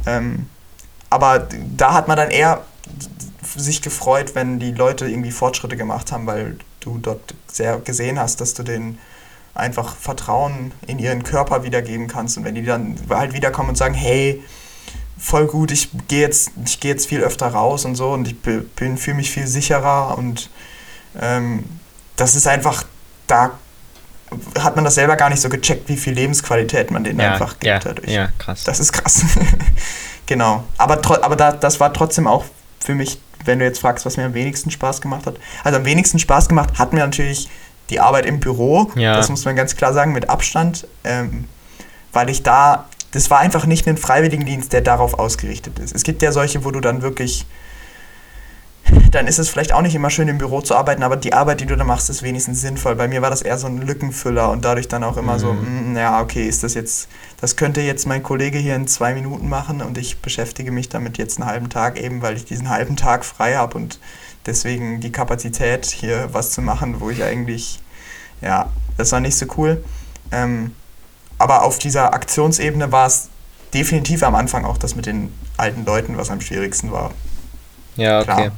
Ähm, 0.06 0.48
aber 1.10 1.48
da 1.76 1.94
hat 1.94 2.08
man 2.08 2.18
dann 2.18 2.30
eher 2.30 2.64
sich 3.56 3.82
gefreut, 3.82 4.36
wenn 4.36 4.60
die 4.60 4.72
Leute 4.72 5.08
irgendwie 5.08 5.32
Fortschritte 5.32 5.76
gemacht 5.76 6.12
haben, 6.12 6.28
weil 6.28 6.58
du 6.82 6.98
dort 7.00 7.34
sehr 7.52 7.80
gesehen 7.80 8.20
hast, 8.20 8.42
dass 8.42 8.54
du 8.54 8.64
denen 8.64 9.00
einfach 9.60 9.96
Vertrauen 9.96 10.72
in 10.88 11.00
ihren 11.00 11.24
Körper 11.24 11.64
wiedergeben 11.64 12.08
kannst. 12.08 12.38
Und 12.38 12.46
wenn 12.46 12.56
die 12.56 12.64
dann 12.64 12.96
halt 13.10 13.34
wiederkommen 13.34 13.70
und 13.70 13.76
sagen, 13.76 13.94
hey, 13.94 14.44
voll 15.18 15.48
gut, 15.48 15.72
ich 15.72 15.90
gehe 16.08 16.22
jetzt, 16.22 16.52
ich 16.66 16.80
geh 16.80 16.88
jetzt 16.88 17.08
viel 17.08 17.22
öfter 17.22 17.48
raus 17.48 17.86
und 17.86 17.96
so 17.96 18.12
und 18.12 18.28
ich 18.28 18.40
bin, 18.40 18.98
fühle 18.98 19.18
mich 19.18 19.32
viel 19.32 19.48
sicherer 19.48 20.18
und 20.18 20.50
ähm, 21.20 21.64
das 22.16 22.36
ist 22.36 22.48
einfach, 22.48 22.84
da 23.28 23.52
hat 24.60 24.76
man 24.76 24.86
das 24.86 24.96
selber 24.96 25.16
gar 25.16 25.30
nicht 25.30 25.42
so 25.42 25.50
gecheckt, 25.50 25.90
wie 25.90 25.98
viel 25.98 26.14
Lebensqualität 26.14 26.92
man 26.92 27.04
denen 27.04 27.20
ja, 27.20 27.34
einfach 27.34 27.54
gibt 27.54 27.66
ja, 27.66 27.80
dadurch. 27.80 28.12
Ja, 28.12 28.30
krass. 28.38 28.64
Das 28.64 28.80
ist 28.80 28.92
krass. 28.92 29.24
genau. 30.26 30.64
Aber, 30.78 31.02
aber 31.24 31.36
da, 31.36 31.52
das 31.52 31.80
war 31.80 31.94
trotzdem 31.94 32.28
auch 32.28 32.46
für 32.80 32.96
mich, 32.96 33.20
wenn 33.46 33.60
du 33.60 33.66
jetzt 33.66 33.80
fragst, 33.80 34.06
was 34.06 34.18
mir 34.18 34.26
am 34.26 34.34
wenigsten 34.34 34.72
Spaß 34.72 35.02
gemacht 35.02 35.26
hat. 35.26 35.36
Also 35.64 35.80
am 35.80 35.86
wenigsten 35.86 36.20
Spaß 36.20 36.48
gemacht 36.48 36.78
hat 36.78 36.94
mir 36.94 37.00
natürlich 37.00 37.50
die 37.90 38.00
Arbeit 38.00 38.26
im 38.26 38.40
Büro. 38.40 38.92
Ja. 38.96 39.16
Das 39.16 39.30
muss 39.30 39.46
man 39.46 39.56
ganz 39.56 39.76
klar 39.76 39.94
sagen, 39.94 40.14
mit 40.14 40.30
Abstand. 40.30 40.88
Ähm, 41.04 41.46
weil 42.12 42.30
ich 42.30 42.44
da, 42.44 42.86
das 43.12 43.30
war 43.30 43.40
einfach 43.40 43.66
nicht 43.66 43.88
ein 43.88 43.98
Freiwilligendienst, 43.98 44.74
der 44.74 44.82
darauf 44.82 45.20
ausgerichtet 45.20 45.80
ist. 45.80 45.96
Es 45.96 46.04
gibt 46.04 46.22
ja 46.22 46.32
solche, 46.32 46.66
wo 46.66 46.72
du 46.72 46.80
dann 46.80 47.02
wirklich 47.02 47.46
dann 49.12 49.28
ist 49.28 49.40
es 49.40 49.50
vielleicht 49.50 49.74
auch 49.74 49.82
nicht 49.82 49.96
immer 49.96 50.10
schön 50.10 50.28
im 50.28 50.38
Büro 50.38 50.62
zu 50.62 50.76
arbeiten, 50.76 51.04
aber 51.04 51.16
die 51.16 51.34
Arbeit, 51.34 51.62
die 51.62 51.66
du 51.66 51.76
da 51.76 51.84
machst, 51.84 52.10
ist 52.10 52.22
wenigstens 52.22 52.62
sinnvoll. 52.62 52.96
Bei 52.96 53.08
mir 53.08 53.22
war 53.22 53.30
das 53.30 53.42
eher 53.42 53.58
so 53.58 53.68
ein 53.68 53.82
Lückenfüller 53.82 54.52
und 54.52 54.66
dadurch 54.66 54.88
dann 54.88 55.04
auch 55.04 55.18
immer 55.18 55.34
mhm. 55.34 55.40
so, 55.40 55.54
mh, 55.54 56.00
ja, 56.00 56.22
okay, 56.22 56.48
ist 56.48 56.64
das 56.64 56.74
jetzt, 56.74 57.08
das 57.42 57.56
könnte 57.56 57.82
jetzt 57.82 58.06
mein 58.06 58.24
Kollege 58.24 58.58
hier 58.60 58.76
in 58.76 58.88
zwei 58.88 59.14
Minuten 59.14 59.50
machen 59.50 59.82
und 59.82 59.98
ich 59.98 60.20
beschäftige 60.20 60.72
mich 60.72 60.90
damit 60.90 61.18
jetzt 61.18 61.40
einen 61.40 61.50
halben 61.50 61.70
Tag 61.70 62.00
eben, 62.00 62.22
weil 62.22 62.36
ich 62.36 62.46
diesen 62.46 62.70
halben 62.70 62.96
Tag 62.96 63.26
frei 63.26 63.56
habe 63.56 63.78
und 63.78 64.00
deswegen 64.46 65.00
die 65.00 65.12
Kapazität 65.12 65.86
hier 65.86 66.30
was 66.32 66.52
zu 66.52 66.62
machen, 66.62 67.00
wo 67.00 67.10
ich 67.10 67.24
eigentlich, 67.24 67.80
ja, 68.42 68.70
das 68.98 69.12
war 69.12 69.20
nicht 69.20 69.38
so 69.38 69.48
cool. 69.58 69.84
Ähm, 70.32 70.76
aber 71.38 71.64
auf 71.64 71.80
dieser 71.80 72.14
Aktionsebene 72.14 72.92
war 72.92 73.08
es 73.08 73.30
definitiv 73.74 74.24
am 74.24 74.36
Anfang 74.36 74.66
auch 74.66 74.78
das 74.78 74.96
mit 74.96 75.06
den 75.06 75.34
alten 75.58 75.86
Leuten, 75.86 76.18
was 76.18 76.30
am 76.30 76.42
schwierigsten 76.42 76.92
war. 76.92 77.12
Ja, 77.96 78.20
okay. 78.20 78.26
Klar 78.26 78.52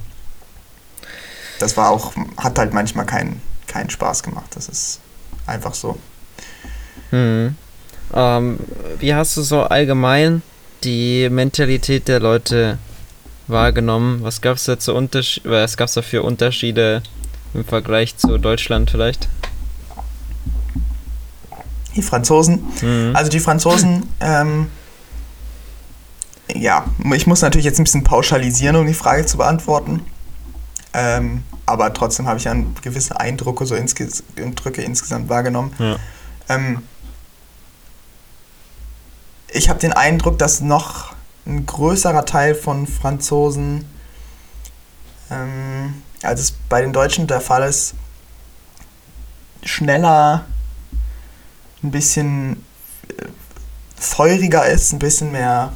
das 1.62 1.78
war 1.78 1.91
auch, 1.91 2.14
hat 2.38 2.57
halt 2.57 2.74
manchmal 2.74 3.05
keinen 3.05 3.41
keinen 3.68 3.89
Spaß 3.89 4.24
gemacht. 4.24 4.47
Das 4.55 4.68
ist 4.68 4.99
einfach 5.45 5.74
so. 5.74 5.97
Hm. 7.12 7.55
Ähm, 8.14 8.59
wie 8.99 9.14
hast 9.14 9.38
du 9.38 9.41
so 9.41 9.64
allgemein 9.64 10.41
die 10.84 11.30
Mentalität 11.30 12.07
der 12.07 12.20
Leute 12.20 12.78
wahrgenommen? 13.47 14.24
Was 14.24 14.41
gab 14.41 14.57
es 14.57 14.66
da 14.66 14.78
zu 14.78 14.93
Unterschied 14.93 15.45
was 15.45 15.78
gab 15.78 15.88
es 15.88 15.93
da 15.93 16.01
für 16.01 16.24
Unterschiede 16.24 17.03
im 17.53 17.64
Vergleich 17.64 18.18
zu 18.18 18.38
Deutschland 18.38 18.91
vielleicht? 18.91 19.30
Die 21.95 22.01
Franzosen. 22.01 22.64
Mhm. 22.82 23.16
Also 23.16 23.30
die 23.30 23.39
Franzosen, 23.39 24.07
ähm, 24.20 24.68
ja, 26.53 26.86
ich 27.14 27.28
muss 27.28 27.41
natürlich 27.41 27.66
jetzt 27.66 27.80
ein 27.80 27.84
bisschen 27.84 28.03
pauschalisieren, 28.03 28.76
um 28.76 28.86
die 28.86 28.93
Frage 28.93 29.26
zu 29.26 29.38
beantworten. 29.38 30.01
Ähm, 30.94 31.44
aber 31.66 31.94
trotzdem 31.94 32.28
habe 32.28 32.38
ich 32.38 32.46
ja 32.46 32.56
gewisse 32.82 33.20
Eindrücke, 33.20 33.66
so 33.66 33.76
insges 33.76 34.24
Eindrücke 34.38 34.82
insgesamt 34.82 35.30
wahrgenommen. 35.30 35.74
Ja. 35.80 35.96
Ähm, 36.50 36.84
ich 39.48 39.70
habe 39.70 39.80
den 39.80 39.94
Eindruck, 39.94 40.38
dass 40.38 40.62
noch 40.62 41.14
ein 41.46 41.66
größerer 41.66 42.26
Teil 42.26 42.56
von 42.56 42.88
Franzosen, 42.88 43.86
ähm, 45.30 46.02
als 46.24 46.42
es 46.42 46.52
bei 46.52 46.82
den 46.82 46.94
Deutschen 46.94 47.28
der 47.28 47.42
Fall 47.42 47.68
ist, 47.68 47.94
schneller, 49.64 50.46
ein 51.84 51.92
bisschen 51.92 52.64
äh, 53.08 53.26
feuriger 53.98 54.66
ist, 54.66 54.94
ein 54.94 55.00
bisschen 55.00 55.32
mehr 55.32 55.72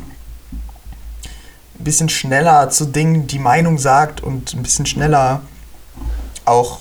bisschen 1.86 2.10
schneller 2.10 2.70
zu 2.70 2.86
Dingen 2.86 3.28
die 3.28 3.40
Meinung 3.40 3.78
sagt 3.78 4.22
und 4.22 4.54
ein 4.54 4.64
bisschen 4.64 4.86
schneller 4.86 5.42
auch 6.44 6.80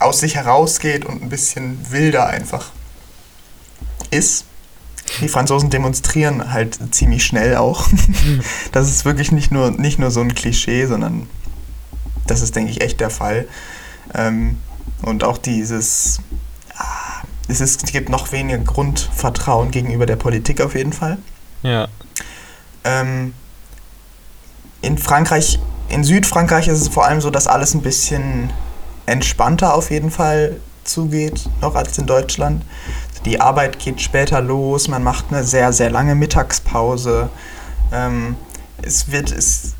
aus 0.00 0.18
sich 0.18 0.34
herausgeht 0.34 1.04
und 1.04 1.22
ein 1.22 1.28
bisschen 1.28 1.78
wilder 1.90 2.26
einfach 2.26 2.72
ist. 4.10 4.46
Die 5.20 5.28
Franzosen 5.28 5.70
demonstrieren 5.70 6.52
halt 6.52 6.78
ziemlich 6.94 7.24
schnell 7.24 7.56
auch. 7.56 7.88
Das 8.72 8.88
ist 8.88 9.04
wirklich 9.04 9.30
nicht 9.32 9.52
nur, 9.52 9.70
nicht 9.70 9.98
nur 9.98 10.10
so 10.10 10.20
ein 10.20 10.34
Klischee, 10.34 10.86
sondern 10.86 11.28
das 12.26 12.40
ist, 12.40 12.56
denke 12.56 12.70
ich, 12.70 12.80
echt 12.80 13.00
der 13.00 13.10
Fall. 13.10 13.46
Ähm, 14.14 14.58
und 15.02 15.24
auch 15.24 15.36
dieses, 15.36 16.20
ah, 16.76 17.22
es, 17.48 17.60
ist, 17.60 17.84
es 17.84 17.92
gibt 17.92 18.08
noch 18.08 18.32
weniger 18.32 18.58
Grundvertrauen 18.58 19.70
gegenüber 19.70 20.06
der 20.06 20.16
Politik 20.16 20.60
auf 20.62 20.74
jeden 20.74 20.92
Fall. 20.92 21.18
Ja. 21.62 21.88
Ähm, 22.84 23.34
in 24.82 24.98
Frankreich, 24.98 25.58
in 25.88 26.04
Südfrankreich 26.04 26.68
ist 26.68 26.80
es 26.80 26.88
vor 26.88 27.06
allem 27.06 27.20
so, 27.20 27.30
dass 27.30 27.46
alles 27.46 27.74
ein 27.74 27.82
bisschen 27.82 28.50
entspannter 29.06 29.74
auf 29.74 29.90
jeden 29.90 30.10
Fall 30.10 30.60
zugeht, 30.84 31.48
noch 31.60 31.74
als 31.74 31.96
in 31.98 32.06
Deutschland. 32.06 32.64
Die 33.24 33.40
Arbeit 33.40 33.78
geht 33.78 34.00
später 34.00 34.40
los, 34.40 34.88
man 34.88 35.02
macht 35.02 35.26
eine 35.30 35.44
sehr, 35.44 35.72
sehr 35.72 35.90
lange 35.90 36.16
Mittagspause. 36.16 37.30
Ähm, 37.92 38.36
es, 38.82 39.12
wird, 39.12 39.30
es 39.30 39.74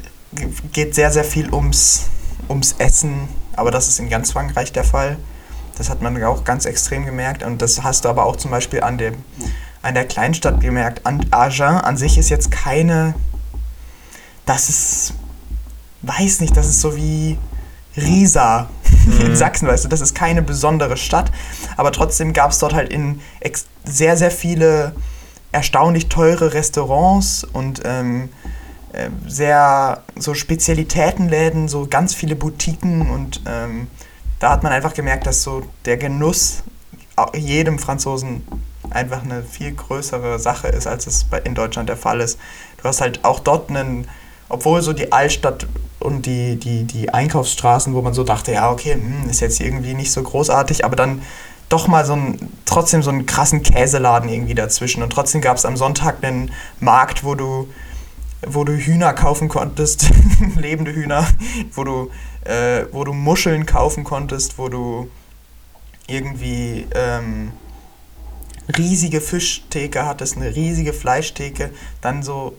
geht 0.72 0.94
sehr, 0.94 1.10
sehr 1.10 1.24
viel 1.24 1.52
ums, 1.52 2.04
ums 2.48 2.76
Essen, 2.78 3.28
aber 3.56 3.72
das 3.72 3.88
ist 3.88 3.98
in 3.98 4.08
ganz 4.08 4.30
Frankreich 4.30 4.72
der 4.72 4.84
Fall. 4.84 5.16
Das 5.76 5.90
hat 5.90 6.02
man 6.02 6.22
auch 6.22 6.44
ganz 6.44 6.66
extrem 6.66 7.04
gemerkt 7.04 7.42
und 7.42 7.60
das 7.62 7.82
hast 7.82 8.04
du 8.04 8.08
aber 8.08 8.26
auch 8.26 8.36
zum 8.36 8.52
Beispiel 8.52 8.82
an, 8.82 8.98
dem, 8.98 9.14
an 9.80 9.94
der 9.94 10.06
Kleinstadt 10.06 10.60
gemerkt. 10.60 11.04
An 11.04 11.26
Agen 11.32 11.62
an 11.62 11.96
sich 11.96 12.18
ist 12.18 12.28
jetzt 12.28 12.52
keine, 12.52 13.14
das 14.46 14.68
ist, 14.68 15.14
weiß 16.02 16.40
nicht, 16.40 16.56
das 16.56 16.68
ist 16.68 16.80
so 16.80 16.96
wie 16.96 17.38
Riesa 17.96 18.68
mhm. 19.06 19.26
in 19.26 19.36
Sachsen, 19.36 19.68
weißt 19.68 19.84
du, 19.84 19.88
das 19.88 20.00
ist 20.00 20.14
keine 20.14 20.42
besondere 20.42 20.96
Stadt, 20.96 21.30
aber 21.76 21.92
trotzdem 21.92 22.32
gab 22.32 22.50
es 22.50 22.58
dort 22.58 22.74
halt 22.74 22.92
in 22.92 23.20
sehr, 23.84 24.16
sehr 24.16 24.30
viele 24.30 24.94
erstaunlich 25.52 26.08
teure 26.08 26.54
Restaurants 26.54 27.44
und 27.44 27.82
ähm, 27.84 28.30
äh, 28.92 29.10
sehr 29.26 30.02
so 30.16 30.34
Spezialitätenläden, 30.34 31.68
so 31.68 31.86
ganz 31.88 32.14
viele 32.14 32.36
Boutiquen 32.36 33.10
und 33.10 33.42
ähm, 33.46 33.88
da 34.38 34.50
hat 34.50 34.62
man 34.62 34.72
einfach 34.72 34.94
gemerkt, 34.94 35.26
dass 35.26 35.42
so 35.42 35.62
der 35.84 35.96
Genuss 35.96 36.64
jedem 37.34 37.78
Franzosen 37.78 38.42
einfach 38.90 39.22
eine 39.22 39.42
viel 39.42 39.72
größere 39.72 40.38
Sache 40.38 40.68
ist, 40.68 40.86
als 40.86 41.06
es 41.06 41.26
in 41.44 41.54
Deutschland 41.54 41.88
der 41.88 41.96
Fall 41.96 42.20
ist. 42.20 42.38
Du 42.78 42.84
hast 42.84 43.00
halt 43.00 43.24
auch 43.24 43.40
dort 43.40 43.70
einen, 43.70 44.08
obwohl 44.52 44.82
so 44.82 44.92
die 44.92 45.12
Altstadt 45.12 45.66
und 45.98 46.26
die, 46.26 46.56
die, 46.56 46.84
die 46.84 47.08
Einkaufsstraßen, 47.08 47.94
wo 47.94 48.02
man 48.02 48.12
so 48.12 48.22
dachte, 48.22 48.52
ja, 48.52 48.70
okay, 48.70 48.94
hm, 48.94 49.30
ist 49.30 49.40
jetzt 49.40 49.60
irgendwie 49.60 49.94
nicht 49.94 50.12
so 50.12 50.22
großartig, 50.22 50.84
aber 50.84 50.94
dann 50.94 51.22
doch 51.70 51.88
mal 51.88 52.04
so 52.04 52.12
ein, 52.12 52.52
trotzdem 52.66 53.02
so 53.02 53.08
einen 53.08 53.24
krassen 53.24 53.62
Käseladen 53.62 54.28
irgendwie 54.28 54.54
dazwischen. 54.54 55.02
Und 55.02 55.10
trotzdem 55.10 55.40
gab 55.40 55.56
es 55.56 55.64
am 55.64 55.78
Sonntag 55.78 56.22
einen 56.22 56.52
Markt, 56.80 57.24
wo 57.24 57.34
du, 57.34 57.66
wo 58.46 58.64
du 58.64 58.76
Hühner 58.76 59.14
kaufen 59.14 59.48
konntest, 59.48 60.10
lebende 60.56 60.92
Hühner, 60.92 61.26
wo 61.74 61.84
du, 61.84 62.10
äh, 62.44 62.84
wo 62.92 63.04
du 63.04 63.14
Muscheln 63.14 63.64
kaufen 63.64 64.04
konntest, 64.04 64.58
wo 64.58 64.68
du 64.68 65.08
irgendwie 66.08 66.86
ähm, 66.94 67.52
riesige 68.76 69.22
Fischtheke 69.22 70.04
hattest, 70.04 70.36
eine 70.36 70.54
riesige 70.54 70.92
Fleischtheke, 70.92 71.70
dann 72.02 72.22
so 72.22 72.54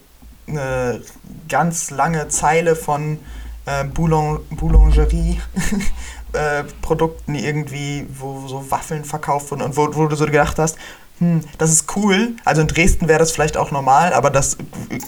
eine 0.47 1.01
ganz 1.49 1.91
lange 1.91 2.29
Zeile 2.29 2.75
von 2.75 3.19
äh, 3.65 3.83
Boulon 3.85 4.39
Boulangerie-Produkten 4.51 7.35
äh, 7.35 7.47
irgendwie, 7.47 8.05
wo 8.17 8.47
so 8.47 8.69
Waffeln 8.69 9.05
verkauft 9.05 9.51
wurden 9.51 9.61
und 9.61 9.77
wo, 9.77 9.95
wo 9.95 10.07
du 10.07 10.15
so 10.15 10.25
gedacht 10.25 10.59
hast, 10.59 10.77
hm, 11.19 11.41
das 11.57 11.71
ist 11.71 11.95
cool. 11.95 12.35
Also 12.43 12.61
in 12.61 12.67
Dresden 12.67 13.07
wäre 13.07 13.19
das 13.19 13.31
vielleicht 13.31 13.55
auch 13.55 13.71
normal, 13.71 14.13
aber 14.13 14.29
das 14.29 14.57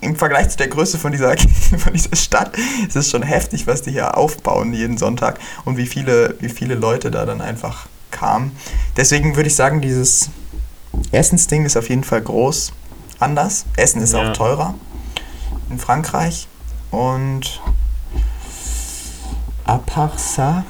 im 0.02 0.16
Vergleich 0.16 0.50
zu 0.50 0.58
der 0.58 0.68
Größe 0.68 0.98
von 0.98 1.12
dieser, 1.12 1.36
von 1.78 1.94
dieser 1.94 2.16
Stadt 2.16 2.52
ist 2.88 2.96
es 2.96 3.10
schon 3.10 3.24
heftig, 3.24 3.68
was 3.68 3.82
die 3.82 3.92
hier 3.92 4.18
aufbauen 4.18 4.74
jeden 4.74 4.98
Sonntag 4.98 5.40
und 5.66 5.78
wie 5.78 5.88
viele, 5.88 6.36
wie 6.40 6.50
viele 6.50 6.76
Leute 6.76 7.12
da 7.12 7.26
dann 7.26 7.42
einfach 7.42 7.88
kamen. 8.12 8.56
Deswegen 8.96 9.36
würde 9.36 9.48
ich 9.48 9.56
sagen, 9.56 9.82
dieses 9.82 10.30
Essensding 11.12 11.66
ist 11.66 11.76
auf 11.76 11.90
jeden 11.90 12.04
Fall 12.04 12.22
groß 12.22 12.72
anders. 13.20 13.66
Essen 13.76 14.02
ist 14.02 14.14
ja. 14.14 14.30
auch 14.30 14.34
teurer 14.34 14.76
in 15.70 15.80
Frankreich. 15.80 16.48
Und 16.92 17.60
à 19.66 19.78
part 19.78 20.20
ça, 20.20 20.64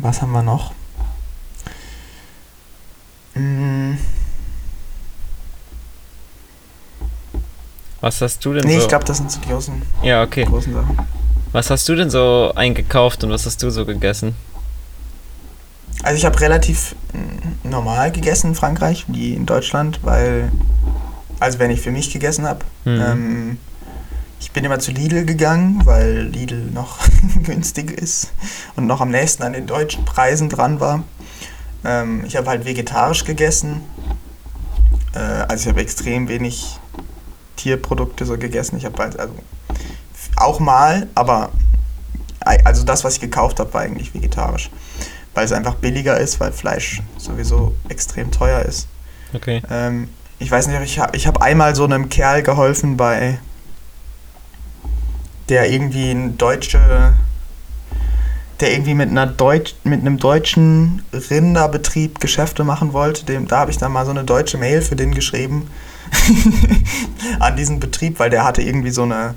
Was 0.00 0.20
haben 0.20 0.32
wir 0.32 0.42
noch? 0.42 0.72
Hm. 3.34 3.98
Was 8.00 8.20
hast 8.20 8.44
du 8.44 8.52
denn 8.54 8.64
Nee, 8.64 8.76
so? 8.76 8.82
ich 8.82 8.88
glaube, 8.88 9.04
das 9.04 9.16
sind 9.16 9.30
so 9.30 9.40
die 9.40 9.48
großen, 9.48 9.82
ja, 10.02 10.22
okay. 10.22 10.44
großen 10.44 10.72
Sachen. 10.72 10.98
Was 11.52 11.70
hast 11.70 11.88
du 11.88 11.94
denn 11.96 12.10
so 12.10 12.52
eingekauft 12.54 13.24
und 13.24 13.30
was 13.30 13.44
hast 13.46 13.62
du 13.62 13.70
so 13.70 13.84
gegessen? 13.86 14.36
Also 16.02 16.16
ich 16.16 16.24
habe 16.24 16.38
relativ 16.40 16.94
normal 17.64 18.12
gegessen 18.12 18.48
in 18.48 18.54
Frankreich, 18.54 19.04
wie 19.08 19.34
in 19.34 19.46
Deutschland, 19.46 19.98
weil, 20.02 20.52
also 21.40 21.58
wenn 21.58 21.70
ich 21.70 21.80
für 21.80 21.90
mich 21.90 22.12
gegessen 22.12 22.46
habe, 22.46 22.64
Mhm. 22.84 23.00
ähm, 23.00 23.58
ich 24.40 24.52
bin 24.52 24.64
immer 24.64 24.78
zu 24.78 24.92
Lidl 24.92 25.24
gegangen, 25.24 25.80
weil 25.84 26.22
Lidl 26.22 26.66
noch 26.72 26.98
günstig 27.42 27.90
ist 27.90 28.32
und 28.76 28.86
noch 28.86 29.00
am 29.00 29.10
nächsten 29.10 29.42
an 29.42 29.52
den 29.52 29.66
deutschen 29.66 30.04
Preisen 30.04 30.48
dran 30.48 30.80
war. 30.80 31.02
Ähm, 31.84 32.24
ich 32.26 32.36
habe 32.36 32.48
halt 32.48 32.64
vegetarisch 32.64 33.24
gegessen, 33.24 33.82
äh, 35.14 35.18
also 35.18 35.62
ich 35.62 35.68
habe 35.68 35.80
extrem 35.80 36.28
wenig 36.28 36.78
Tierprodukte 37.56 38.24
so 38.24 38.38
gegessen. 38.38 38.76
Ich 38.78 38.84
habe 38.84 39.02
halt 39.02 39.18
also 39.18 39.34
auch 40.36 40.60
mal, 40.60 41.08
aber 41.14 41.50
also 42.64 42.84
das, 42.84 43.02
was 43.02 43.14
ich 43.14 43.20
gekauft 43.20 43.58
habe, 43.58 43.74
war 43.74 43.80
eigentlich 43.82 44.14
vegetarisch 44.14 44.70
weil 45.38 45.44
es 45.44 45.52
einfach 45.52 45.76
billiger 45.76 46.18
ist, 46.18 46.40
weil 46.40 46.50
Fleisch 46.50 47.00
sowieso 47.16 47.72
extrem 47.88 48.32
teuer 48.32 48.62
ist. 48.62 48.88
Okay. 49.32 49.62
Ähm, 49.70 50.08
ich 50.38 50.50
weiß 50.50 50.68
nicht, 50.68 50.80
ich 50.82 50.98
habe 50.98 51.16
ich 51.16 51.26
hab 51.26 51.42
einmal 51.42 51.74
so 51.74 51.84
einem 51.84 52.08
Kerl 52.08 52.42
geholfen 52.42 52.96
bei 52.96 53.38
der 55.48 55.70
irgendwie 55.70 56.10
ein 56.10 56.38
deutsche 56.38 57.14
der 58.60 58.72
irgendwie 58.72 58.94
mit 58.94 59.08
einer 59.08 59.26
Deutsch, 59.26 59.76
mit 59.84 60.00
einem 60.00 60.18
deutschen 60.18 61.02
Rinderbetrieb 61.12 62.18
Geschäfte 62.18 62.64
machen 62.64 62.92
wollte, 62.92 63.24
dem 63.24 63.46
da 63.46 63.60
habe 63.60 63.70
ich 63.70 63.78
dann 63.78 63.92
mal 63.92 64.04
so 64.04 64.10
eine 64.10 64.24
deutsche 64.24 64.58
Mail 64.58 64.82
für 64.82 64.96
den 64.96 65.14
geschrieben. 65.14 65.70
An 67.38 67.56
diesen 67.56 67.78
Betrieb, 67.78 68.18
weil 68.18 68.30
der 68.30 68.44
hatte 68.44 68.62
irgendwie 68.62 68.90
so 68.90 69.02
eine 69.02 69.36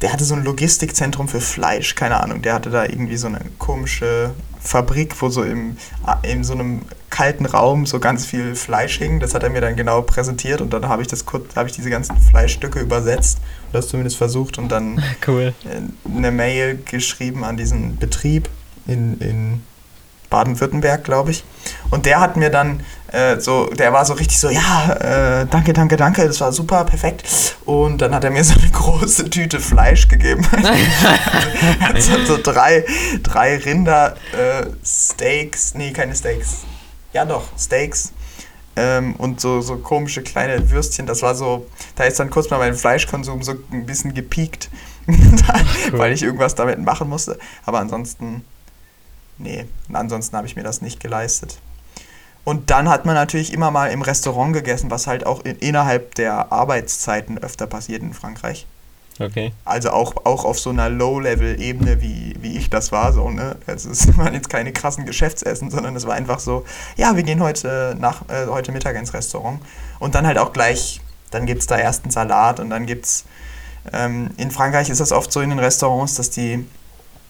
der 0.00 0.12
hatte 0.12 0.24
so 0.24 0.34
ein 0.34 0.44
Logistikzentrum 0.44 1.26
für 1.26 1.40
Fleisch, 1.40 1.96
keine 1.96 2.22
Ahnung, 2.22 2.40
der 2.40 2.54
hatte 2.54 2.70
da 2.70 2.84
irgendwie 2.84 3.16
so 3.16 3.26
eine 3.26 3.40
komische 3.58 4.30
Fabrik, 4.60 5.20
wo 5.20 5.28
so 5.28 5.42
im, 5.42 5.76
in 6.22 6.44
so 6.44 6.54
einem 6.54 6.82
kalten 7.10 7.46
Raum 7.46 7.86
so 7.86 8.00
ganz 8.00 8.26
viel 8.26 8.54
Fleisch 8.54 8.98
hing. 8.98 9.20
Das 9.20 9.34
hat 9.34 9.42
er 9.42 9.50
mir 9.50 9.60
dann 9.60 9.76
genau 9.76 10.02
präsentiert 10.02 10.60
und 10.60 10.72
dann 10.72 10.88
habe 10.88 11.02
ich 11.02 11.08
das 11.08 11.26
kurz, 11.26 11.56
habe 11.56 11.68
ich 11.68 11.74
diese 11.74 11.90
ganzen 11.90 12.16
Fleischstücke 12.18 12.80
übersetzt 12.80 13.38
und 13.66 13.74
das 13.74 13.88
zumindest 13.88 14.16
versucht 14.16 14.58
und 14.58 14.68
dann 14.68 15.02
Cool. 15.26 15.54
äh, 15.64 16.16
eine 16.16 16.30
Mail 16.30 16.78
geschrieben 16.84 17.44
an 17.44 17.56
diesen 17.56 17.96
Betrieb 17.96 18.48
in, 18.86 19.18
in 19.20 19.62
Baden-Württemberg, 20.30 21.04
glaube 21.04 21.30
ich. 21.30 21.44
Und 21.90 22.06
der 22.06 22.20
hat 22.20 22.36
mir 22.36 22.50
dann 22.50 22.80
äh, 23.12 23.40
so, 23.40 23.66
der 23.66 23.92
war 23.92 24.04
so 24.04 24.12
richtig 24.12 24.38
so, 24.38 24.50
ja, 24.50 24.92
äh, 25.40 25.46
danke, 25.46 25.72
danke, 25.72 25.96
danke, 25.96 26.26
das 26.26 26.40
war 26.40 26.52
super, 26.52 26.84
perfekt. 26.84 27.56
Und 27.64 28.02
dann 28.02 28.14
hat 28.14 28.22
er 28.24 28.30
mir 28.30 28.44
so 28.44 28.58
eine 28.60 28.70
große 28.72 29.30
Tüte 29.30 29.60
Fleisch 29.60 30.08
gegeben. 30.08 30.46
also 31.92 32.24
so 32.26 32.38
drei, 32.42 32.84
drei 33.22 33.56
Rinder 33.56 34.14
äh, 34.32 34.66
Steaks, 34.84 35.74
nee, 35.74 35.92
keine 35.92 36.14
Steaks. 36.14 36.64
Ja 37.14 37.24
doch, 37.24 37.44
Steaks. 37.58 38.12
Ähm, 38.76 39.16
und 39.16 39.40
so, 39.40 39.62
so 39.62 39.78
komische 39.78 40.22
kleine 40.22 40.70
Würstchen. 40.70 41.06
Das 41.06 41.22
war 41.22 41.34
so, 41.34 41.66
da 41.96 42.04
ist 42.04 42.20
dann 42.20 42.28
kurz 42.28 42.50
mal 42.50 42.58
mein 42.58 42.74
Fleischkonsum 42.74 43.42
so 43.42 43.54
ein 43.72 43.86
bisschen 43.86 44.12
gepiekt, 44.12 44.68
weil 45.92 46.12
ich 46.12 46.22
irgendwas 46.22 46.54
damit 46.54 46.78
machen 46.78 47.08
musste. 47.08 47.38
Aber 47.64 47.80
ansonsten, 47.80 48.44
nee, 49.38 49.64
ansonsten 49.92 50.36
habe 50.36 50.46
ich 50.46 50.56
mir 50.56 50.62
das 50.62 50.82
nicht 50.82 51.00
geleistet. 51.00 51.58
Und 52.44 52.70
dann 52.70 52.88
hat 52.88 53.04
man 53.04 53.14
natürlich 53.14 53.52
immer 53.52 53.70
mal 53.70 53.90
im 53.90 54.02
Restaurant 54.02 54.54
gegessen, 54.54 54.90
was 54.90 55.06
halt 55.06 55.26
auch 55.26 55.44
in, 55.44 55.56
innerhalb 55.56 56.14
der 56.14 56.52
Arbeitszeiten 56.52 57.38
öfter 57.38 57.66
passiert 57.66 58.02
in 58.02 58.14
Frankreich. 58.14 58.66
Okay. 59.20 59.52
Also 59.64 59.90
auch, 59.90 60.14
auch 60.24 60.44
auf 60.44 60.60
so 60.60 60.70
einer 60.70 60.88
Low-Level-Ebene, 60.88 62.00
wie, 62.00 62.36
wie 62.40 62.56
ich 62.56 62.70
das 62.70 62.92
war. 62.92 63.12
So, 63.12 63.30
ne? 63.30 63.56
Also 63.66 63.90
es 63.90 64.16
waren 64.16 64.34
jetzt 64.34 64.48
keine 64.48 64.72
krassen 64.72 65.06
Geschäftsessen, 65.06 65.70
sondern 65.70 65.96
es 65.96 66.06
war 66.06 66.14
einfach 66.14 66.38
so, 66.38 66.64
ja, 66.96 67.16
wir 67.16 67.22
gehen 67.22 67.42
heute, 67.42 67.96
nach, 67.98 68.22
äh, 68.28 68.46
heute 68.46 68.72
Mittag 68.72 68.96
ins 68.96 69.12
Restaurant. 69.12 69.60
Und 69.98 70.14
dann 70.14 70.26
halt 70.26 70.38
auch 70.38 70.52
gleich, 70.52 71.00
dann 71.30 71.46
gibt 71.46 71.60
es 71.60 71.66
da 71.66 71.78
erst 71.78 72.04
einen 72.04 72.12
Salat 72.12 72.60
und 72.60 72.70
dann 72.70 72.86
gibt 72.86 73.06
es, 73.06 73.24
ähm, 73.92 74.30
in 74.36 74.50
Frankreich 74.50 74.88
ist 74.88 75.00
das 75.00 75.12
oft 75.12 75.32
so 75.32 75.40
in 75.40 75.50
den 75.50 75.58
Restaurants, 75.58 76.14
dass 76.14 76.30
die 76.30 76.64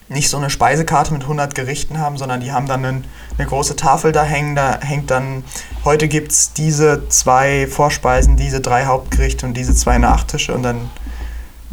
nicht 0.08 0.30
so 0.30 0.36
eine 0.38 0.50
Speisekarte 0.50 1.12
mit 1.12 1.22
100 1.22 1.54
Gerichten 1.54 1.98
haben, 1.98 2.16
sondern 2.16 2.40
die 2.40 2.52
haben 2.52 2.66
dann 2.66 2.84
einen, 2.84 3.04
eine 3.36 3.46
große 3.46 3.76
Tafel 3.76 4.12
da 4.12 4.24
hängen, 4.24 4.56
da 4.56 4.80
hängt 4.80 5.10
dann, 5.10 5.44
heute 5.84 6.08
gibt 6.08 6.32
es 6.32 6.52
diese 6.52 7.08
zwei 7.08 7.66
Vorspeisen, 7.66 8.36
diese 8.36 8.60
drei 8.60 8.86
Hauptgerichte 8.86 9.46
und 9.46 9.54
diese 9.54 9.74
zwei 9.74 9.98
Nachtische 9.98 10.54
und 10.54 10.62
dann 10.62 10.90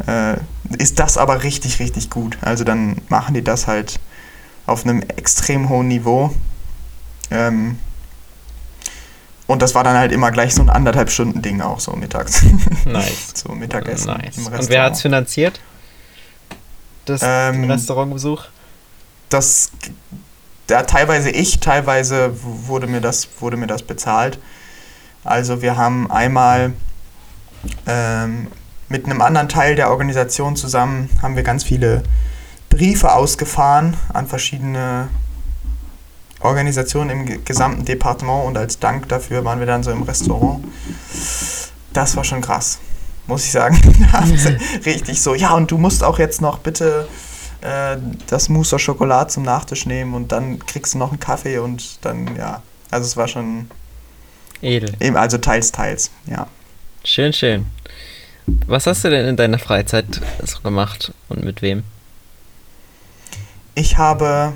äh, 0.06 0.36
ist 0.78 0.98
das 0.98 1.16
aber 1.16 1.42
richtig, 1.42 1.78
richtig 1.80 2.10
gut. 2.10 2.36
Also 2.42 2.64
dann 2.64 2.96
machen 3.08 3.34
die 3.34 3.42
das 3.42 3.66
halt 3.66 3.98
auf 4.66 4.84
einem 4.84 5.02
extrem 5.02 5.68
hohen 5.68 5.88
Niveau. 5.88 6.34
Ähm, 7.30 7.78
und 9.46 9.62
das 9.62 9.74
war 9.74 9.84
dann 9.84 9.96
halt 9.96 10.12
immer 10.12 10.32
gleich 10.32 10.54
so 10.54 10.62
ein 10.62 10.70
anderthalb 10.70 11.08
Stunden 11.10 11.40
Ding 11.40 11.60
auch 11.60 11.78
so 11.80 11.92
mittags. 11.92 12.42
Nice. 12.84 13.32
so 13.34 13.52
Mittagessen 13.52 14.08
nice. 14.08 14.38
Und 14.38 14.50
wer 14.50 14.58
Restaurant. 14.58 14.90
hat's 14.90 15.02
finanziert? 15.02 15.60
Das 17.06 17.22
Ähm, 17.24 17.70
Restaurantbesuch? 17.70 18.44
das 19.30 19.70
ja, 20.68 20.82
teilweise 20.82 21.30
ich, 21.30 21.60
teilweise 21.60 22.32
wurde 22.42 22.86
mir 22.88 23.00
das, 23.00 23.28
wurde 23.40 23.56
mir 23.56 23.66
das 23.68 23.82
bezahlt. 23.82 24.38
Also 25.24 25.62
wir 25.62 25.76
haben 25.76 26.10
einmal 26.10 26.72
ähm, 27.86 28.48
mit 28.88 29.04
einem 29.06 29.20
anderen 29.22 29.48
Teil 29.48 29.74
der 29.76 29.90
Organisation 29.90 30.54
zusammen 30.56 31.08
haben 31.22 31.34
wir 31.36 31.42
ganz 31.42 31.64
viele 31.64 32.02
Briefe 32.68 33.12
ausgefahren 33.12 33.96
an 34.12 34.26
verschiedene 34.26 35.08
Organisationen 36.40 37.10
im 37.10 37.26
ge- 37.26 37.40
gesamten 37.44 37.84
Departement 37.84 38.44
und 38.46 38.58
als 38.58 38.78
Dank 38.78 39.08
dafür 39.08 39.44
waren 39.44 39.58
wir 39.58 39.66
dann 39.66 39.82
so 39.82 39.90
im 39.90 40.02
Restaurant. 40.02 40.64
Das 41.92 42.16
war 42.16 42.24
schon 42.24 42.40
krass, 42.42 42.78
muss 43.26 43.44
ich 43.44 43.52
sagen. 43.52 43.76
Sie 44.36 44.48
richtig 44.86 45.20
so, 45.20 45.34
ja 45.34 45.54
und 45.54 45.70
du 45.70 45.78
musst 45.78 46.02
auch 46.02 46.18
jetzt 46.18 46.40
noch 46.40 46.58
bitte 46.58 47.08
äh, 47.60 47.96
das 48.26 48.48
Mousse 48.48 48.76
au 48.76 48.78
Chocolat 48.78 49.30
zum 49.30 49.42
Nachtisch 49.42 49.86
nehmen 49.86 50.14
und 50.14 50.32
dann 50.32 50.58
kriegst 50.58 50.94
du 50.94 50.98
noch 50.98 51.10
einen 51.10 51.20
Kaffee 51.20 51.58
und 51.58 52.04
dann, 52.04 52.36
ja. 52.36 52.62
Also 52.90 53.06
es 53.06 53.16
war 53.16 53.28
schon, 53.28 53.70
Edel. 54.62 54.94
eben, 55.00 55.16
also 55.16 55.38
teils, 55.38 55.72
teils, 55.72 56.10
ja. 56.26 56.46
Schön, 57.04 57.32
schön. 57.32 57.66
Was 58.66 58.86
hast 58.86 59.04
du 59.04 59.10
denn 59.10 59.26
in 59.26 59.36
deiner 59.36 59.58
Freizeit 59.58 60.20
so 60.42 60.60
gemacht 60.60 61.12
und 61.28 61.44
mit 61.44 61.62
wem? 61.62 61.82
Ich 63.74 63.98
habe 63.98 64.52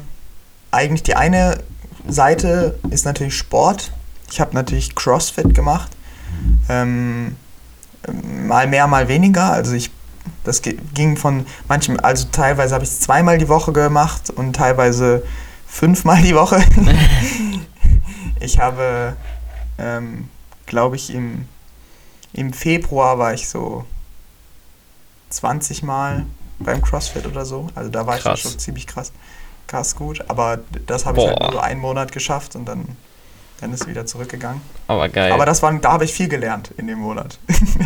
eigentlich 0.70 1.02
die 1.02 1.16
eine 1.16 1.58
Seite 2.06 2.78
ist 2.90 3.04
natürlich 3.04 3.36
Sport. 3.36 3.92
Ich 4.30 4.40
habe 4.40 4.54
natürlich 4.54 4.94
CrossFit 4.94 5.54
gemacht. 5.54 5.90
Ähm, 6.68 7.36
mal 8.46 8.66
mehr, 8.66 8.86
mal 8.86 9.09
weniger. 9.09 9.53
Also 9.53 9.74
ich, 9.74 9.90
das 10.44 10.62
ging 10.62 11.16
von 11.16 11.46
manchem, 11.68 11.98
also 12.01 12.28
teilweise 12.32 12.74
habe 12.74 12.84
ich 12.84 12.90
es 12.90 13.01
zweimal 13.01 13.38
die 13.38 13.48
Woche 13.48 13.72
gemacht 13.72 14.30
und 14.30 14.55
teilweise 14.55 15.22
fünfmal 15.66 16.22
die 16.22 16.34
Woche. 16.34 16.62
ich 18.40 18.59
habe, 18.59 19.16
ähm, 19.78 20.28
glaube 20.66 20.96
ich, 20.96 21.14
im, 21.14 21.46
im 22.32 22.53
Februar 22.53 23.18
war 23.18 23.34
ich 23.34 23.48
so 23.48 23.84
20 25.30 25.82
Mal 25.82 26.26
beim 26.59 26.82
CrossFit 26.82 27.26
oder 27.26 27.44
so. 27.44 27.68
Also 27.74 27.90
da 27.90 28.07
war 28.07 28.16
ich 28.16 28.22
Krass. 28.22 28.40
schon 28.40 28.59
ziemlich 28.59 28.86
krass, 28.86 29.12
krass 29.66 29.96
gut. 29.96 30.24
Aber 30.28 30.59
das 30.86 31.07
habe 31.07 31.18
ich 31.18 31.26
halt 31.26 31.40
nur 31.40 31.53
so 31.53 31.59
einen 31.59 31.80
Monat 31.80 32.12
geschafft 32.12 32.55
und 32.57 32.66
dann, 32.66 32.96
dann 33.61 33.72
ist 33.72 33.82
es 33.82 33.88
wieder 33.88 34.06
zurückgegangen. 34.06 34.61
Aber 34.86 35.08
geil. 35.08 35.32
Aber 35.32 35.46
das 35.46 35.62
war, 35.62 35.72
da 35.74 35.92
habe 35.92 36.04
ich 36.04 36.12
viel 36.12 36.28
gelernt 36.28 36.70
in 36.76 36.86
dem 36.86 36.98
Monat. 36.98 37.38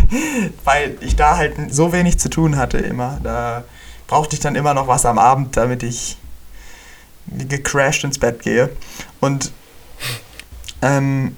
Weil 0.64 0.96
ich 1.00 1.16
da 1.16 1.36
halt 1.36 1.54
so 1.72 1.92
wenig 1.92 2.18
zu 2.18 2.30
tun 2.30 2.56
hatte 2.56 2.78
immer. 2.78 3.18
Da 3.22 3.64
brauchte 4.06 4.34
ich 4.34 4.40
dann 4.40 4.54
immer 4.54 4.74
noch 4.74 4.86
was 4.86 5.04
am 5.04 5.18
Abend, 5.18 5.56
damit 5.56 5.82
ich 5.82 6.16
gecrashed 7.26 8.04
ins 8.04 8.18
Bett 8.18 8.42
gehe. 8.42 8.70
Und 9.20 9.52
ähm, 10.82 11.36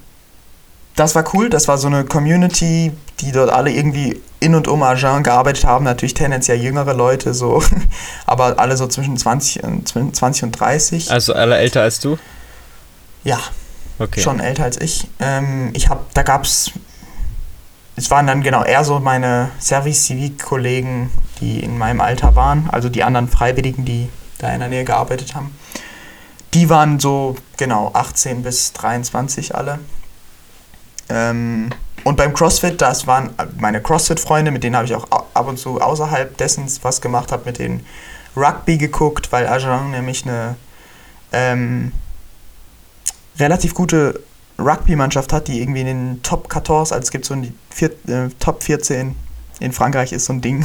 das 0.97 1.15
war 1.15 1.25
cool. 1.35 1.49
Das 1.49 1.69
war 1.69 1.79
so 1.79 1.87
eine 1.87 2.05
Community, 2.05 2.93
die 3.21 3.33
dort 3.33 3.51
alle 3.51 3.71
irgendwie 3.71 4.21
in 4.41 4.55
und 4.55 4.69
um 4.69 4.83
Agen 4.83 5.23
gearbeitet 5.23 5.65
haben. 5.65 5.85
Natürlich 5.85 6.15
tendenziell 6.15 6.59
jüngere 6.59 6.93
Leute, 6.93 7.33
so, 7.33 7.63
aber 8.27 8.59
alle 8.59 8.77
so 8.77 8.87
zwischen 8.87 9.17
20 9.17 9.65
und, 9.65 9.89
20 9.89 10.43
und 10.43 10.53
30. 10.53 11.11
also 11.11 11.33
alle 11.33 11.57
älter 11.57 11.83
als 11.83 12.01
du? 12.01 12.19
ja, 13.27 13.41
Okay. 13.99 14.21
schon 14.21 14.41
älter 14.41 14.65
als 14.65 14.81
ich. 14.81 15.09
Ähm, 15.21 15.71
ich 15.75 15.89
habe, 15.89 16.05
da 16.15 16.23
gab's, 16.23 16.73
es 17.97 18.11
waren 18.11 18.27
dann 18.27 18.43
genau 18.43 18.63
eher 18.63 18.85
so 18.85 19.01
meine 19.01 19.51
die 26.57 26.71
waren 26.71 26.99
so, 26.99 27.37
genau, 27.57 27.91
18 27.93 28.43
bis 28.43 28.73
23 28.73 29.55
alle. 29.55 29.79
Ähm, 31.09 31.71
und 32.05 32.17
beim 32.17 32.33
CrossFit, 32.35 32.81
das 32.81 33.07
waren 33.07 33.31
meine 33.59 33.81
CrossFit-Freunde, 33.81 34.51
mit 34.51 34.65
denen 34.65 34.77
habe 34.77 34.87
ich 34.87 34.95
auch 34.95 35.07
ab 35.11 35.49
und 35.49 35.59
zu 35.59 35.81
außerhalb 35.81 36.37
dessen 36.37 36.67
was 36.83 37.01
gemacht, 37.01 37.33
habe 37.33 37.43
mit 37.47 37.59
denen 37.59 37.85
Rugby 38.37 38.79
geguckt, 38.79 39.33
weil 39.33 39.47
Agen 39.47 39.91
nämlich 39.91 40.25
eine 40.25 40.57
ähm, 41.33 41.93
relativ 43.39 43.75
gute 43.75 44.21
Rugby-Mannschaft 44.59 45.33
hat, 45.33 45.49
die 45.49 45.61
irgendwie 45.61 45.83
in 45.83 45.87
den 45.87 46.23
Top 46.23 46.53
14, 46.53 46.73
also 46.75 46.97
es 46.97 47.11
gibt 47.11 47.25
so 47.25 47.35
ein 47.35 47.55
vier, 47.71 47.91
äh, 48.09 48.29
Top 48.39 48.63
14 48.63 49.15
in 49.61 49.73
Frankreich 49.73 50.13
ist 50.13 50.27
so 50.27 50.33
ein 50.33 50.41
Ding. 50.41 50.65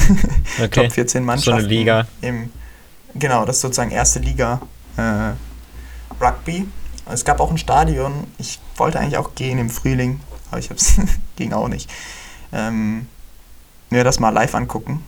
Okay. 0.58 0.68
Top 0.84 0.92
14 0.92 1.24
Mannschaften. 1.24 1.62
So 1.62 1.66
eine 1.66 1.68
Liga. 1.68 2.08
Im, 2.22 2.52
genau, 3.16 3.46
das 3.46 3.58
ist 3.58 3.62
sozusagen 3.62 3.92
erste 3.92 4.20
Liga 4.20 4.62
äh, 4.98 5.32
Rugby. 6.24 6.68
Es 7.12 7.26
gab 7.26 7.40
auch 7.40 7.52
ein 7.52 7.58
Stadion. 7.58 8.28
Ich 8.38 8.60
wollte 8.78 9.00
eigentlich 9.00 9.18
auch 9.18 9.36
gehen 9.36 9.60
im 9.60 9.70
Frühling, 9.70 10.20
aber 10.50 10.60
ich 10.60 10.70
hab's 10.70 10.96
ging 11.36 11.54
auch 11.54 11.68
nicht. 11.68 11.90
Ähm, 12.54 13.08
mir 13.90 14.04
das 14.04 14.20
mal 14.20 14.30
live 14.30 14.56
angucken, 14.56 15.04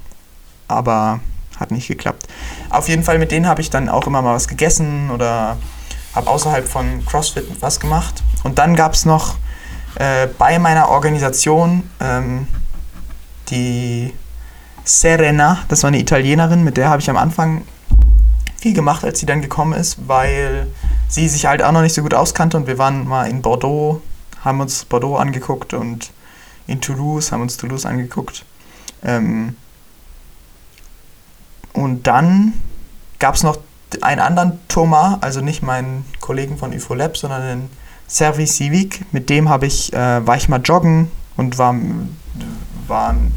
aber 0.68 1.20
hat 1.59 1.72
nicht 1.72 1.88
geklappt. 1.88 2.28
Auf 2.70 2.89
jeden 2.89 3.03
Fall 3.03 3.20
mit 3.20 3.32
denen 3.32 3.47
habe 3.47 3.61
ich 3.61 3.70
dann 3.70 3.89
auch 3.89 4.07
immer 4.07 4.22
mal 4.22 4.34
was 4.34 4.47
gegessen 4.47 5.11
oder 5.11 5.57
habe 6.16 6.30
außerhalb 6.30 6.68
von 6.68 7.05
CrossFit 7.05 7.45
was 7.61 7.80
gemacht. 7.80 8.24
Und 8.43 8.59
dann 8.59 8.76
gab 8.76 8.93
es 8.93 9.05
noch 9.05 9.36
äh, 9.95 10.28
bei 10.38 10.59
meiner 10.59 10.89
Organisation 10.89 11.89
ähm, 11.99 12.47
die 13.49 14.14
Serena, 14.84 15.59
das 15.70 15.84
war 15.84 15.89
eine 15.89 15.99
Italienerin, 15.99 16.64
mit 16.64 16.78
der 16.78 16.89
habe 16.89 17.01
ich 17.01 17.09
am 17.09 17.18
Anfang 17.18 17.64
viel 18.59 18.74
gemacht, 18.74 19.03
als 19.03 19.20
sie 19.20 19.26
dann 19.26 19.41
gekommen 19.41 19.74
ist, 19.74 20.07
weil 20.07 20.68
sie 21.07 21.28
sich 21.28 21.45
halt 21.45 21.61
auch 21.61 21.72
noch 21.72 21.82
nicht 21.82 21.93
so 21.93 22.01
gut 22.01 22.14
auskannte 22.14 22.57
und 22.57 22.68
wir 22.68 22.78
waren 22.78 23.07
mal 23.07 23.30
in 23.30 23.41
Bordeaux, 23.41 24.01
haben 24.43 24.61
uns 24.61 24.86
Bordeaux 24.86 25.18
angeguckt 25.18 25.74
und 25.74 26.11
in 26.68 26.82
Toulouse, 26.82 27.32
haben 27.32 27.41
uns 27.41 27.57
Toulouse 27.57 27.86
angeguckt. 27.86 28.45
Ähm 29.03 29.55
und 31.74 32.07
dann 32.07 32.53
gab 33.20 33.36
es 33.36 33.43
noch 33.43 33.57
einen 34.02 34.22
anderen 34.22 34.60
Thomas, 34.68 35.18
also 35.22 35.41
nicht 35.41 35.62
meinen 35.62 36.06
Kollegen 36.20 36.58
von 36.58 36.74
UFOLab, 36.74 37.18
sondern 37.18 37.41
den 37.44 37.70
Service 38.08 38.56
Civic. 38.56 39.06
Mit 39.14 39.30
dem 39.30 39.50
habe 39.50 39.66
ich, 39.66 39.94
äh, 39.94 40.26
war 40.26 40.36
ich 40.38 40.50
mal 40.50 40.62
joggen 40.62 41.12
und 41.38 41.58
war, 41.58 41.76
waren 42.88 43.34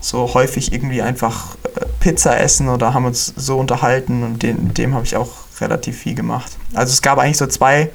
so 0.00 0.32
häufig 0.34 0.72
irgendwie 0.72 1.02
einfach 1.02 1.56
äh, 1.74 1.84
Pizza 2.00 2.38
essen 2.38 2.68
oder 2.68 2.94
haben 2.94 3.04
uns 3.04 3.32
so 3.36 3.58
unterhalten 3.58 4.22
und 4.22 4.42
den, 4.42 4.68
mit 4.68 4.78
dem 4.78 4.94
habe 4.94 5.04
ich 5.04 5.16
auch 5.16 5.30
relativ 5.60 5.98
viel 5.98 6.14
gemacht. 6.14 6.56
Also 6.74 6.92
es 6.92 7.02
gab 7.02 7.18
eigentlich 7.18 7.38
so 7.38 7.46
zwei. 7.46 7.90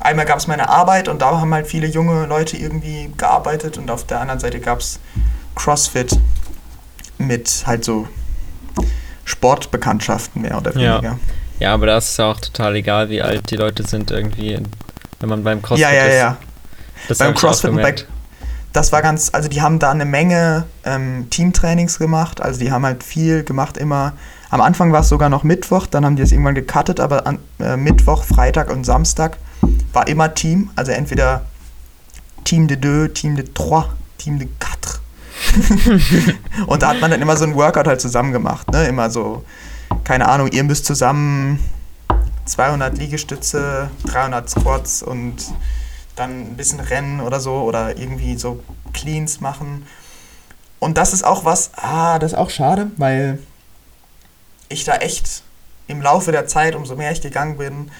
Einmal 0.00 0.26
gab 0.26 0.38
es 0.38 0.46
meine 0.46 0.68
Arbeit 0.68 1.08
und 1.08 1.22
da 1.22 1.40
haben 1.40 1.54
halt 1.54 1.66
viele 1.66 1.86
junge 1.86 2.26
Leute 2.26 2.56
irgendwie 2.56 3.10
gearbeitet 3.16 3.78
und 3.78 3.90
auf 3.90 4.04
der 4.04 4.20
anderen 4.20 4.40
Seite 4.40 4.60
gab 4.60 4.80
es 4.80 4.98
CrossFit 5.54 6.18
mit 7.16 7.64
halt 7.66 7.84
so 7.84 8.06
Sportbekanntschaften 9.24 10.42
mehr 10.42 10.58
oder 10.58 10.74
weniger. 10.74 11.02
Ja. 11.02 11.18
ja, 11.60 11.74
aber 11.74 11.86
das 11.86 12.10
ist 12.10 12.18
ja 12.18 12.30
auch 12.30 12.40
total 12.40 12.76
egal, 12.76 13.08
wie 13.08 13.22
alt 13.22 13.50
die 13.50 13.56
Leute 13.56 13.82
sind 13.82 14.10
irgendwie, 14.10 14.60
wenn 15.20 15.28
man 15.28 15.44
beim 15.44 15.62
CrossFit 15.62 15.86
ja, 15.86 15.92
ja, 15.92 16.04
ist. 16.04 16.14
Ja, 16.14 16.36
ja, 17.08 17.14
Beim 17.18 17.34
CrossFit 17.34 17.70
und 17.70 17.82
bei, 17.82 17.94
das 18.72 18.92
war 18.92 19.02
ganz, 19.02 19.30
also 19.32 19.48
die 19.48 19.62
haben 19.62 19.78
da 19.78 19.90
eine 19.90 20.04
Menge 20.04 20.64
ähm, 20.84 21.28
Teamtrainings 21.30 21.98
gemacht, 21.98 22.40
also 22.40 22.58
die 22.58 22.72
haben 22.72 22.84
halt 22.84 23.02
viel 23.02 23.44
gemacht, 23.44 23.76
immer, 23.76 24.12
am 24.50 24.60
Anfang 24.60 24.92
war 24.92 25.00
es 25.00 25.08
sogar 25.08 25.28
noch 25.28 25.44
Mittwoch, 25.44 25.86
dann 25.86 26.04
haben 26.04 26.16
die 26.16 26.22
es 26.22 26.32
irgendwann 26.32 26.56
gecuttet, 26.56 27.00
aber 27.00 27.26
an, 27.26 27.38
äh, 27.60 27.76
Mittwoch, 27.76 28.24
Freitag 28.24 28.70
und 28.70 28.84
Samstag 28.84 29.38
war 29.92 30.08
immer 30.08 30.34
Team, 30.34 30.70
also 30.76 30.92
entweder 30.92 31.42
Team 32.44 32.66
de 32.66 32.76
deux, 32.76 33.12
Team 33.14 33.36
de 33.36 33.44
trois, 33.54 33.86
Team 34.18 34.38
de 34.38 34.48
quatre. 34.58 34.73
und 36.66 36.82
da 36.82 36.88
hat 36.88 37.00
man 37.00 37.10
dann 37.10 37.22
immer 37.22 37.36
so 37.36 37.44
ein 37.44 37.54
Workout 37.54 37.86
halt 37.86 38.00
zusammen 38.00 38.32
gemacht, 38.32 38.70
ne? 38.70 38.86
Immer 38.86 39.10
so, 39.10 39.44
keine 40.04 40.28
Ahnung, 40.28 40.48
ihr 40.48 40.64
müsst 40.64 40.86
zusammen 40.86 41.58
200 42.46 42.98
Liegestütze, 42.98 43.90
300 44.06 44.48
Squats 44.50 45.02
und 45.02 45.36
dann 46.16 46.30
ein 46.30 46.56
bisschen 46.56 46.80
rennen 46.80 47.20
oder 47.20 47.40
so 47.40 47.62
oder 47.62 47.96
irgendwie 47.96 48.36
so 48.36 48.62
Cleans 48.92 49.40
machen. 49.40 49.86
Und 50.78 50.98
das 50.98 51.12
ist 51.12 51.24
auch 51.24 51.44
was, 51.44 51.70
ah, 51.76 52.18
das 52.18 52.32
ist 52.32 52.38
auch 52.38 52.50
schade, 52.50 52.90
weil 52.96 53.38
ich 54.68 54.84
da 54.84 54.96
echt 54.96 55.42
im 55.86 56.02
Laufe 56.02 56.32
der 56.32 56.46
Zeit, 56.46 56.74
umso 56.74 56.96
mehr 56.96 57.12
ich 57.12 57.20
gegangen 57.20 57.58
bin, 57.58 57.90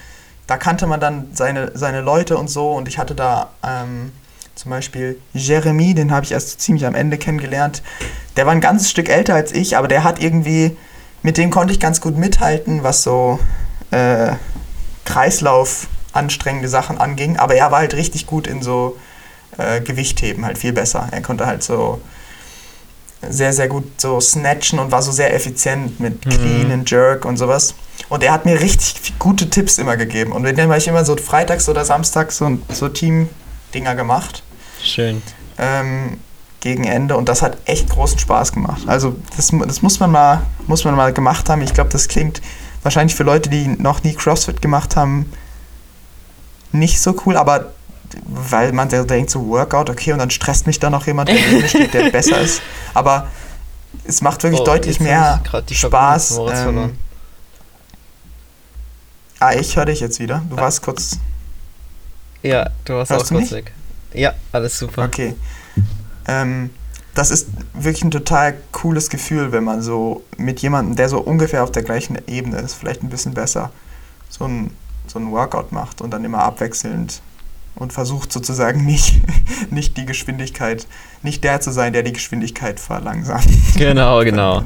da 0.47 0.57
kannte 0.57 0.87
man 0.87 1.01
dann 1.01 1.29
seine, 1.33 1.73
seine 1.75 2.01
Leute 2.01 2.37
und 2.37 2.49
so 2.49 2.73
und 2.73 2.89
ich 2.89 2.99
hatte 2.99 3.15
da 3.15 3.51
ähm, 3.63 4.13
zum 4.55 4.71
Beispiel 4.71 5.19
Jeremy, 5.33 5.95
den 5.95 6.13
habe 6.13 6.25
ich 6.25 6.33
erst 6.33 6.61
ziemlich 6.61 6.87
am 6.87 6.95
Ende 6.95 7.19
kennengelernt. 7.19 7.83
Der 8.37 8.47
war 8.47 8.53
ein 8.53 8.61
ganzes 8.61 8.91
Stück 8.91 9.09
älter 9.09 9.35
als 9.35 9.53
ich, 9.53 9.77
aber 9.77 9.89
der 9.89 10.05
hat 10.05 10.23
irgendwie, 10.23 10.77
mit 11.23 11.39
dem 11.39 11.51
konnte 11.51 11.73
ich 11.73 11.81
ganz 11.81 12.01
gut 12.01 12.17
mithalten, 12.17 12.83
was 12.83 13.03
so 13.03 13.39
äh, 13.91 14.33
Kreislauf 15.05 15.89
anstrengende 16.13 16.69
Sachen 16.69 16.99
anging. 16.99 17.37
Aber 17.37 17.55
er 17.55 17.71
war 17.71 17.81
halt 17.81 17.95
richtig 17.95 18.27
gut 18.27 18.47
in 18.47 18.63
so 18.63 18.97
äh, 19.59 19.81
Gewichtheben, 19.81 20.45
halt 20.45 20.59
viel 20.59 20.73
besser. 20.73 21.09
Er 21.11 21.21
konnte 21.21 21.47
halt 21.47 21.63
so 21.63 22.01
sehr, 23.29 23.53
sehr 23.53 23.69
gut 23.69 24.01
so 24.01 24.21
snatchen 24.21 24.79
und 24.79 24.93
war 24.93 25.03
so 25.03 25.11
sehr 25.11 25.35
effizient 25.35 25.99
mit 25.99 26.25
mhm. 26.25 26.31
Clean 26.31 26.73
and 26.73 26.91
Jerk 26.91 27.25
und 27.25 27.37
sowas. 27.37 27.75
Und 28.09 28.23
er 28.23 28.33
hat 28.33 28.45
mir 28.45 28.61
richtig 28.61 29.19
gute 29.19 29.49
Tipps 29.49 29.79
immer 29.79 29.97
gegeben. 29.97 30.33
Und 30.33 30.43
mit 30.43 30.59
dem 30.59 30.69
habe 30.69 30.79
ich 30.79 30.89
immer 30.89 31.05
so 31.05 31.17
freitags 31.17 31.69
oder 31.69 31.85
samstags 31.85 32.37
so, 32.37 32.59
so 32.69 32.89
Team-Dinger 33.75 33.95
gemacht. 33.95 34.43
Schön. 34.83 35.23
Ähm, 35.59 36.19
gegen 36.61 36.85
Ende 36.85 37.17
und 37.17 37.29
das 37.29 37.43
hat 37.43 37.59
echt 37.67 37.91
großen 37.91 38.19
Spaß 38.19 38.53
gemacht. 38.53 38.83
Also 38.87 39.17
das, 39.37 39.53
das 39.67 39.83
muss 39.83 40.01
man 40.01 40.11
mal 40.11 40.43
muss 40.67 40.85
man 40.85 40.95
mal 40.95 41.13
gemacht 41.13 41.51
haben. 41.51 41.61
Ich 41.61 41.75
glaube, 41.75 41.91
das 41.91 42.09
klingt 42.09 42.41
wahrscheinlich 42.83 43.15
für 43.15 43.25
Leute, 43.25 43.51
die 43.51 43.67
noch 43.67 44.03
nie 44.03 44.15
CrossFit 44.15 44.63
gemacht 44.63 44.97
haben, 44.97 45.31
nicht 46.73 47.01
so 47.01 47.15
cool, 47.27 47.37
aber 47.37 47.73
weil 48.27 48.73
man 48.73 48.89
denkt 48.89 49.31
so 49.31 49.47
Workout, 49.49 49.91
okay, 49.91 50.13
und 50.13 50.19
dann 50.19 50.31
stresst 50.31 50.67
mich 50.67 50.79
da 50.79 50.89
noch 50.89 51.07
jemand, 51.07 51.29
der 51.29 51.37
neben 51.37 51.69
steht, 51.69 51.93
der 51.95 52.11
besser 52.13 52.41
ist. 52.41 52.63
Aber 52.95 53.29
es 54.05 54.23
macht 54.23 54.43
wirklich 54.43 54.61
oh, 54.61 54.65
deutlich 54.65 55.01
mehr 55.01 55.43
Spaß. 55.71 56.39
Ähm, 56.53 56.97
ah, 59.41 59.53
ich 59.53 59.77
höre 59.77 59.87
dich 59.87 60.01
jetzt 60.01 60.21
wieder. 60.21 60.43
Du 60.49 60.57
warst 60.57 60.83
kurz. 60.83 61.19
Ja, 62.45 62.71
du 62.85 62.95
warst 62.95 63.13
auch 63.13 63.27
kurz 63.27 63.53
weg. 63.53 63.73
Ja, 64.13 64.35
alles 64.53 64.79
super. 64.79 65.05
Okay. 65.05 65.35
Ähm, 66.29 66.71
das 67.15 67.31
ist 67.31 67.49
wirklich 67.75 68.05
ein 68.05 68.11
total 68.11 68.55
cooles 68.73 69.11
Gefühl, 69.11 69.51
wenn 69.53 69.65
man 69.65 69.83
so 69.83 70.23
mit 70.37 70.61
jemandem, 70.61 70.97
der 70.97 71.09
so 71.09 71.19
ungefähr 71.19 71.65
auf 71.65 71.73
der 71.73 71.83
gleichen 71.83 72.19
Ebene 72.27 72.59
ist, 72.59 72.75
vielleicht 72.75 73.03
ein 73.03 73.09
bisschen 73.09 73.35
besser, 73.35 73.71
so 74.29 74.45
ein 74.45 74.71
so 75.07 75.19
ein 75.19 75.31
Workout 75.31 75.73
macht 75.73 76.01
und 76.01 76.11
dann 76.11 76.25
immer 76.25 76.41
abwechselnd 76.41 77.21
und 77.77 77.93
versucht 77.93 78.33
sozusagen 78.33 78.85
nicht, 78.87 79.21
nicht 79.71 79.97
die 79.97 80.07
Geschwindigkeit, 80.07 80.87
nicht 81.23 81.45
der 81.45 81.61
zu 81.61 81.73
sein, 81.73 81.93
der 81.93 82.03
die 82.03 82.13
Geschwindigkeit 82.13 82.81
verlangsamt. 82.81 83.47
Genau, 83.77 84.21
genau. 84.25 84.63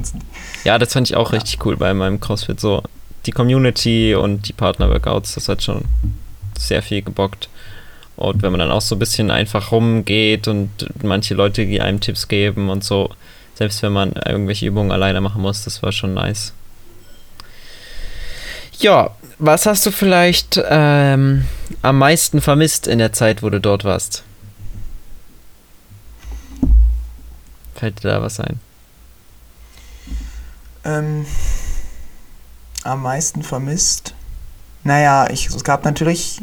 Ja, 0.63 0.77
das 0.77 0.93
fand 0.93 1.09
ich 1.09 1.15
auch 1.15 1.31
ja. 1.31 1.39
richtig 1.39 1.65
cool 1.65 1.77
bei 1.77 1.93
meinem 1.93 2.19
CrossFit. 2.19 2.59
So 2.59 2.83
die 3.25 3.31
Community 3.31 4.15
und 4.15 4.47
die 4.47 4.53
Partner-Workouts, 4.53 5.35
das 5.35 5.49
hat 5.49 5.63
schon 5.63 5.85
sehr 6.57 6.81
viel 6.81 7.01
gebockt. 7.01 7.49
Und 8.19 8.41
wenn 8.41 8.51
man 8.51 8.59
dann 8.59 8.71
auch 8.71 8.81
so 8.81 8.95
ein 8.95 8.99
bisschen 8.99 9.31
einfach 9.31 9.71
rumgeht 9.71 10.49
und 10.49 10.69
manche 11.01 11.35
Leute, 11.35 11.65
die 11.65 11.79
einem 11.79 12.01
Tipps 12.01 12.27
geben 12.27 12.69
und 12.69 12.83
so, 12.83 13.11
selbst 13.55 13.81
wenn 13.81 13.93
man 13.93 14.11
irgendwelche 14.11 14.65
Übungen 14.65 14.91
alleine 14.91 15.21
machen 15.21 15.41
muss, 15.41 15.63
das 15.63 15.81
war 15.81 15.93
schon 15.93 16.15
nice. 16.15 16.51
Ja, 18.77 19.15
was 19.37 19.65
hast 19.65 19.85
du 19.85 19.91
vielleicht 19.91 20.61
ähm, 20.69 21.45
am 21.81 21.97
meisten 21.97 22.41
vermisst 22.41 22.87
in 22.87 22.99
der 22.99 23.13
Zeit, 23.13 23.41
wo 23.41 23.49
du 23.49 23.61
dort 23.61 23.85
warst? 23.85 24.23
Fällt 27.75 28.03
dir 28.03 28.09
da 28.09 28.21
was 28.21 28.41
ein? 28.41 28.59
Ähm, 30.83 31.25
am 32.83 33.01
meisten 33.01 33.43
vermisst? 33.43 34.13
Naja, 34.83 35.29
ich, 35.29 35.47
es 35.47 35.63
gab 35.63 35.85
natürlich 35.85 36.41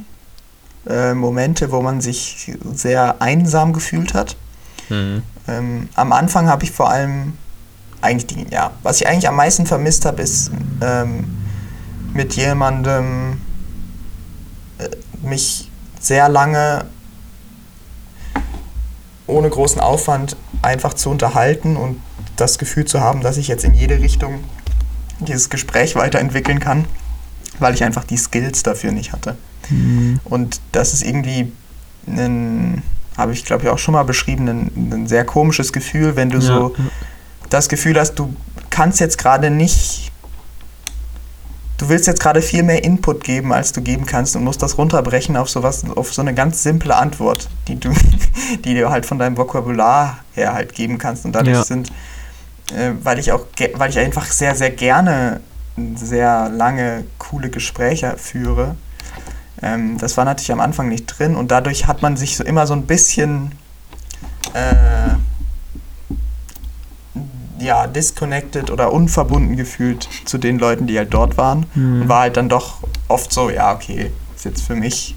äh, 0.88 1.14
Momente, 1.14 1.72
wo 1.72 1.82
man 1.82 2.00
sich 2.00 2.52
sehr 2.72 3.20
einsam 3.20 3.72
gefühlt 3.72 4.14
hat. 4.14 4.36
Mhm. 4.88 5.22
Ähm, 5.48 5.88
am 5.94 6.12
Anfang 6.12 6.48
habe 6.48 6.64
ich 6.64 6.72
vor 6.72 6.90
allem 6.90 7.34
eigentlich 8.00 8.26
die, 8.26 8.46
ja, 8.50 8.72
was 8.82 9.00
ich 9.00 9.08
eigentlich 9.08 9.28
am 9.28 9.36
meisten 9.36 9.66
vermisst 9.66 10.04
habe, 10.04 10.22
ist 10.22 10.50
ähm, 10.80 11.24
mit 12.12 12.34
jemandem 12.34 13.40
äh, 14.78 14.88
mich 15.22 15.70
sehr 16.00 16.28
lange 16.28 16.84
ohne 19.26 19.50
großen 19.50 19.80
Aufwand 19.80 20.36
einfach 20.62 20.94
zu 20.94 21.10
unterhalten 21.10 21.76
und 21.76 22.00
das 22.36 22.58
Gefühl 22.58 22.84
zu 22.84 23.00
haben, 23.00 23.22
dass 23.22 23.38
ich 23.38 23.48
jetzt 23.48 23.64
in 23.64 23.74
jede 23.74 23.98
Richtung 23.98 24.44
dieses 25.20 25.50
Gespräch 25.50 25.96
weiterentwickeln 25.96 26.60
kann. 26.60 26.84
weil 27.58 27.74
ich 27.74 27.84
einfach 27.84 28.04
die 28.04 28.16
Skills 28.16 28.62
dafür 28.62 28.92
nicht 28.92 29.12
hatte. 29.12 29.36
Mhm. 29.70 30.20
Und 30.24 30.60
das 30.72 30.94
ist 30.94 31.02
irgendwie 31.02 31.52
ein, 32.06 32.82
habe 33.16 33.32
ich 33.32 33.44
glaube 33.44 33.64
ich 33.64 33.68
auch 33.68 33.78
schon 33.78 33.92
mal 33.92 34.04
beschrieben, 34.04 34.48
ein, 34.48 34.92
ein 34.92 35.06
sehr 35.06 35.24
komisches 35.24 35.72
Gefühl, 35.72 36.16
wenn 36.16 36.30
du 36.30 36.38
ja. 36.38 36.42
so 36.42 36.74
das 37.50 37.68
Gefühl 37.68 37.98
hast, 37.98 38.14
du 38.14 38.34
kannst 38.70 39.00
jetzt 39.00 39.18
gerade 39.18 39.50
nicht 39.50 40.12
du 41.78 41.88
willst 41.88 42.06
jetzt 42.06 42.20
gerade 42.20 42.42
viel 42.42 42.62
mehr 42.62 42.84
Input 42.84 43.22
geben, 43.24 43.52
als 43.52 43.72
du 43.72 43.82
geben 43.82 44.06
kannst 44.06 44.36
und 44.36 44.44
musst 44.44 44.62
das 44.62 44.78
runterbrechen 44.78 45.36
auf 45.36 45.50
sowas, 45.50 45.84
auf 45.94 46.12
so 46.12 46.22
eine 46.22 46.34
ganz 46.34 46.62
simple 46.62 46.94
Antwort, 46.94 47.48
die 47.68 47.78
du, 47.78 47.92
die 48.64 48.74
du 48.74 48.90
halt 48.90 49.06
von 49.06 49.18
deinem 49.18 49.36
Vokabular 49.36 50.18
her 50.34 50.54
halt 50.54 50.74
geben 50.74 50.98
kannst. 50.98 51.24
Und 51.24 51.32
dadurch 51.32 51.56
ja. 51.56 51.64
sind, 51.64 51.90
äh, 52.74 52.92
weil 53.02 53.18
ich 53.18 53.32
auch, 53.32 53.46
weil 53.74 53.90
ich 53.90 53.98
einfach 53.98 54.26
sehr, 54.26 54.54
sehr 54.54 54.70
gerne 54.70 55.40
sehr 55.94 56.48
lange 56.48 57.04
coole 57.18 57.50
Gespräche 57.50 58.14
führe. 58.16 58.76
Ähm, 59.62 59.98
das 59.98 60.16
war 60.16 60.24
natürlich 60.24 60.52
am 60.52 60.60
Anfang 60.60 60.88
nicht 60.88 61.06
drin 61.06 61.34
und 61.34 61.50
dadurch 61.50 61.86
hat 61.86 62.02
man 62.02 62.16
sich 62.16 62.36
so 62.36 62.44
immer 62.44 62.66
so 62.66 62.74
ein 62.74 62.82
bisschen 62.86 63.52
äh, 64.52 65.14
ja, 67.58 67.86
disconnected 67.86 68.70
oder 68.70 68.92
unverbunden 68.92 69.56
gefühlt 69.56 70.08
zu 70.24 70.38
den 70.38 70.58
Leuten, 70.58 70.86
die 70.86 70.98
halt 70.98 71.12
dort 71.12 71.36
waren. 71.36 71.66
Mhm. 71.74 72.02
Und 72.02 72.08
war 72.08 72.22
halt 72.22 72.36
dann 72.36 72.48
doch 72.48 72.78
oft 73.08 73.32
so, 73.32 73.50
ja, 73.50 73.74
okay, 73.74 74.10
ist 74.34 74.44
jetzt 74.44 74.62
für 74.62 74.74
mich, 74.74 75.16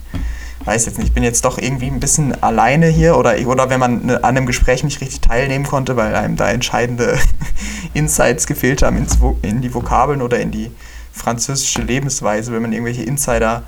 weiß 0.65 0.85
jetzt 0.85 0.97
nicht, 0.97 1.09
ich 1.09 1.13
bin 1.13 1.23
jetzt 1.23 1.43
doch 1.45 1.57
irgendwie 1.57 1.87
ein 1.87 1.99
bisschen 1.99 2.41
alleine 2.41 2.87
hier 2.87 3.17
oder, 3.17 3.35
oder 3.45 3.69
wenn 3.69 3.79
man 3.79 4.05
ne, 4.05 4.23
an 4.23 4.37
einem 4.37 4.45
Gespräch 4.45 4.83
nicht 4.83 5.01
richtig 5.01 5.21
teilnehmen 5.21 5.65
konnte, 5.65 5.95
weil 5.95 6.15
einem 6.15 6.37
da 6.37 6.49
entscheidende 6.49 7.17
Insights 7.93 8.47
gefehlt 8.47 8.83
haben 8.83 9.05
in 9.41 9.61
die 9.61 9.73
Vokabeln 9.73 10.21
oder 10.21 10.39
in 10.39 10.51
die 10.51 10.71
französische 11.11 11.81
Lebensweise, 11.81 12.53
wenn 12.53 12.61
man 12.61 12.71
irgendwelche 12.71 13.03
Insider 13.03 13.63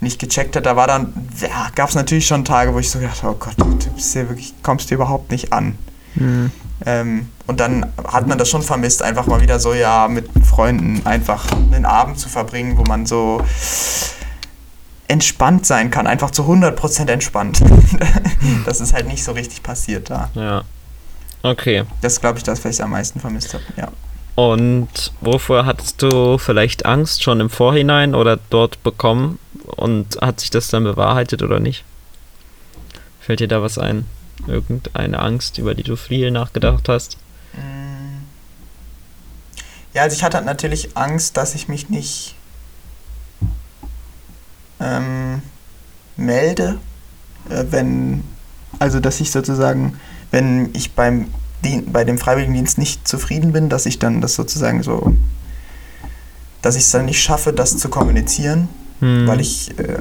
nicht 0.00 0.18
gecheckt 0.18 0.56
hat, 0.56 0.66
da 0.66 0.76
war 0.76 0.86
dann, 0.86 1.12
ja, 1.40 1.68
gab 1.74 1.88
es 1.88 1.94
natürlich 1.94 2.26
schon 2.26 2.44
Tage, 2.44 2.72
wo 2.74 2.78
ich 2.78 2.90
so 2.90 2.98
gedacht 2.98 3.22
oh 3.24 3.34
Gott, 3.34 3.54
du 3.58 3.90
bist 3.90 4.14
ja 4.14 4.28
wirklich, 4.28 4.54
kommst 4.62 4.90
dir 4.90 4.94
überhaupt 4.94 5.30
nicht 5.30 5.52
an. 5.52 5.76
Mhm. 6.14 6.50
Ähm, 6.86 7.28
und 7.46 7.60
dann 7.60 7.86
hat 8.06 8.26
man 8.26 8.38
das 8.38 8.48
schon 8.48 8.62
vermisst, 8.62 9.02
einfach 9.02 9.26
mal 9.26 9.40
wieder 9.40 9.58
so, 9.58 9.74
ja, 9.74 10.06
mit 10.08 10.28
Freunden 10.44 11.04
einfach 11.06 11.50
einen 11.52 11.84
Abend 11.84 12.18
zu 12.18 12.28
verbringen, 12.28 12.78
wo 12.78 12.84
man 12.84 13.06
so 13.06 13.42
entspannt 15.08 15.66
sein 15.66 15.90
kann, 15.90 16.06
einfach 16.06 16.30
zu 16.30 16.42
100% 16.42 17.10
entspannt. 17.10 17.60
das 18.66 18.80
ist 18.80 18.92
halt 18.92 19.08
nicht 19.08 19.24
so 19.24 19.32
richtig 19.32 19.62
passiert 19.62 20.10
da. 20.10 20.30
Ja. 20.34 20.62
Okay. 21.42 21.84
Das 22.02 22.20
glaube 22.20 22.38
ich, 22.38 22.44
das, 22.44 22.64
was 22.64 22.76
ich 22.76 22.82
am 22.82 22.90
meisten 22.90 23.20
vermisst 23.20 23.54
habe, 23.54 23.64
ja. 23.76 23.88
Und 24.38 25.10
wovor 25.20 25.66
hattest 25.66 26.00
du 26.00 26.38
vielleicht 26.38 26.86
Angst 26.86 27.24
schon 27.24 27.40
im 27.40 27.50
Vorhinein 27.50 28.14
oder 28.14 28.38
dort 28.50 28.80
bekommen? 28.84 29.40
Und 29.64 30.20
hat 30.20 30.38
sich 30.38 30.50
das 30.50 30.68
dann 30.68 30.84
bewahrheitet 30.84 31.42
oder 31.42 31.58
nicht? 31.58 31.84
Fällt 33.18 33.40
dir 33.40 33.48
da 33.48 33.62
was 33.62 33.78
ein? 33.78 34.06
Irgendeine 34.46 35.18
Angst, 35.18 35.58
über 35.58 35.74
die 35.74 35.82
du 35.82 35.96
viel 35.96 36.30
nachgedacht 36.30 36.88
hast? 36.88 37.16
Mm. 37.54 38.22
Ja, 39.92 40.02
also 40.02 40.14
ich 40.14 40.22
hatte 40.22 40.40
natürlich 40.42 40.96
Angst, 40.96 41.36
dass 41.36 41.56
ich 41.56 41.66
mich 41.66 41.88
nicht 41.88 42.36
ähm, 44.78 45.42
melde, 46.16 46.78
äh, 47.50 47.64
wenn, 47.70 48.22
also 48.78 49.00
dass 49.00 49.18
ich 49.18 49.32
sozusagen, 49.32 49.98
wenn 50.30 50.72
ich 50.74 50.92
beim 50.92 51.26
bei 51.86 52.04
dem 52.04 52.18
Freiwilligendienst 52.18 52.78
nicht 52.78 53.06
zufrieden 53.06 53.52
bin, 53.52 53.68
dass 53.68 53.86
ich 53.86 53.98
dann 53.98 54.20
das 54.20 54.34
sozusagen 54.34 54.82
so, 54.82 55.14
dass 56.62 56.76
ich 56.76 56.82
es 56.82 56.90
dann 56.90 57.06
nicht 57.06 57.20
schaffe, 57.20 57.52
das 57.52 57.76
zu 57.76 57.88
kommunizieren 57.88 58.68
hm. 59.00 59.26
weil 59.28 59.40
ich, 59.40 59.78
äh, 59.78 59.98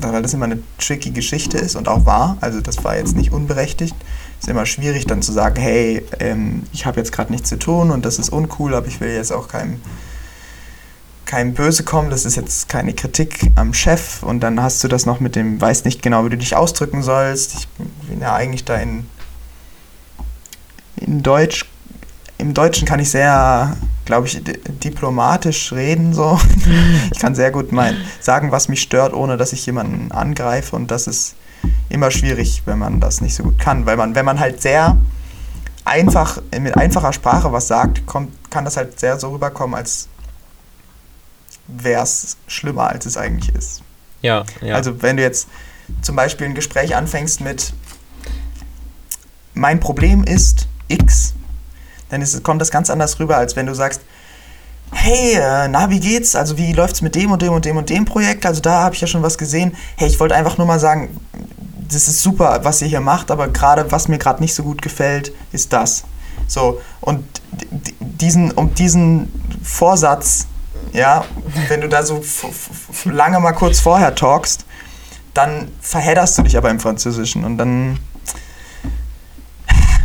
weil 0.00 0.22
das 0.22 0.34
immer 0.34 0.46
eine 0.46 0.58
tricky 0.78 1.10
Geschichte 1.10 1.58
ist 1.58 1.76
und 1.76 1.88
auch 1.88 2.04
war. 2.04 2.36
Also 2.40 2.60
das 2.60 2.82
war 2.84 2.96
jetzt 2.96 3.16
nicht 3.16 3.32
unberechtigt. 3.32 3.94
Ist 4.40 4.48
immer 4.48 4.66
schwierig 4.66 5.06
dann 5.06 5.22
zu 5.22 5.32
sagen, 5.32 5.60
hey, 5.60 6.04
ähm, 6.18 6.64
ich 6.72 6.86
habe 6.86 6.98
jetzt 6.98 7.12
gerade 7.12 7.30
nichts 7.30 7.48
zu 7.48 7.58
tun 7.58 7.90
und 7.90 8.04
das 8.04 8.18
ist 8.18 8.30
uncool, 8.30 8.74
aber 8.74 8.86
ich 8.86 9.00
will 9.00 9.10
jetzt 9.10 9.32
auch 9.32 9.48
keinem 9.48 9.80
kein 11.26 11.54
Böse 11.54 11.84
kommen, 11.84 12.10
das 12.10 12.26
ist 12.26 12.36
jetzt 12.36 12.68
keine 12.68 12.92
Kritik 12.92 13.50
am 13.54 13.72
Chef 13.72 14.22
und 14.22 14.40
dann 14.40 14.62
hast 14.62 14.84
du 14.84 14.88
das 14.88 15.06
noch 15.06 15.20
mit 15.20 15.36
dem, 15.36 15.58
weiß 15.58 15.86
nicht 15.86 16.02
genau, 16.02 16.26
wie 16.26 16.28
du 16.28 16.36
dich 16.36 16.54
ausdrücken 16.54 17.02
sollst. 17.02 17.54
Ich 17.54 17.68
bin 18.08 18.20
ja 18.20 18.34
eigentlich 18.34 18.64
da 18.64 18.76
in, 18.76 19.06
in 21.06 21.22
Deutsch, 21.22 21.66
im 22.38 22.54
Deutschen 22.54 22.86
kann 22.86 23.00
ich 23.00 23.10
sehr 23.10 23.76
glaube 24.04 24.26
ich, 24.26 24.42
diplomatisch 24.44 25.72
reden 25.72 26.12
so. 26.14 26.38
ich 27.12 27.18
kann 27.18 27.34
sehr 27.34 27.50
gut 27.50 27.72
mein, 27.72 27.96
sagen, 28.20 28.52
was 28.52 28.68
mich 28.68 28.82
stört, 28.82 29.14
ohne 29.14 29.36
dass 29.36 29.52
ich 29.52 29.64
jemanden 29.66 30.12
angreife 30.12 30.76
und 30.76 30.90
das 30.90 31.06
ist 31.06 31.34
immer 31.88 32.10
schwierig, 32.10 32.62
wenn 32.66 32.78
man 32.78 33.00
das 33.00 33.20
nicht 33.20 33.34
so 33.34 33.42
gut 33.42 33.58
kann, 33.58 33.86
weil 33.86 33.96
man, 33.96 34.14
wenn 34.14 34.24
man 34.24 34.38
halt 34.38 34.60
sehr 34.60 34.96
einfach, 35.84 36.40
mit 36.58 36.76
einfacher 36.76 37.12
Sprache 37.12 37.52
was 37.52 37.68
sagt, 37.68 38.06
kommt, 38.06 38.32
kann 38.50 38.64
das 38.64 38.76
halt 38.76 39.00
sehr 39.00 39.18
so 39.18 39.30
rüberkommen, 39.30 39.74
als 39.74 40.08
wäre 41.66 42.02
es 42.02 42.36
schlimmer, 42.46 42.88
als 42.88 43.06
es 43.06 43.16
eigentlich 43.16 43.54
ist. 43.54 43.82
Ja, 44.20 44.44
ja. 44.60 44.74
Also 44.74 45.02
wenn 45.02 45.16
du 45.16 45.22
jetzt 45.22 45.48
zum 46.02 46.16
Beispiel 46.16 46.46
ein 46.46 46.54
Gespräch 46.54 46.96
anfängst 46.96 47.40
mit 47.40 47.72
mein 49.54 49.80
Problem 49.80 50.24
ist 50.24 50.66
X, 50.88 51.34
dann 52.10 52.22
ist, 52.22 52.42
kommt 52.42 52.60
das 52.60 52.70
ganz 52.70 52.90
anders 52.90 53.18
rüber, 53.18 53.36
als 53.36 53.56
wenn 53.56 53.66
du 53.66 53.74
sagst, 53.74 54.00
hey, 54.92 55.34
äh, 55.34 55.68
na, 55.68 55.90
wie 55.90 56.00
geht's? 56.00 56.36
Also 56.36 56.56
wie 56.56 56.72
läuft's 56.72 57.02
mit 57.02 57.14
dem 57.14 57.32
und 57.32 57.42
dem 57.42 57.52
und 57.52 57.64
dem 57.64 57.76
und 57.76 57.90
dem 57.90 58.04
Projekt? 58.04 58.46
Also 58.46 58.60
da 58.60 58.82
habe 58.82 58.94
ich 58.94 59.00
ja 59.00 59.06
schon 59.06 59.22
was 59.22 59.38
gesehen. 59.38 59.76
Hey, 59.96 60.08
ich 60.08 60.20
wollte 60.20 60.34
einfach 60.34 60.58
nur 60.58 60.66
mal 60.66 60.78
sagen, 60.78 61.20
das 61.88 62.08
ist 62.08 62.22
super, 62.22 62.60
was 62.62 62.80
ihr 62.82 62.88
hier 62.88 63.00
macht, 63.00 63.30
aber 63.30 63.48
gerade 63.48 63.90
was 63.92 64.08
mir 64.08 64.18
gerade 64.18 64.42
nicht 64.42 64.54
so 64.54 64.62
gut 64.62 64.82
gefällt, 64.82 65.32
ist 65.52 65.72
das. 65.72 66.04
So, 66.46 66.80
und 67.00 67.24
diesen, 68.00 68.52
um 68.52 68.74
diesen 68.74 69.30
Vorsatz, 69.62 70.46
ja, 70.92 71.24
wenn 71.68 71.80
du 71.80 71.88
da 71.88 72.02
so 72.02 72.22
lange 73.04 73.40
mal 73.40 73.52
kurz 73.52 73.80
vorher 73.80 74.14
talkst, 74.14 74.64
dann 75.32 75.68
verhedderst 75.80 76.38
du 76.38 76.42
dich 76.42 76.56
aber 76.56 76.70
im 76.70 76.80
Französischen 76.80 77.44
und 77.44 77.58
dann 77.58 77.98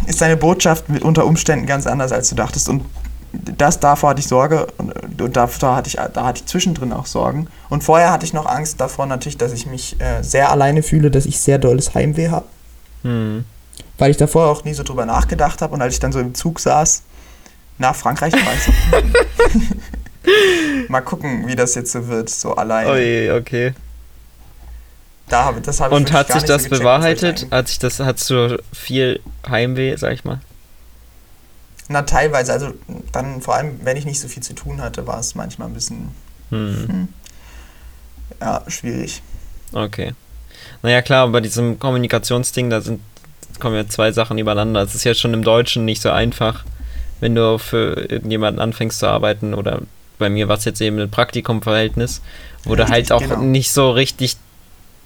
ist 0.10 0.22
deine 0.22 0.36
Botschaft 0.38 0.86
unter 1.01 1.26
Umständen 1.26 1.68
ganz 1.68 1.86
anders, 1.88 2.12
als 2.12 2.30
du 2.30 2.36
dachtest. 2.36 2.68
Und 2.68 2.84
das 3.32 3.80
davor 3.80 4.10
hatte 4.10 4.22
ich 4.22 4.28
Sorge 4.28 4.68
und, 4.78 5.22
und 5.22 5.38
davor 5.38 5.76
hatte 5.76 5.88
ich, 5.88 5.97
da 6.14 6.26
hatte 6.26 6.39
ich 6.39 6.47
zwischendrin 6.47 6.91
auch 6.91 7.05
Sorgen. 7.05 7.47
Und 7.70 7.84
vorher 7.84 8.12
hatte 8.12 8.26
ich 8.26 8.34
noch 8.34 8.47
Angst 8.47 8.82
davor 8.82 9.05
natürlich, 9.05 9.38
dass 9.38 9.53
ich 9.53 9.68
mich 9.68 10.01
äh, 10.01 10.24
sehr 10.24 10.51
alleine 10.51 10.82
fühle, 10.82 11.12
dass 11.12 11.28
ich 11.28 11.39
sehr 11.39 11.60
dolles 11.60 11.93
Heimweh 11.93 12.30
habe. 12.30 12.47
Hm. 13.03 13.45
Weil 13.99 14.12
ich 14.12 14.18
davor 14.18 14.47
auch 14.47 14.64
nie 14.64 14.74
so 14.74 14.82
drüber 14.82 15.05
nachgedacht 15.05 15.62
habe 15.62 15.76
und 15.76 15.82
als 15.82 15.93
ich 15.93 15.99
dann 15.99 16.12
so 16.12 16.20
im 16.20 16.34
Zug 16.34 16.60
saß, 16.60 17.03
nach 17.78 17.95
Frankreich 17.95 18.34
ich. 18.34 18.74
Mal 20.89 21.01
gucken, 21.01 21.47
wie 21.47 21.55
das 21.55 21.76
jetzt 21.76 21.91
so 21.91 22.07
wird, 22.07 22.30
so 22.30 22.55
alleine. 22.55 22.89
Oh 23.32 23.38
okay. 23.38 23.74
Da 25.30 25.46
habe, 25.46 25.62
das 25.62 25.80
habe 25.80 25.96
Und 25.96 26.12
hat 26.12 26.32
sich 26.32 26.44
das 26.44 26.64
so 26.64 26.70
bewahrheitet? 26.70 27.48
Hat 27.52 27.68
sich 27.68 27.80
das, 27.80 28.00
hast 28.00 28.30
du 28.30 28.62
viel 28.74 29.22
Heimweh, 29.48 29.96
sag 29.96 30.14
ich 30.14 30.24
mal? 30.26 30.40
Na, 31.88 32.02
teilweise. 32.04 32.52
Also 32.54 32.74
dann 33.12 33.42
vor 33.42 33.56
allem, 33.56 33.80
wenn 33.84 33.98
ich 33.98 34.06
nicht 34.06 34.20
so 34.20 34.28
viel 34.28 34.44
zu 34.44 34.54
tun 34.54 34.82
hatte, 34.82 35.08
war 35.08 35.20
es 35.20 35.36
manchmal 35.36 35.68
ein 35.68 35.74
bisschen 35.74 36.10
hm. 36.50 36.88
Hm, 36.88 37.08
ja, 38.42 38.64
schwierig. 38.68 39.22
Okay. 39.72 40.14
Naja, 40.82 41.02
klar, 41.02 41.28
bei 41.30 41.42
diesem 41.42 41.80
Kommunikationsding, 41.80 42.70
da 42.70 42.82
sind, 42.82 43.02
kommen 43.60 43.76
ja 43.76 43.88
zwei 43.88 44.12
Sachen 44.12 44.38
übereinander. 44.38 44.82
Es 44.82 44.96
ist 44.96 45.04
ja 45.04 45.14
schon 45.14 45.34
im 45.34 45.44
Deutschen 45.44 45.86
nicht 45.86 46.02
so 46.02 46.10
einfach, 46.10 46.66
wenn 47.20 47.36
du 47.36 47.58
für 47.58 48.10
irgendjemanden 48.10 48.62
anfängst 48.62 49.00
zu 49.00 49.08
arbeiten 49.08 49.54
oder 49.54 49.82
bei 50.18 50.30
mir 50.30 50.48
war 50.48 50.58
es 50.58 50.66
jetzt 50.66 50.82
eben 50.82 51.00
ein 51.00 51.12
Praktikumverhältnis, 51.12 52.22
wo 52.64 52.76
ja, 52.76 52.86
du 52.86 52.92
halt 52.92 53.12
auch 53.12 53.22
genau. 53.22 53.42
nicht 53.42 53.72
so 53.72 53.92
richtig 53.92 54.38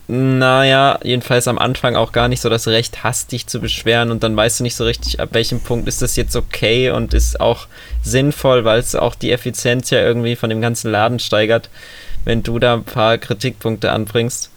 naja, 0.07 0.99
jedenfalls 1.03 1.47
am 1.47 1.57
Anfang 1.57 1.95
auch 1.95 2.11
gar 2.11 2.27
nicht 2.27 2.41
so 2.41 2.49
das 2.49 2.67
Recht 2.67 3.03
hast, 3.03 3.31
dich 3.31 3.47
zu 3.47 3.61
beschweren 3.61 4.11
und 4.11 4.21
dann 4.23 4.35
weißt 4.35 4.59
du 4.59 4.63
nicht 4.63 4.75
so 4.75 4.83
richtig, 4.83 5.21
ab 5.21 5.29
welchem 5.31 5.61
Punkt 5.61 5.87
ist 5.87 6.01
das 6.01 6.17
jetzt 6.17 6.35
okay 6.35 6.91
und 6.91 7.13
ist 7.13 7.39
auch 7.39 7.67
sinnvoll, 8.03 8.65
weil 8.65 8.79
es 8.79 8.95
auch 8.95 9.15
die 9.15 9.31
Effizienz 9.31 9.89
ja 9.91 9.99
irgendwie 9.99 10.35
von 10.35 10.49
dem 10.49 10.59
ganzen 10.59 10.91
Laden 10.91 11.19
steigert, 11.19 11.69
wenn 12.25 12.43
du 12.43 12.59
da 12.59 12.73
ein 12.73 12.83
paar 12.83 13.17
Kritikpunkte 13.17 13.91
anbringst. 13.91 14.49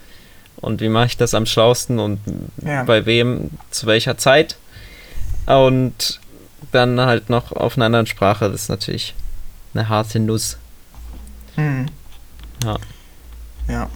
Und 0.57 0.81
wie 0.81 0.89
mache 0.89 1.07
ich 1.07 1.17
das 1.17 1.35
am 1.35 1.47
schlausten 1.47 1.99
und 1.99 2.19
ja. 2.65 2.83
bei 2.83 3.07
wem, 3.07 3.51
zu 3.71 3.87
welcher 3.87 4.19
Zeit? 4.19 4.57
Und 5.45 6.19
dann 6.73 7.01
halt 7.01 7.31
noch 7.31 7.53
auf 7.53 7.77
einer 7.77 7.87
anderen 7.87 8.07
Sprache, 8.07 8.51
das 8.51 8.63
ist 8.63 8.69
natürlich 8.69 9.15
eine 9.75 9.89
harte 9.89 10.19
Nuss. 10.19 10.57
Hm. 11.55 11.87
Ja. 12.65 12.79
Ja. 13.69 13.91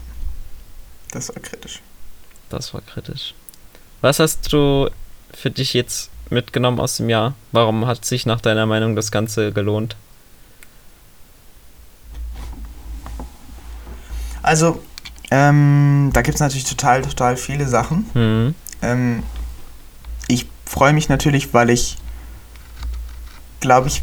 Das 1.12 1.28
war 1.28 1.42
kritisch. 1.42 1.80
Das 2.48 2.72
war 2.74 2.80
kritisch. 2.82 3.34
Was 4.00 4.18
hast 4.18 4.52
du 4.52 4.88
für 5.32 5.50
dich 5.50 5.74
jetzt 5.74 6.10
mitgenommen 6.30 6.80
aus 6.80 6.96
dem 6.96 7.08
Jahr? 7.08 7.34
Warum 7.52 7.86
hat 7.86 8.04
sich 8.04 8.26
nach 8.26 8.40
deiner 8.40 8.66
Meinung 8.66 8.96
das 8.96 9.10
Ganze 9.10 9.52
gelohnt? 9.52 9.96
Also, 14.42 14.82
ähm, 15.30 16.10
da 16.12 16.22
gibt 16.22 16.36
es 16.36 16.40
natürlich 16.40 16.64
total, 16.64 17.02
total 17.02 17.36
viele 17.36 17.68
Sachen. 17.68 18.06
Mhm. 18.14 18.54
Ähm, 18.82 19.22
ich 20.28 20.46
freue 20.64 20.92
mich 20.92 21.08
natürlich, 21.08 21.52
weil 21.52 21.70
ich 21.70 21.98
glaube 23.60 23.88
ich, 23.88 24.02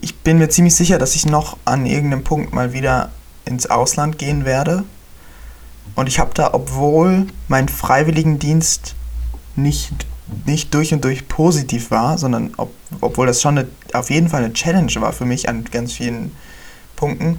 ich 0.00 0.14
bin 0.16 0.38
mir 0.38 0.48
ziemlich 0.50 0.74
sicher, 0.74 0.98
dass 0.98 1.14
ich 1.14 1.26
noch 1.26 1.56
an 1.64 1.86
irgendeinem 1.86 2.24
Punkt 2.24 2.52
mal 2.52 2.72
wieder 2.72 3.10
ins 3.44 3.66
Ausland 3.66 4.18
gehen 4.18 4.44
werde. 4.44 4.84
Und 5.94 6.08
ich 6.08 6.18
habe 6.18 6.32
da, 6.34 6.52
obwohl 6.52 7.26
mein 7.48 7.68
Freiwilligendienst 7.68 8.94
nicht, 9.56 9.92
nicht 10.46 10.74
durch 10.74 10.92
und 10.92 11.04
durch 11.04 11.28
positiv 11.28 11.90
war, 11.90 12.18
sondern 12.18 12.52
ob, 12.56 12.72
obwohl 13.00 13.26
das 13.26 13.40
schon 13.40 13.58
eine, 13.58 13.68
auf 13.92 14.10
jeden 14.10 14.28
Fall 14.28 14.44
eine 14.44 14.52
Challenge 14.52 14.92
war 14.96 15.12
für 15.12 15.24
mich 15.24 15.48
an 15.48 15.64
ganz 15.64 15.92
vielen 15.92 16.32
Punkten, 16.96 17.38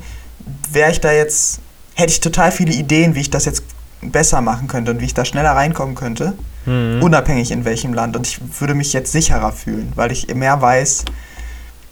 wäre 0.72 0.92
ich 0.92 1.02
da 1.02 1.12
jetzt, 1.12 1.60
hätte 1.96 2.14
ich 2.14 2.20
total 2.20 2.52
viele 2.52 2.74
Ideen, 2.74 3.16
wie 3.16 3.22
ich 3.22 3.30
das 3.30 3.46
jetzt 3.46 3.64
besser 4.02 4.42
machen 4.42 4.68
könnte 4.68 4.92
und 4.92 5.02
wie 5.02 5.06
ich 5.06 5.14
da 5.14 5.26
schneller 5.26 5.52
reinkommen 5.52 5.96
könnte, 5.96 6.34
mhm. 6.66 7.02
unabhängig 7.02 7.52
in 7.52 7.66
welchem 7.66 7.94
Land. 7.94 8.16
Und 8.16 8.28
ich 8.28 8.40
würde 8.60 8.76
mich 8.76 8.94
jetzt 8.94 9.12
sicherer 9.12 9.52
fühlen, 9.52 9.92
weil 9.96 10.12
ich 10.12 10.34
mehr 10.34 10.62
weiß, 10.62 11.06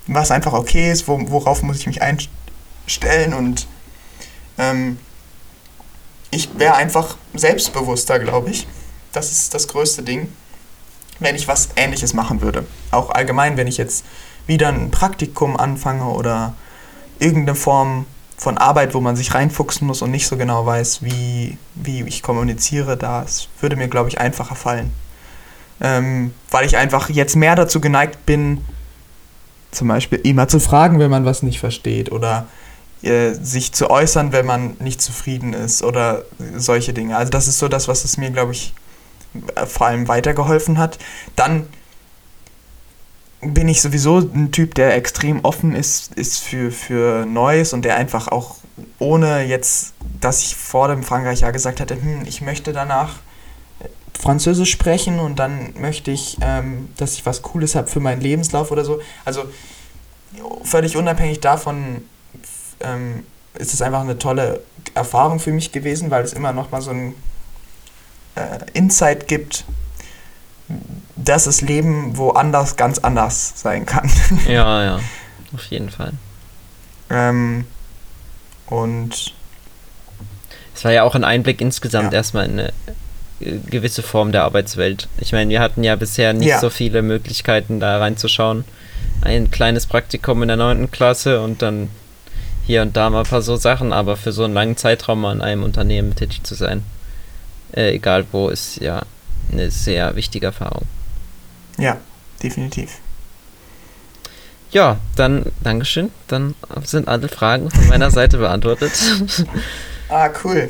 was 0.08 0.32
einfach 0.32 0.54
okay 0.54 0.92
ist, 0.92 1.08
wo, 1.08 1.20
worauf 1.30 1.64
muss 1.64 1.80
ich 1.80 1.88
mich 1.88 2.02
einstellen 2.02 3.34
und 3.34 3.68
ähm, 4.58 4.98
ich 6.34 6.58
wäre 6.58 6.76
einfach 6.76 7.18
selbstbewusster, 7.34 8.20
glaube 8.20 8.50
ich. 8.50 8.68
Das 9.12 9.32
ist 9.32 9.54
das 9.54 9.68
größte 9.68 10.04
Ding, 10.04 10.30
wenn 11.20 11.36
ich 11.36 11.48
was 11.48 11.70
Ähnliches 11.76 12.14
machen 12.14 12.42
würde. 12.42 12.66
Auch 12.92 13.12
allgemein, 13.12 13.58
wenn 13.58 13.68
ich 13.68 13.78
jetzt 13.78 14.04
wieder 14.48 14.70
ein 14.70 14.92
Praktikum 14.92 15.56
anfange 15.56 16.06
oder 16.06 16.56
irgendeine 17.20 17.56
Form 17.56 18.06
von 18.38 18.58
Arbeit, 18.58 18.94
wo 18.94 19.00
man 19.00 19.16
sich 19.16 19.34
reinfuchsen 19.34 19.88
muss 19.88 20.02
und 20.02 20.12
nicht 20.12 20.28
so 20.28 20.36
genau 20.36 20.66
weiß, 20.66 21.04
wie, 21.04 21.58
wie 21.76 22.04
ich 22.04 22.24
kommuniziere, 22.24 22.98
das 22.98 23.48
würde 23.62 23.76
mir, 23.76 23.88
glaube 23.88 24.10
ich, 24.10 24.20
einfacher 24.20 24.56
fallen. 24.56 24.92
Ähm, 25.80 26.34
weil 26.50 26.66
ich 26.66 26.76
einfach 26.76 27.10
jetzt 27.10 27.36
mehr 27.36 27.56
dazu 27.56 27.80
geneigt 27.80 28.26
bin, 28.26 28.66
zum 29.72 29.88
Beispiel 29.88 30.20
immer 30.24 30.48
zu 30.48 30.60
fragen, 30.60 31.00
wenn 31.00 31.10
man 31.10 31.26
was 31.26 31.44
nicht 31.44 31.60
versteht 31.60 32.12
oder 32.12 32.48
äh, 33.04 33.34
sich 33.34 33.74
zu 33.74 33.90
äußern, 33.90 34.32
wenn 34.32 34.46
man 34.46 34.78
nicht 34.80 35.02
zufrieden 35.02 35.54
ist 35.54 35.84
oder 35.84 36.24
solche 36.56 36.94
Dinge. 36.94 37.18
Also 37.18 37.32
das 37.32 37.48
ist 37.48 37.60
so 37.60 37.68
das, 37.68 37.88
was 37.88 38.06
es 38.06 38.18
mir, 38.18 38.32
glaube 38.32 38.54
ich, 38.54 38.74
vor 39.68 39.88
allem 39.88 40.08
weitergeholfen 40.08 40.78
hat. 40.78 41.00
Dann 41.36 41.68
bin 43.42 43.68
ich 43.68 43.82
sowieso 43.82 44.20
ein 44.20 44.52
Typ, 44.52 44.76
der 44.76 44.96
extrem 44.96 45.44
offen 45.44 45.76
ist, 45.76 46.14
ist 46.14 46.40
für, 46.40 46.72
für 46.72 47.26
Neues 47.26 47.74
und 47.74 47.84
der 47.84 47.98
einfach 47.98 48.30
auch 48.30 48.58
ohne 49.00 49.44
jetzt, 49.44 49.94
dass 50.22 50.42
ich 50.42 50.56
vor 50.56 50.88
dem 50.88 51.04
Frankreich-Jahr 51.04 51.52
gesagt 51.52 51.80
hatte, 51.80 51.96
hm, 51.96 52.24
ich 52.26 52.42
möchte 52.42 52.74
danach 52.74 53.16
Französisch 54.18 54.72
sprechen 54.72 55.20
und 55.20 55.40
dann 55.40 55.74
möchte 55.80 56.12
ich, 56.12 56.38
ähm, 56.42 56.90
dass 56.96 57.16
ich 57.16 57.26
was 57.26 57.42
Cooles 57.42 57.76
habe 57.76 57.88
für 57.88 58.00
meinen 58.00 58.22
Lebenslauf 58.22 58.72
oder 58.72 58.86
so. 58.86 59.02
Also 59.26 59.44
völlig 60.64 60.96
unabhängig 60.96 61.42
davon 61.42 62.04
ähm, 62.84 63.24
ist 63.56 63.74
es 63.74 63.82
einfach 63.82 64.02
eine 64.02 64.18
tolle 64.18 64.62
Erfahrung 64.94 65.40
für 65.40 65.52
mich 65.52 65.72
gewesen, 65.72 66.12
weil 66.12 66.24
es 66.24 66.34
immer 66.34 66.54
noch 66.54 66.72
mal 66.72 66.82
so 66.82 66.92
ein 66.92 67.16
äh, 68.36 68.60
Insight 68.74 69.28
gibt, 69.28 69.66
dass 71.16 71.46
das 71.46 71.62
Leben 71.62 72.18
woanders 72.18 72.76
ganz 72.76 73.00
anders 73.00 73.54
sein 73.56 73.86
kann. 73.86 74.10
Ja, 74.48 74.84
ja, 74.84 75.00
auf 75.54 75.66
jeden 75.66 75.90
Fall. 75.90 76.14
Ähm, 77.10 77.66
und 78.68 79.34
es 80.76 80.84
war 80.84 80.92
ja 80.92 81.04
auch 81.04 81.16
ein 81.16 81.24
Einblick 81.24 81.62
insgesamt 81.62 82.12
ja. 82.12 82.18
erstmal 82.18 82.46
in 82.46 82.60
eine 82.60 82.74
äh, 83.40 83.58
gewisse 83.70 84.02
Form 84.02 84.32
der 84.32 84.44
Arbeitswelt. 84.44 85.08
Ich 85.20 85.32
meine, 85.32 85.50
wir 85.50 85.60
hatten 85.60 85.84
ja 85.84 85.96
bisher 85.96 86.34
nicht 86.34 86.50
ja. 86.50 86.60
so 86.60 86.70
viele 86.70 87.02
Möglichkeiten, 87.02 87.80
da 87.80 88.00
reinzuschauen. 88.00 88.66
Ein 89.22 89.52
kleines 89.52 89.86
Praktikum 89.86 90.42
in 90.42 90.48
der 90.48 90.58
9. 90.58 90.92
Klasse 90.92 91.42
und 91.42 91.62
dann 91.62 91.90
hier 92.66 92.82
und 92.82 92.96
da 92.96 93.10
mal 93.10 93.20
ein 93.20 93.30
paar 93.30 93.42
so 93.42 93.56
Sachen, 93.56 93.94
aber 93.94 94.18
für 94.18 94.32
so 94.32 94.44
einen 94.44 94.54
langen 94.54 94.78
Zeitraum 94.78 95.22
mal 95.22 95.34
in 95.34 95.42
einem 95.42 95.64
Unternehmen 95.64 96.16
tätig 96.16 96.44
zu 96.44 96.56
sein, 96.56 96.84
äh, 97.76 97.96
egal 97.96 98.26
wo, 98.32 98.50
ist 98.50 98.80
ja 98.82 99.04
eine 99.52 99.70
sehr 99.72 100.16
wichtige 100.16 100.48
Erfahrung. 100.48 100.86
Ja, 101.78 101.98
definitiv. 102.42 103.00
Ja, 104.72 104.98
dann 105.16 105.46
Dankeschön. 105.64 106.12
Dann 106.28 106.56
sind 106.84 107.08
alle 107.08 107.28
Fragen 107.28 107.70
von 107.70 107.88
meiner 107.90 108.10
Seite 108.12 108.38
beantwortet. 108.38 108.92
ah, 110.10 110.30
cool. 110.44 110.70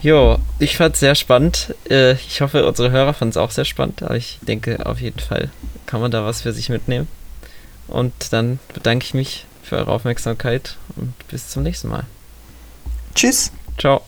Jo, 0.00 0.38
ich 0.58 0.76
fand 0.76 0.94
es 0.94 1.00
sehr 1.00 1.14
spannend. 1.14 1.74
Äh, 1.90 2.12
ich 2.12 2.40
hoffe, 2.40 2.66
unsere 2.66 2.90
Hörer 2.90 3.14
fanden 3.14 3.30
es 3.30 3.36
auch 3.36 3.50
sehr 3.50 3.64
spannend, 3.64 4.02
aber 4.02 4.16
ich 4.16 4.38
denke, 4.42 4.84
auf 4.86 5.00
jeden 5.00 5.18
Fall 5.18 5.50
kann 5.86 6.00
man 6.00 6.10
da 6.10 6.24
was 6.24 6.42
für 6.42 6.52
sich 6.52 6.68
mitnehmen. 6.68 7.08
Und 7.88 8.12
dann 8.30 8.58
bedanke 8.74 9.04
ich 9.04 9.14
mich 9.14 9.46
für 9.68 9.76
eure 9.76 9.92
Aufmerksamkeit 9.92 10.76
und 10.96 11.14
bis 11.28 11.48
zum 11.50 11.62
nächsten 11.62 11.88
Mal. 11.88 12.04
Tschüss. 13.14 13.52
Ciao. 13.78 14.07